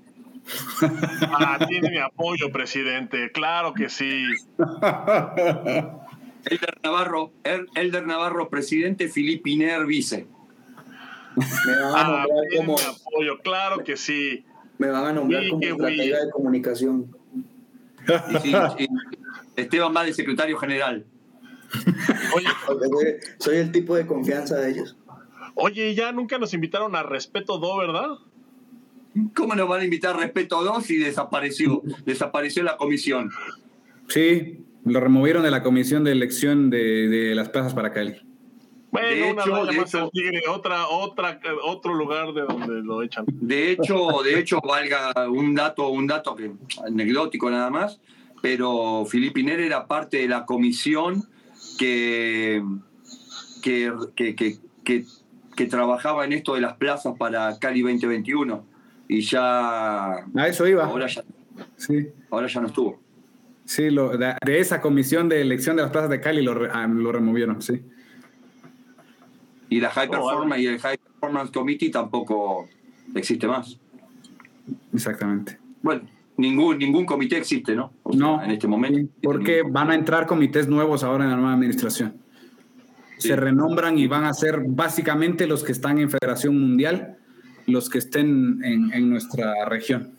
[1.33, 3.31] Ah, tiene mi apoyo, presidente.
[3.31, 4.25] Claro que sí.
[6.45, 10.27] Elder Navarro, El- Elder Navarro, presidente, Filipiner, vice.
[11.35, 13.39] Me van a Ah, nombrar tiene como, mi apoyo.
[13.43, 14.43] Claro que sí.
[14.77, 17.15] me van a nombrar Sí, como estratega de comunicación.
[18.33, 18.87] Y sí, sí,
[19.55, 21.05] Esteban va de secretario general.
[22.35, 22.47] Oye,
[23.39, 24.95] soy, el tipo de confianza de ellos.
[25.55, 28.09] oye, ya nunca nos invitaron a Respeto Do, ¿verdad?
[29.35, 31.81] ¿Cómo nos van a invitar respeto a dos y desapareció?
[32.05, 33.29] Desapareció la comisión.
[34.07, 38.15] Sí, lo removieron de la comisión de elección de, de las plazas para Cali.
[38.89, 42.81] Bueno, De una hecho, de más hecho- al tigre, otra, otra, otro lugar de donde
[42.83, 43.25] lo echan.
[43.27, 46.51] De hecho, de hecho, valga un dato, un dato que
[46.85, 47.99] anecdótico nada más,
[48.41, 51.29] pero Filipiner era parte de la comisión
[51.77, 52.63] que,
[53.61, 55.05] que, que, que, que-
[55.55, 58.63] que trabajaba en esto de las plazas para Cali 2021
[59.09, 60.85] y ya A eso iba.
[60.85, 61.23] ahora ya,
[61.75, 62.99] Sí, ahora ya no estuvo.
[63.65, 66.87] sí, lo, de, de esa comisión de elección de las plazas de Cali lo, ah,
[66.87, 67.81] lo removieron, sí.
[69.69, 72.67] Y la High Oh, y el High Performance Committee tampoco
[73.13, 73.77] existe más.
[74.93, 75.57] Exactamente.
[75.81, 76.01] Bueno,
[76.41, 77.93] ningún, ningún comité existe, ¿no?
[78.03, 79.11] O sea, No, en este momento.
[79.23, 82.15] porque van a entrar comités nuevos ahora en la nueva administración.
[83.17, 83.27] Sí.
[83.29, 87.17] Se renombran y van a ser básicamente los que están en Federación Mundial,
[87.67, 90.11] los que estén en, en nuestra región.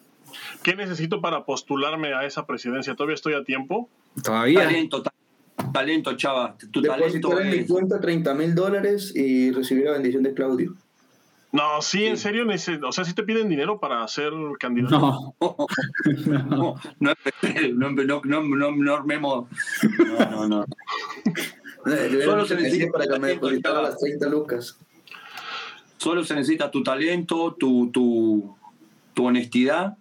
[0.63, 2.95] ¿Qué necesito para postularme a esa presidencia?
[2.95, 3.91] ¿Todavía estoy a tiempo?
[4.23, 4.61] Todavía.
[4.61, 5.13] Talento, ta-
[5.73, 6.57] talento, chava.
[6.71, 10.75] Tu talento Depositar en mi cuenta 30 mil dólares y recibir la bendición de Claudio.
[11.53, 15.35] No, sí, en serio, o sea, sí te piden dinero para ser candidato.
[16.27, 16.37] No.
[16.49, 16.77] no.
[16.99, 17.15] No,
[17.75, 19.49] no, no, no, no, no, no armemos.
[19.99, 20.65] No, no, no.
[21.87, 24.79] Eh, Solo se necesita para que me depositara las 30 lucas.
[25.99, 28.57] Solo se necesita tu talento, tu, tu,
[29.13, 29.97] tu honestidad.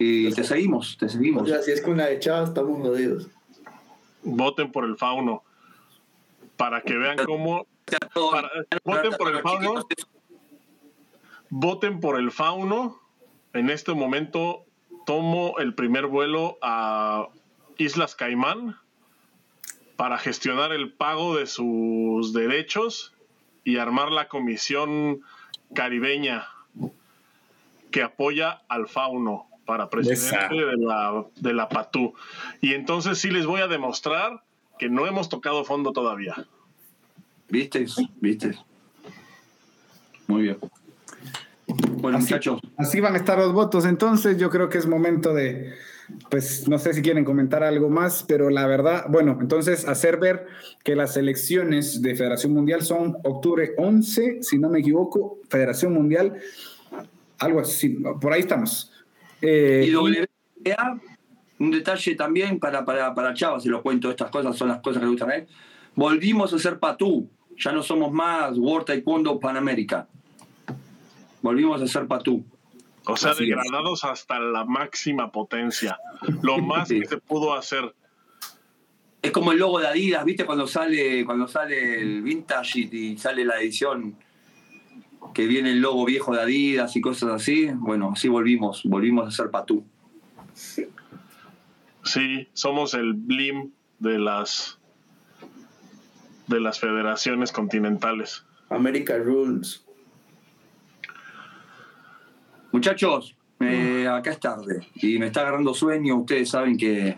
[0.00, 1.48] Y te seguimos, te O seguimos.
[1.48, 3.28] sea, si es con la de Chava, estamos jodidos.
[4.24, 5.42] Voten por el fauno.
[6.56, 7.66] Para que vean cómo.
[8.30, 8.50] Para-
[8.84, 9.86] voten por el fauno.
[11.50, 13.00] Voten por el fauno.
[13.54, 14.64] En este momento
[15.06, 17.28] tomo el primer vuelo a
[17.78, 18.76] Islas Caimán
[19.96, 23.14] para gestionar el pago de sus derechos
[23.64, 25.22] y armar la comisión
[25.74, 26.46] caribeña
[27.90, 32.14] que apoya al fauno para presidente de la, de la PATU.
[32.60, 34.42] Y entonces sí les voy a demostrar
[34.78, 36.46] que no hemos tocado fondo todavía.
[37.48, 37.86] ¿Viste?
[38.20, 38.54] ¿Viste?
[40.26, 40.58] Muy bien.
[41.66, 43.84] Bueno, Así- muchachos, Así van a estar los votos.
[43.84, 45.74] Entonces, yo creo que es momento de,
[46.30, 50.46] pues, no sé si quieren comentar algo más, pero la verdad, bueno, entonces hacer ver
[50.84, 56.38] que las elecciones de Federación Mundial son octubre 11, si no me equivoco, Federación Mundial,
[57.38, 58.92] algo así, por ahí estamos.
[59.42, 60.98] Eh, y WTA,
[61.58, 65.00] un detalle también para, para, para Chava, se lo cuento, estas cosas son las cosas
[65.00, 65.46] que le gustan a él.
[65.94, 67.28] Volvimos a ser Patú,
[67.58, 70.06] ya no somos más World Taekwondo Panamérica.
[71.42, 72.44] Volvimos a ser Patú.
[73.06, 73.48] O sea, Así es.
[73.48, 75.98] degradados hasta la máxima potencia.
[76.42, 77.00] Lo más Sí.
[77.00, 77.94] que se pudo hacer.
[79.22, 80.44] Es como el logo de Adidas, ¿viste?
[80.44, 84.16] Cuando sale, cuando sale el vintage y, y sale la edición
[85.34, 87.68] que viene el logo viejo de Adidas y cosas así.
[87.74, 89.84] Bueno, así volvimos, volvimos a ser Patú.
[92.04, 94.77] Sí, somos el blim de las
[96.48, 98.44] de las federaciones continentales.
[98.70, 99.84] America Rules.
[102.72, 106.16] Muchachos, eh, acá es tarde y me está agarrando sueño.
[106.16, 107.16] Ustedes saben que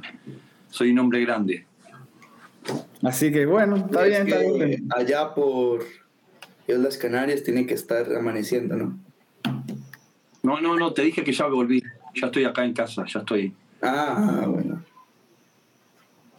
[0.70, 1.66] soy un hombre grande.
[3.02, 4.89] así que bueno, está Es bien, está que bien.
[4.94, 5.85] Allá por
[6.69, 8.98] Islas Canarias tiene que estar amaneciendo, ¿no?
[10.43, 11.82] No, no, no, te dije que ya volví.
[12.15, 13.55] Ya estoy acá en casa, ya estoy.
[13.82, 14.82] Ah, bueno.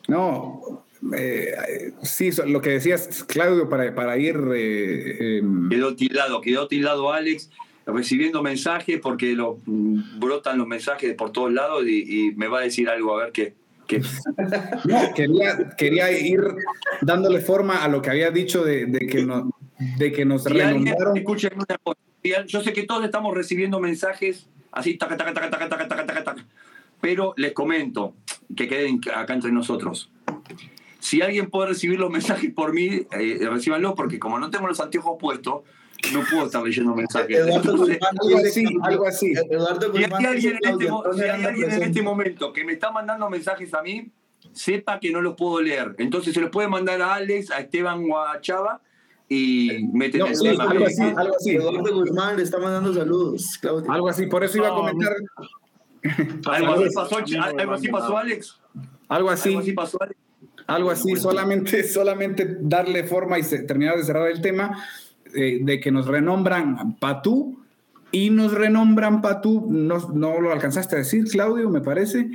[0.07, 0.84] No,
[1.15, 4.38] eh, sí, lo que decías, Claudio, para, para ir...
[4.56, 7.49] Eh, em, quedó tildado, quedó tildado Alex
[7.86, 12.64] recibiendo mensajes porque lo, mm, brotan los mensajes por todos lados y, me va a
[12.64, 13.53] decir algo, a ver qué.
[15.15, 16.40] Quería, quería, ir
[17.02, 19.49] dándole forma a lo que había dicho de, que nos,
[19.98, 21.14] de que nos si renombraron.
[22.48, 26.45] Yo sé que todos estamos recibiendo mensajes así, taca, taca, taca, taca, taca, taca, taca,
[27.02, 28.14] pero les comento
[28.56, 30.10] que queden acá entre nosotros.
[31.02, 34.80] Si alguien puede recibir los mensajes por mí, eh, recíbanlos, porque como no tengo los
[34.80, 35.64] anteojos puestos,
[36.14, 37.38] no puedo estar leyendo mensajes.
[37.38, 39.34] Eduardo Guzmán, algo así, algo así.
[39.49, 42.73] Eduardo Guzmán, si hay alguien, en este, si hay alguien en este momento que me
[42.73, 44.11] está mandando mensajes a mí,
[44.53, 45.95] sepa que no los puedo leer.
[45.98, 48.80] Entonces se los puede mandar a Alex, a Esteban o a Chava
[49.28, 51.56] y meten no, sí, algo así, algo así.
[51.56, 53.91] Eduardo Guzmán le está mandando saludos, Claudio.
[53.91, 55.15] Algo así, por eso iba a comentar.
[56.45, 57.18] ¿Algo así pasó,
[57.57, 58.60] ¿Algo así pasó Alex?
[59.07, 59.49] Algo así.
[59.49, 60.19] Algo así pasó Alex.
[60.72, 64.84] Algo así, solamente, solamente darle forma y terminar de cerrar el tema
[65.34, 67.60] eh, de que nos renombran Patú
[68.11, 72.30] y nos renombran Patú, no, no lo alcanzaste a decir, Claudio, me parece,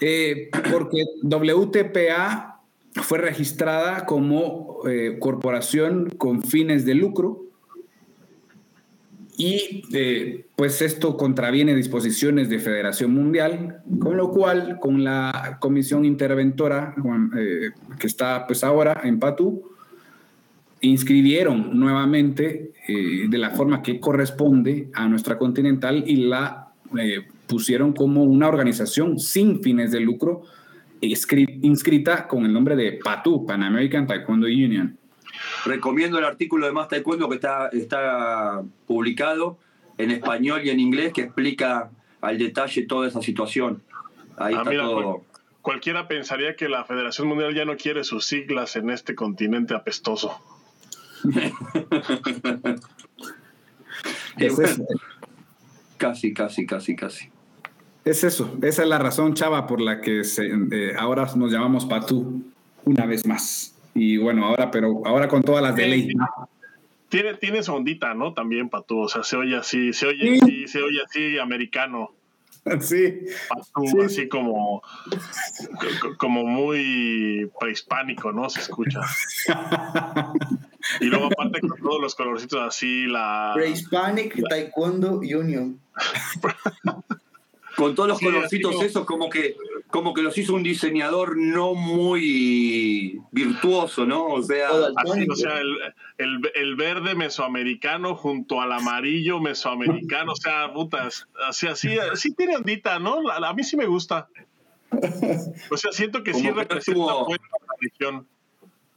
[0.00, 2.60] eh, porque WTPA
[2.94, 7.51] fue registrada como eh, corporación con fines de lucro
[9.36, 16.04] y eh, pues esto contraviene disposiciones de Federación Mundial, con lo cual con la comisión
[16.04, 16.94] interventora
[17.38, 19.62] eh, que está pues ahora en Patu,
[20.82, 26.68] inscribieron nuevamente eh, de la forma que corresponde a nuestra continental y la
[27.46, 30.42] pusieron como una organización sin fines de lucro
[31.00, 34.96] inscrita con el nombre de PATU, Pan American Taekwondo Union.
[35.64, 39.58] Recomiendo el artículo de Más Taekwondo que está, está publicado
[39.98, 41.90] en español y en inglés que explica
[42.20, 43.82] al detalle toda esa situación.
[44.36, 45.24] Ahí ah, está todo.
[45.60, 50.40] Cualquiera pensaría que la Federación Mundial ya no quiere sus siglas en este continente apestoso.
[54.38, 54.60] es
[55.98, 57.28] Casi, casi, casi, casi.
[58.04, 62.42] Es eso, esa es la razón, Chava, por la que eh, ahora nos llamamos Patú
[62.84, 63.71] una vez más.
[63.94, 66.08] Y bueno, ahora, pero ahora con todas las de ley.
[67.08, 68.32] Tiene, tiene su ondita, ¿no?
[68.32, 69.00] También, Patú.
[69.00, 72.10] O sea, se oye así, se oye así, se oye así americano.
[72.80, 73.26] Sí.
[73.48, 74.82] Patú, así como,
[76.16, 78.48] como muy prehispánico, ¿no?
[78.48, 79.00] Se escucha.
[81.00, 83.50] y luego aparte con todos los colorcitos así, la...
[83.56, 85.80] Prehispanic Taekwondo Union.
[87.76, 89.56] con todos los colorcitos esos, como que
[89.92, 94.24] como que los hizo un diseñador no muy virtuoso, ¿no?
[94.24, 95.60] O sea, o sea
[96.16, 102.98] el, verde mesoamericano junto al amarillo mesoamericano, o sea, putas, así, así, sí tiene ondita,
[102.98, 103.30] ¿no?
[103.30, 104.28] A, mí sí me gusta.
[105.70, 107.36] O sea, siento que sí representa no la
[107.78, 108.26] región.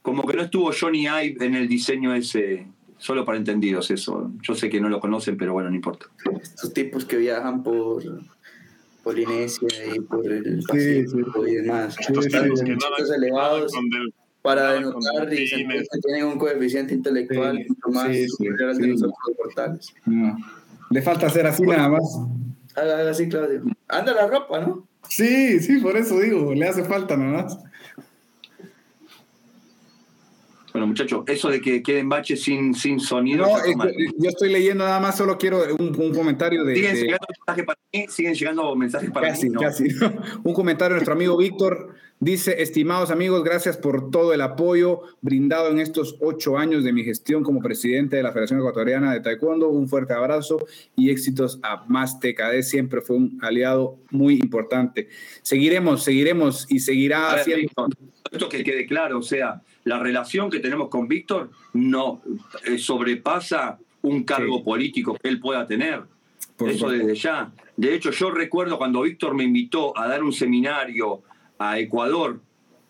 [0.02, 2.68] Como que no estuvo Johnny Ive en el diseño ese,
[2.98, 4.32] solo para entendidos eso.
[4.42, 6.06] Yo sé que no lo conocen, pero bueno, no importa.
[6.42, 8.02] Estos tipos que viajan por
[9.06, 11.96] Polinesia y por el Pacífico y demás.
[12.00, 13.72] Estos tipos elevados
[14.42, 19.94] para denotar y que tienen un coeficiente intelectual mucho más superior que nosotros los portales.
[20.90, 22.20] Le falta hacer así nada más.
[22.76, 23.64] Haga así, Claudio.
[23.88, 24.88] Anda la ropa, ¿no?
[25.08, 27.60] Sí, sí, por eso digo, le hace falta nada más.
[30.76, 33.46] Bueno, muchachos, eso de que queden baches sin, sin sonido.
[33.46, 33.56] No,
[34.18, 36.76] yo estoy leyendo nada más, solo quiero un, comentario de.
[36.76, 39.56] Siguen, Llegando mensajes para mí, siguen llegando mensajes para casi, mí.
[39.58, 39.88] Casi,
[40.44, 41.96] un comentario de nuestro amigo Víctor.
[42.20, 47.06] Dice, estimados amigos, gracias por todo el apoyo brindado en estos ocho años de mi
[47.06, 49.70] gestión como presidente de la Federación Ecuatoriana de Taekwondo.
[49.70, 50.58] Un fuerte abrazo
[50.98, 52.64] y éxitos a más TKD.
[52.64, 55.08] Siempre fue un aliado muy importante.
[55.42, 57.88] Seguiremos, seguiremos y seguirá haciendo.
[58.30, 62.22] Esto que quede claro, o sea, la relación que tenemos con Víctor no
[62.66, 66.04] eh, sobrepasa un cargo político que él pueda tener.
[66.60, 67.52] Eso desde ya.
[67.78, 71.22] De hecho, yo recuerdo cuando Víctor me invitó a dar un seminario
[71.60, 72.42] a Ecuador,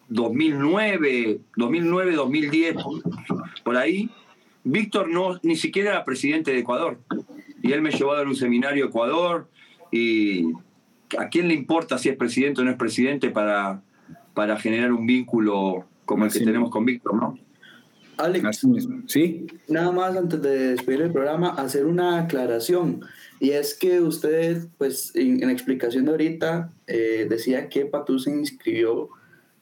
[0.10, 2.76] 2009, 2009, 2010,
[3.64, 4.10] por ahí,
[4.64, 7.00] Víctor no ni siquiera era presidente de Ecuador.
[7.62, 9.50] Y él me llevó a dar un seminario a Ecuador
[9.92, 10.46] y
[11.18, 13.82] a quién le importa si es presidente o no es presidente para,
[14.34, 17.38] para generar un vínculo como el que tenemos con Víctor, ¿no?
[18.18, 18.66] Alex,
[19.08, 19.46] ¿sí?
[19.68, 23.02] Nada más antes de despedir el programa, hacer una aclaración.
[23.42, 28.32] Y es que usted, pues, en, la explicación de ahorita, eh, decía que Patú se
[28.32, 29.10] inscribió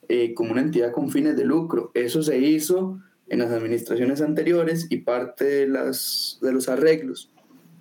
[0.08, 1.90] eh, como una entidad con fines de lucro.
[1.96, 3.00] Eso se hizo
[3.30, 7.32] en las administraciones anteriores y parte de, las, de los arreglos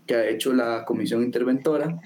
[0.06, 2.01] que ha hecho la comisión interventora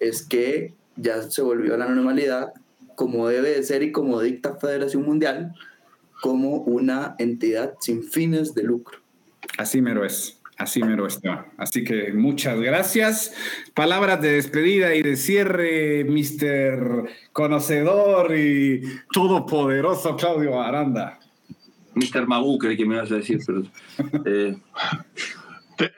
[0.00, 2.52] es que ya se volvió a la normalidad
[2.94, 5.54] como debe de ser y como dicta Federación Mundial,
[6.20, 8.98] como una entidad sin fines de lucro.
[9.58, 10.40] Así mero es.
[10.58, 11.46] Así mero está.
[11.58, 13.34] Así que muchas gracias.
[13.74, 17.10] Palabras de despedida y de cierre, Mr.
[17.32, 18.80] Conocedor y
[19.12, 21.18] Todopoderoso Claudio Aranda.
[21.94, 22.26] Mr.
[22.26, 23.62] Magú, creí que me ibas a decir, pero.
[24.24, 24.56] Eh,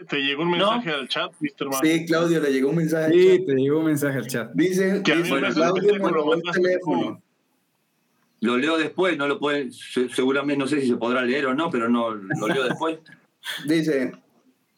[0.08, 1.66] ¿Te, llegó un mensaje al chat, Mr.
[1.66, 1.86] Magú?
[1.86, 4.50] Sí, Claudio, le llegó un mensaje al Sí, te llegó un mensaje al chat.
[4.54, 7.22] Dice Que a mí dice, me Claudio me lo robó el mandaste teléfono.
[8.40, 9.72] Lo leo después, no lo pueden.
[9.72, 12.98] se- Seguramente no sé si se podrá leer o no, pero no lo leo después.
[13.66, 14.12] Dice,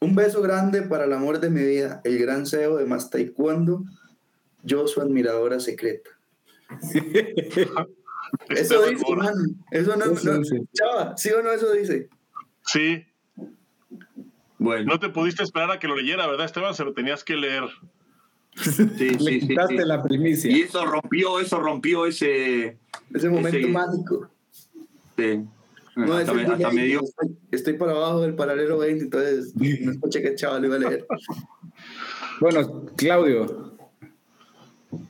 [0.01, 3.85] un beso grande para el amor de mi vida, el gran CEO de Más Taekwondo,
[4.63, 6.11] yo su admiradora secreta.
[8.49, 9.35] Eso dice, man.
[9.73, 10.07] Eso no,
[10.39, 10.63] dice.
[10.73, 12.09] Chava, ¿sí o no eso dice?
[12.65, 13.05] Sí,
[14.59, 16.75] Bueno, no te pudiste esperar a que lo leyera, ¿verdad, Esteban?
[16.75, 17.65] Se lo tenías que leer.
[18.55, 19.85] sí, Le sí, sí, quitaste sí.
[19.85, 20.51] la primicia.
[20.51, 22.79] Y eso rompió, eso rompió ese.
[23.15, 24.29] Ese momento Ese- mágico.
[25.17, 25.41] sí.
[25.97, 27.01] No, hasta, me, hasta delay, me dio.
[27.03, 31.07] estoy, estoy para abajo del paralelo 20, entonces no escuché que chaval iba a leer.
[32.41, 33.75] Bueno, Claudio,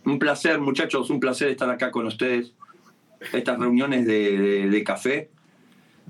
[0.04, 2.52] Un placer, muchachos, un placer estar acá con ustedes.
[3.32, 5.30] Estas reuniones de, de- de café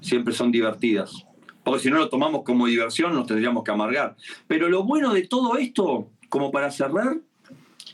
[0.00, 1.24] siempre son divertidas.
[1.62, 4.16] Porque si no lo tomamos como diversión, nos tendríamos que amargar.
[4.46, 7.18] Pero lo bueno de todo esto, como para cerrar,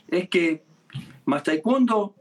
[0.07, 0.63] es que
[1.25, 2.15] Más Taekwondo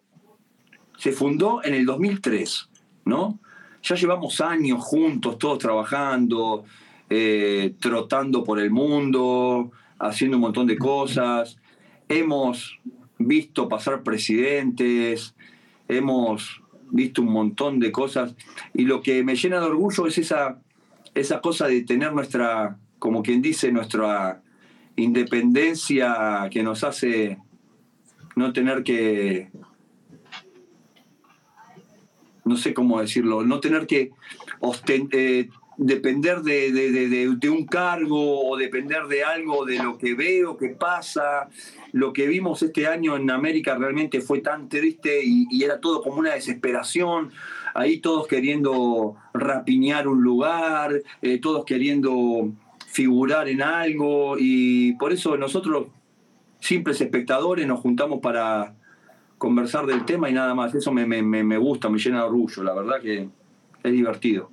[0.96, 2.68] se fundó en el 2003,
[3.04, 3.38] ¿no?
[3.82, 6.64] Ya llevamos años juntos, todos trabajando,
[7.08, 11.58] eh, trotando por el mundo, haciendo un montón de cosas.
[12.08, 12.80] Hemos
[13.18, 15.34] visto pasar presidentes,
[15.88, 18.34] hemos visto un montón de cosas
[18.74, 20.60] y lo que me llena de orgullo es esa,
[21.14, 24.42] esa cosa de tener nuestra, como quien dice, nuestra
[24.96, 27.38] independencia que nos hace
[28.34, 29.48] no tener que,
[32.46, 34.12] no sé cómo decirlo, no tener que
[35.12, 40.14] eh, depender de, de- de- de- un cargo o depender de algo, de lo que
[40.14, 41.48] veo, que pasa.
[41.92, 46.02] Lo que vimos este año en América realmente fue tan triste y, y era todo
[46.02, 47.30] como una desesperación.
[47.74, 52.50] Ahí todos queriendo rapiñar un lugar, eh, todos queriendo
[52.86, 55.88] figurar en algo y por eso nosotros,
[56.60, 58.74] simples espectadores, nos juntamos para
[59.38, 60.74] conversar del tema y nada más.
[60.74, 63.28] Eso me, me- me- gusta, me llena de orgullo, la verdad que
[63.82, 64.50] es divertido.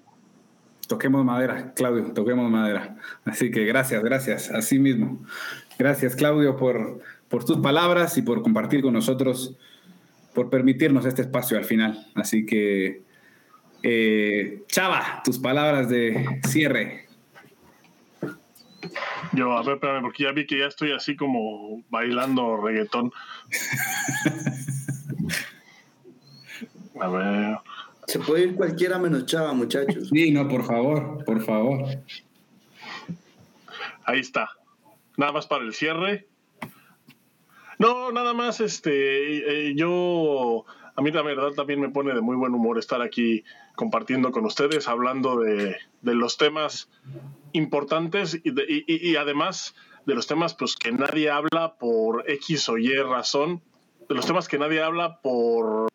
[0.87, 2.97] toquemos madera, Claudio, toquemos madera.
[3.25, 5.25] Así que gracias, gracias, así mismo.
[5.79, 9.55] Gracias, Claudio, por, por tus palabras y por compartir con nosotros,
[10.35, 12.05] por permitirnos este espacio al final.
[12.15, 13.01] Así que,
[13.81, 17.07] eh, Chava, tus palabras de cierre.
[19.31, 23.11] Yo, a ver, espérame, porque ya vi que ya estoy así como bailando reggaetón.
[27.03, 27.57] A ver.
[28.07, 30.09] Se puede ir cualquiera menos Chava, muchachos.
[30.09, 31.85] Sí, no, por favor, por favor.
[34.05, 34.49] Ahí está.
[35.17, 36.27] Nada más para el cierre.
[37.79, 40.65] No, nada más, este, eh, yo,
[40.95, 43.43] a mí la verdad también me pone de muy buen humor estar aquí
[43.75, 46.89] compartiendo con ustedes, hablando de, de los temas
[47.51, 49.75] importantes y, de- y- y- y además
[50.05, 53.61] de los temas pues que nadie habla por X o Y razón,
[54.07, 55.87] de los temas que nadie habla por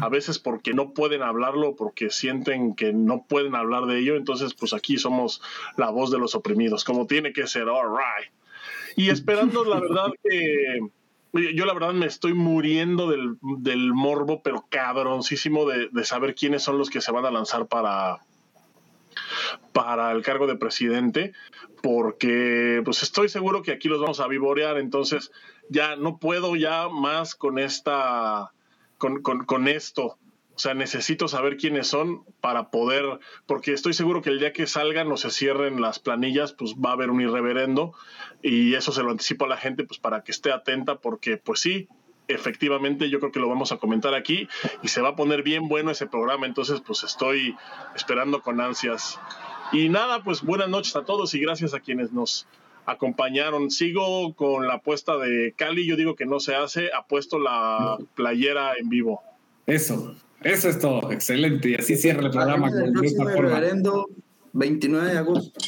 [0.00, 4.54] a veces porque no pueden hablarlo, porque sienten que no pueden hablar de ello, entonces
[4.54, 5.42] pues aquí somos
[5.76, 8.30] la voz de los oprimidos, como tiene que ser, all right.
[8.96, 10.80] Y esperando la verdad que
[11.54, 16.62] yo la verdad me estoy muriendo del, del morbo, pero cabroncísimo de, de saber quiénes
[16.62, 18.20] son los que se van a lanzar para,
[19.72, 21.32] para el cargo de presidente,
[21.82, 25.30] porque pues estoy seguro que aquí los vamos a vivorear, entonces
[25.68, 28.52] ya no puedo ya más con esta,
[28.98, 30.18] con, con, esto.
[30.54, 33.04] O sea, necesito saber quiénes son para poder,
[33.46, 36.90] porque estoy seguro que el día que salgan o se cierren las planillas, pues va
[36.90, 37.92] a haber un irreverendo
[38.42, 41.60] y eso se lo anticipo a la gente, pues para que esté atenta, porque pues
[41.60, 41.88] sí,
[42.28, 44.48] efectivamente yo creo que lo vamos a comentar aquí
[44.82, 47.54] y se va a poner bien bueno ese programa, entonces pues estoy
[47.94, 49.20] esperando con ansias.
[49.72, 52.46] Y nada, pues buenas noches a todos y gracias a quienes nos
[52.86, 53.70] acompañaron.
[53.70, 58.72] Sigo con la apuesta de Cali, yo digo que no se hace, apuesto la playera
[58.78, 59.22] en vivo.
[59.66, 61.12] Eso, eso es todo.
[61.12, 61.70] Excelente.
[61.70, 63.48] Y así cierra el programa el con esta próximo forma.
[63.48, 64.08] referendo
[64.52, 65.60] 29 de agosto.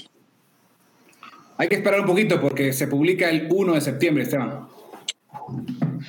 [1.57, 4.69] Hay que esperar un poquito porque se publica el 1 de septiembre, Esteban.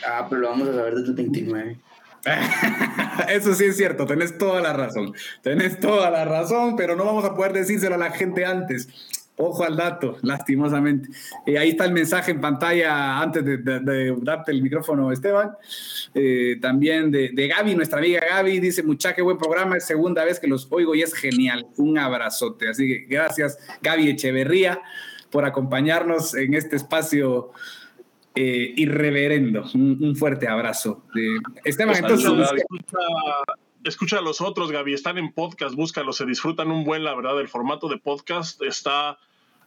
[0.07, 1.77] Ah, pero lo vamos a saber desde el 29.
[3.29, 5.13] Eso sí es cierto, tenés toda la razón.
[5.41, 8.89] Tenés toda la razón, pero no vamos a poder decírselo a la gente antes.
[9.41, 11.07] Ojo al dato, lastimosamente.
[11.45, 15.51] Y ahí está el mensaje en pantalla antes de, de- de darte el micrófono, Esteban.
[16.13, 20.25] Eh, también de, de Gaby, nuestra amiga Gaby, dice, mucha qué buen programa, es segunda
[20.25, 21.67] vez que los oigo y es genial.
[21.77, 22.67] Un abrazote.
[22.67, 24.81] Así que gracias, Gaby Echeverría.
[25.29, 27.51] por acompañarnos en este espacio
[28.35, 29.63] eh, irreverendo.
[29.73, 31.05] Un, fuerte abrazo.
[31.63, 32.29] Esteban, entonces...
[33.85, 34.93] Escucha, a los otros, Gaby.
[34.93, 37.39] Están en podcast, búscalos, se disfrutan un buen, la verdad.
[37.39, 39.17] El formato de podcast está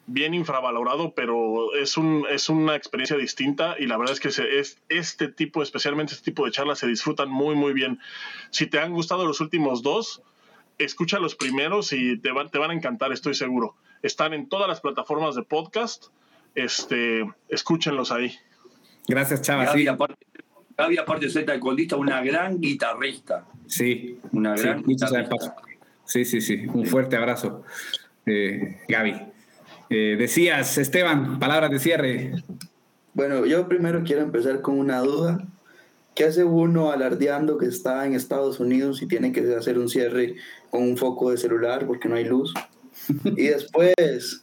[0.06, 4.78] bien infravalorado, pero es, un, es una experiencia distinta y la verdad es que es,
[4.88, 8.00] este tipo, especialmente este tipo de charlas, se disfrutan muy, muy bien.
[8.50, 10.22] Si te han gustado los últimos dos,
[10.78, 13.76] escucha los primeros y te, van, te van a encantar, estoy seguro.
[14.02, 16.06] Están en todas las plataformas de podcast,
[16.54, 18.36] este, escúchenlos ahí.
[19.06, 19.64] Gracias, Chava.
[19.64, 20.26] Gaby, aparte,
[20.76, 23.46] Gaby, aparte de ser taekwondista, una gran guitarrista.
[23.66, 25.56] Sí, una gran guitarrista.
[26.04, 26.66] Sí, sí, sí.
[26.66, 27.62] Un fuerte abrazo,
[28.26, 29.31] eh, Gaby.
[29.92, 32.32] Decías, Esteban, palabras de cierre.
[33.12, 35.46] Bueno, yo primero quiero empezar con una duda.
[36.14, 40.36] ¿Qué hace uno alardeando que está en Estados Unidos y tiene que hacer un cierre
[40.70, 42.54] con un foco de celular porque no hay luz?
[43.24, 44.42] y después,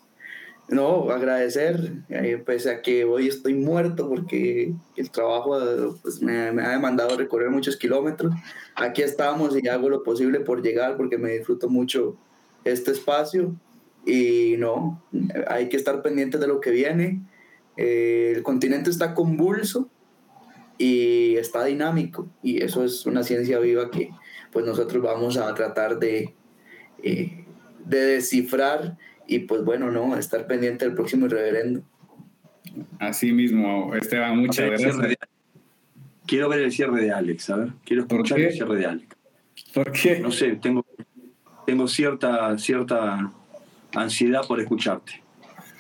[0.68, 5.60] no, agradecer, eh, pese a que hoy estoy muerto porque el trabajo
[6.04, 8.36] pues, me, me, ha demandado recorrer muchos kilómetros.
[8.76, 12.18] Aquí estamos y hago lo posible por llegar porque me disfruto mucho
[12.66, 13.56] este espacio.
[14.06, 15.04] Y no,
[15.48, 17.22] hay que estar pendientes de lo que viene.
[17.78, 19.90] Eh, el continente está convulso
[20.80, 24.10] y está dinámico y eso es una ciencia viva que
[24.52, 26.34] pues nosotros vamos a tratar de,
[27.04, 27.46] eh,
[27.86, 28.98] de descifrar
[29.28, 31.84] y pues bueno, no, estar pendiente del próximo reverendo.
[32.98, 34.96] Así mismo, Esteban, muchas gracias.
[36.26, 39.16] Quiero ver el cierre de Alex, a ver, quiero escuchar el cierre de Alex.
[39.74, 40.20] ¿Por qué?
[40.20, 40.86] No sé, tengo,
[41.66, 43.32] tengo cierta, cierta
[44.02, 45.24] ansiedad por escucharte.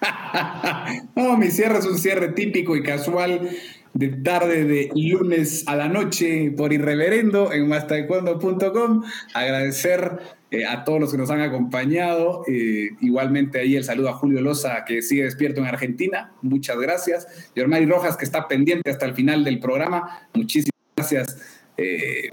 [1.16, 3.50] no, mi cierre es un cierre típico y casual
[3.94, 9.04] de tarde de lunes a la noche por irreverendo en mastaekwondo.com.
[9.34, 10.20] Agradecer
[10.52, 12.44] eh, a todos los que nos han acompañado.
[12.48, 16.32] Eh, igualmente ahí el saludo a Julio Loza que sigue despierto en Argentina.
[16.42, 17.52] Muchas gracias.
[17.58, 20.28] Ormari Rojas que está pendiente hasta el final del programa.
[20.34, 21.38] Muchísimas gracias
[21.78, 22.32] eh,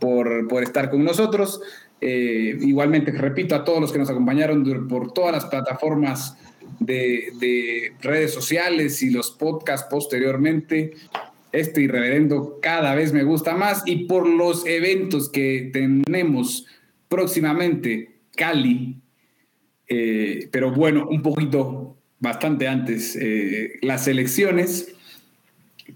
[0.00, 1.60] por, por estar con nosotros.
[2.06, 6.36] Eh, igualmente, repito a todos los que nos acompañaron por todas las plataformas
[6.78, 10.92] de, redes sociales y los podcasts posteriormente.
[11.50, 16.66] Este irreverendo cada vez me gusta más y por los eventos que tenemos
[17.08, 19.00] próximamente, Cali,
[19.88, 24.93] eh, pero bueno, un poquito bastante antes, eh, las elecciones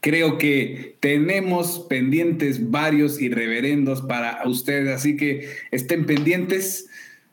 [0.01, 6.89] creo que tenemos pendientes varios y reverendos para ustedes, así que estén pendientes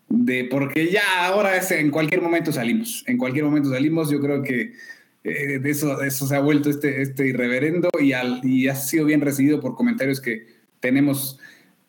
[0.10, 4.44] de porque ya ahora es, en cualquier momento salimos, en cualquier momento salimos, yo creo
[4.44, 4.74] que
[5.24, 9.06] eh, de, eso, eso se ha vuelto este, este irreverendo y, al, y ha sido
[9.06, 10.46] bien recibido por comentarios que
[10.80, 11.40] tenemos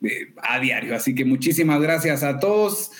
[0.03, 2.91] eh, a diario, así que muchísimas gracias a todos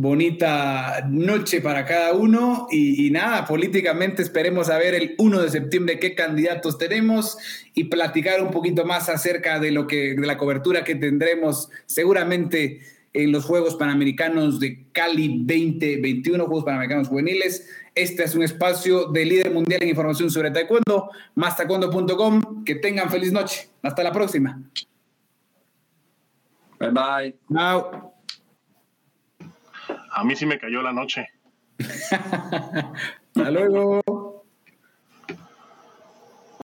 [0.00, 5.98] bonita noche para cada uno y, nada, políticamente esperemos a ver el 1 de septiembre
[5.98, 7.36] qué candidatos tenemos
[7.74, 12.78] y platicar un poquito más acerca de lo que de la cobertura que tendremos seguramente
[13.12, 17.68] en los Juegos Panamericanos de Cali 2021, Juegos Panamericanos Juveniles.
[17.92, 22.62] Este es un espacio de líder mundial en información sobre taekwondo, mastaekwondo.com.
[22.64, 23.68] Que tengan feliz noche.
[23.82, 24.62] Hasta la próxima.
[26.78, 27.34] Bye bye.
[30.18, 31.28] A mí sí me cayó la noche.
[31.78, 34.02] Hasta luego.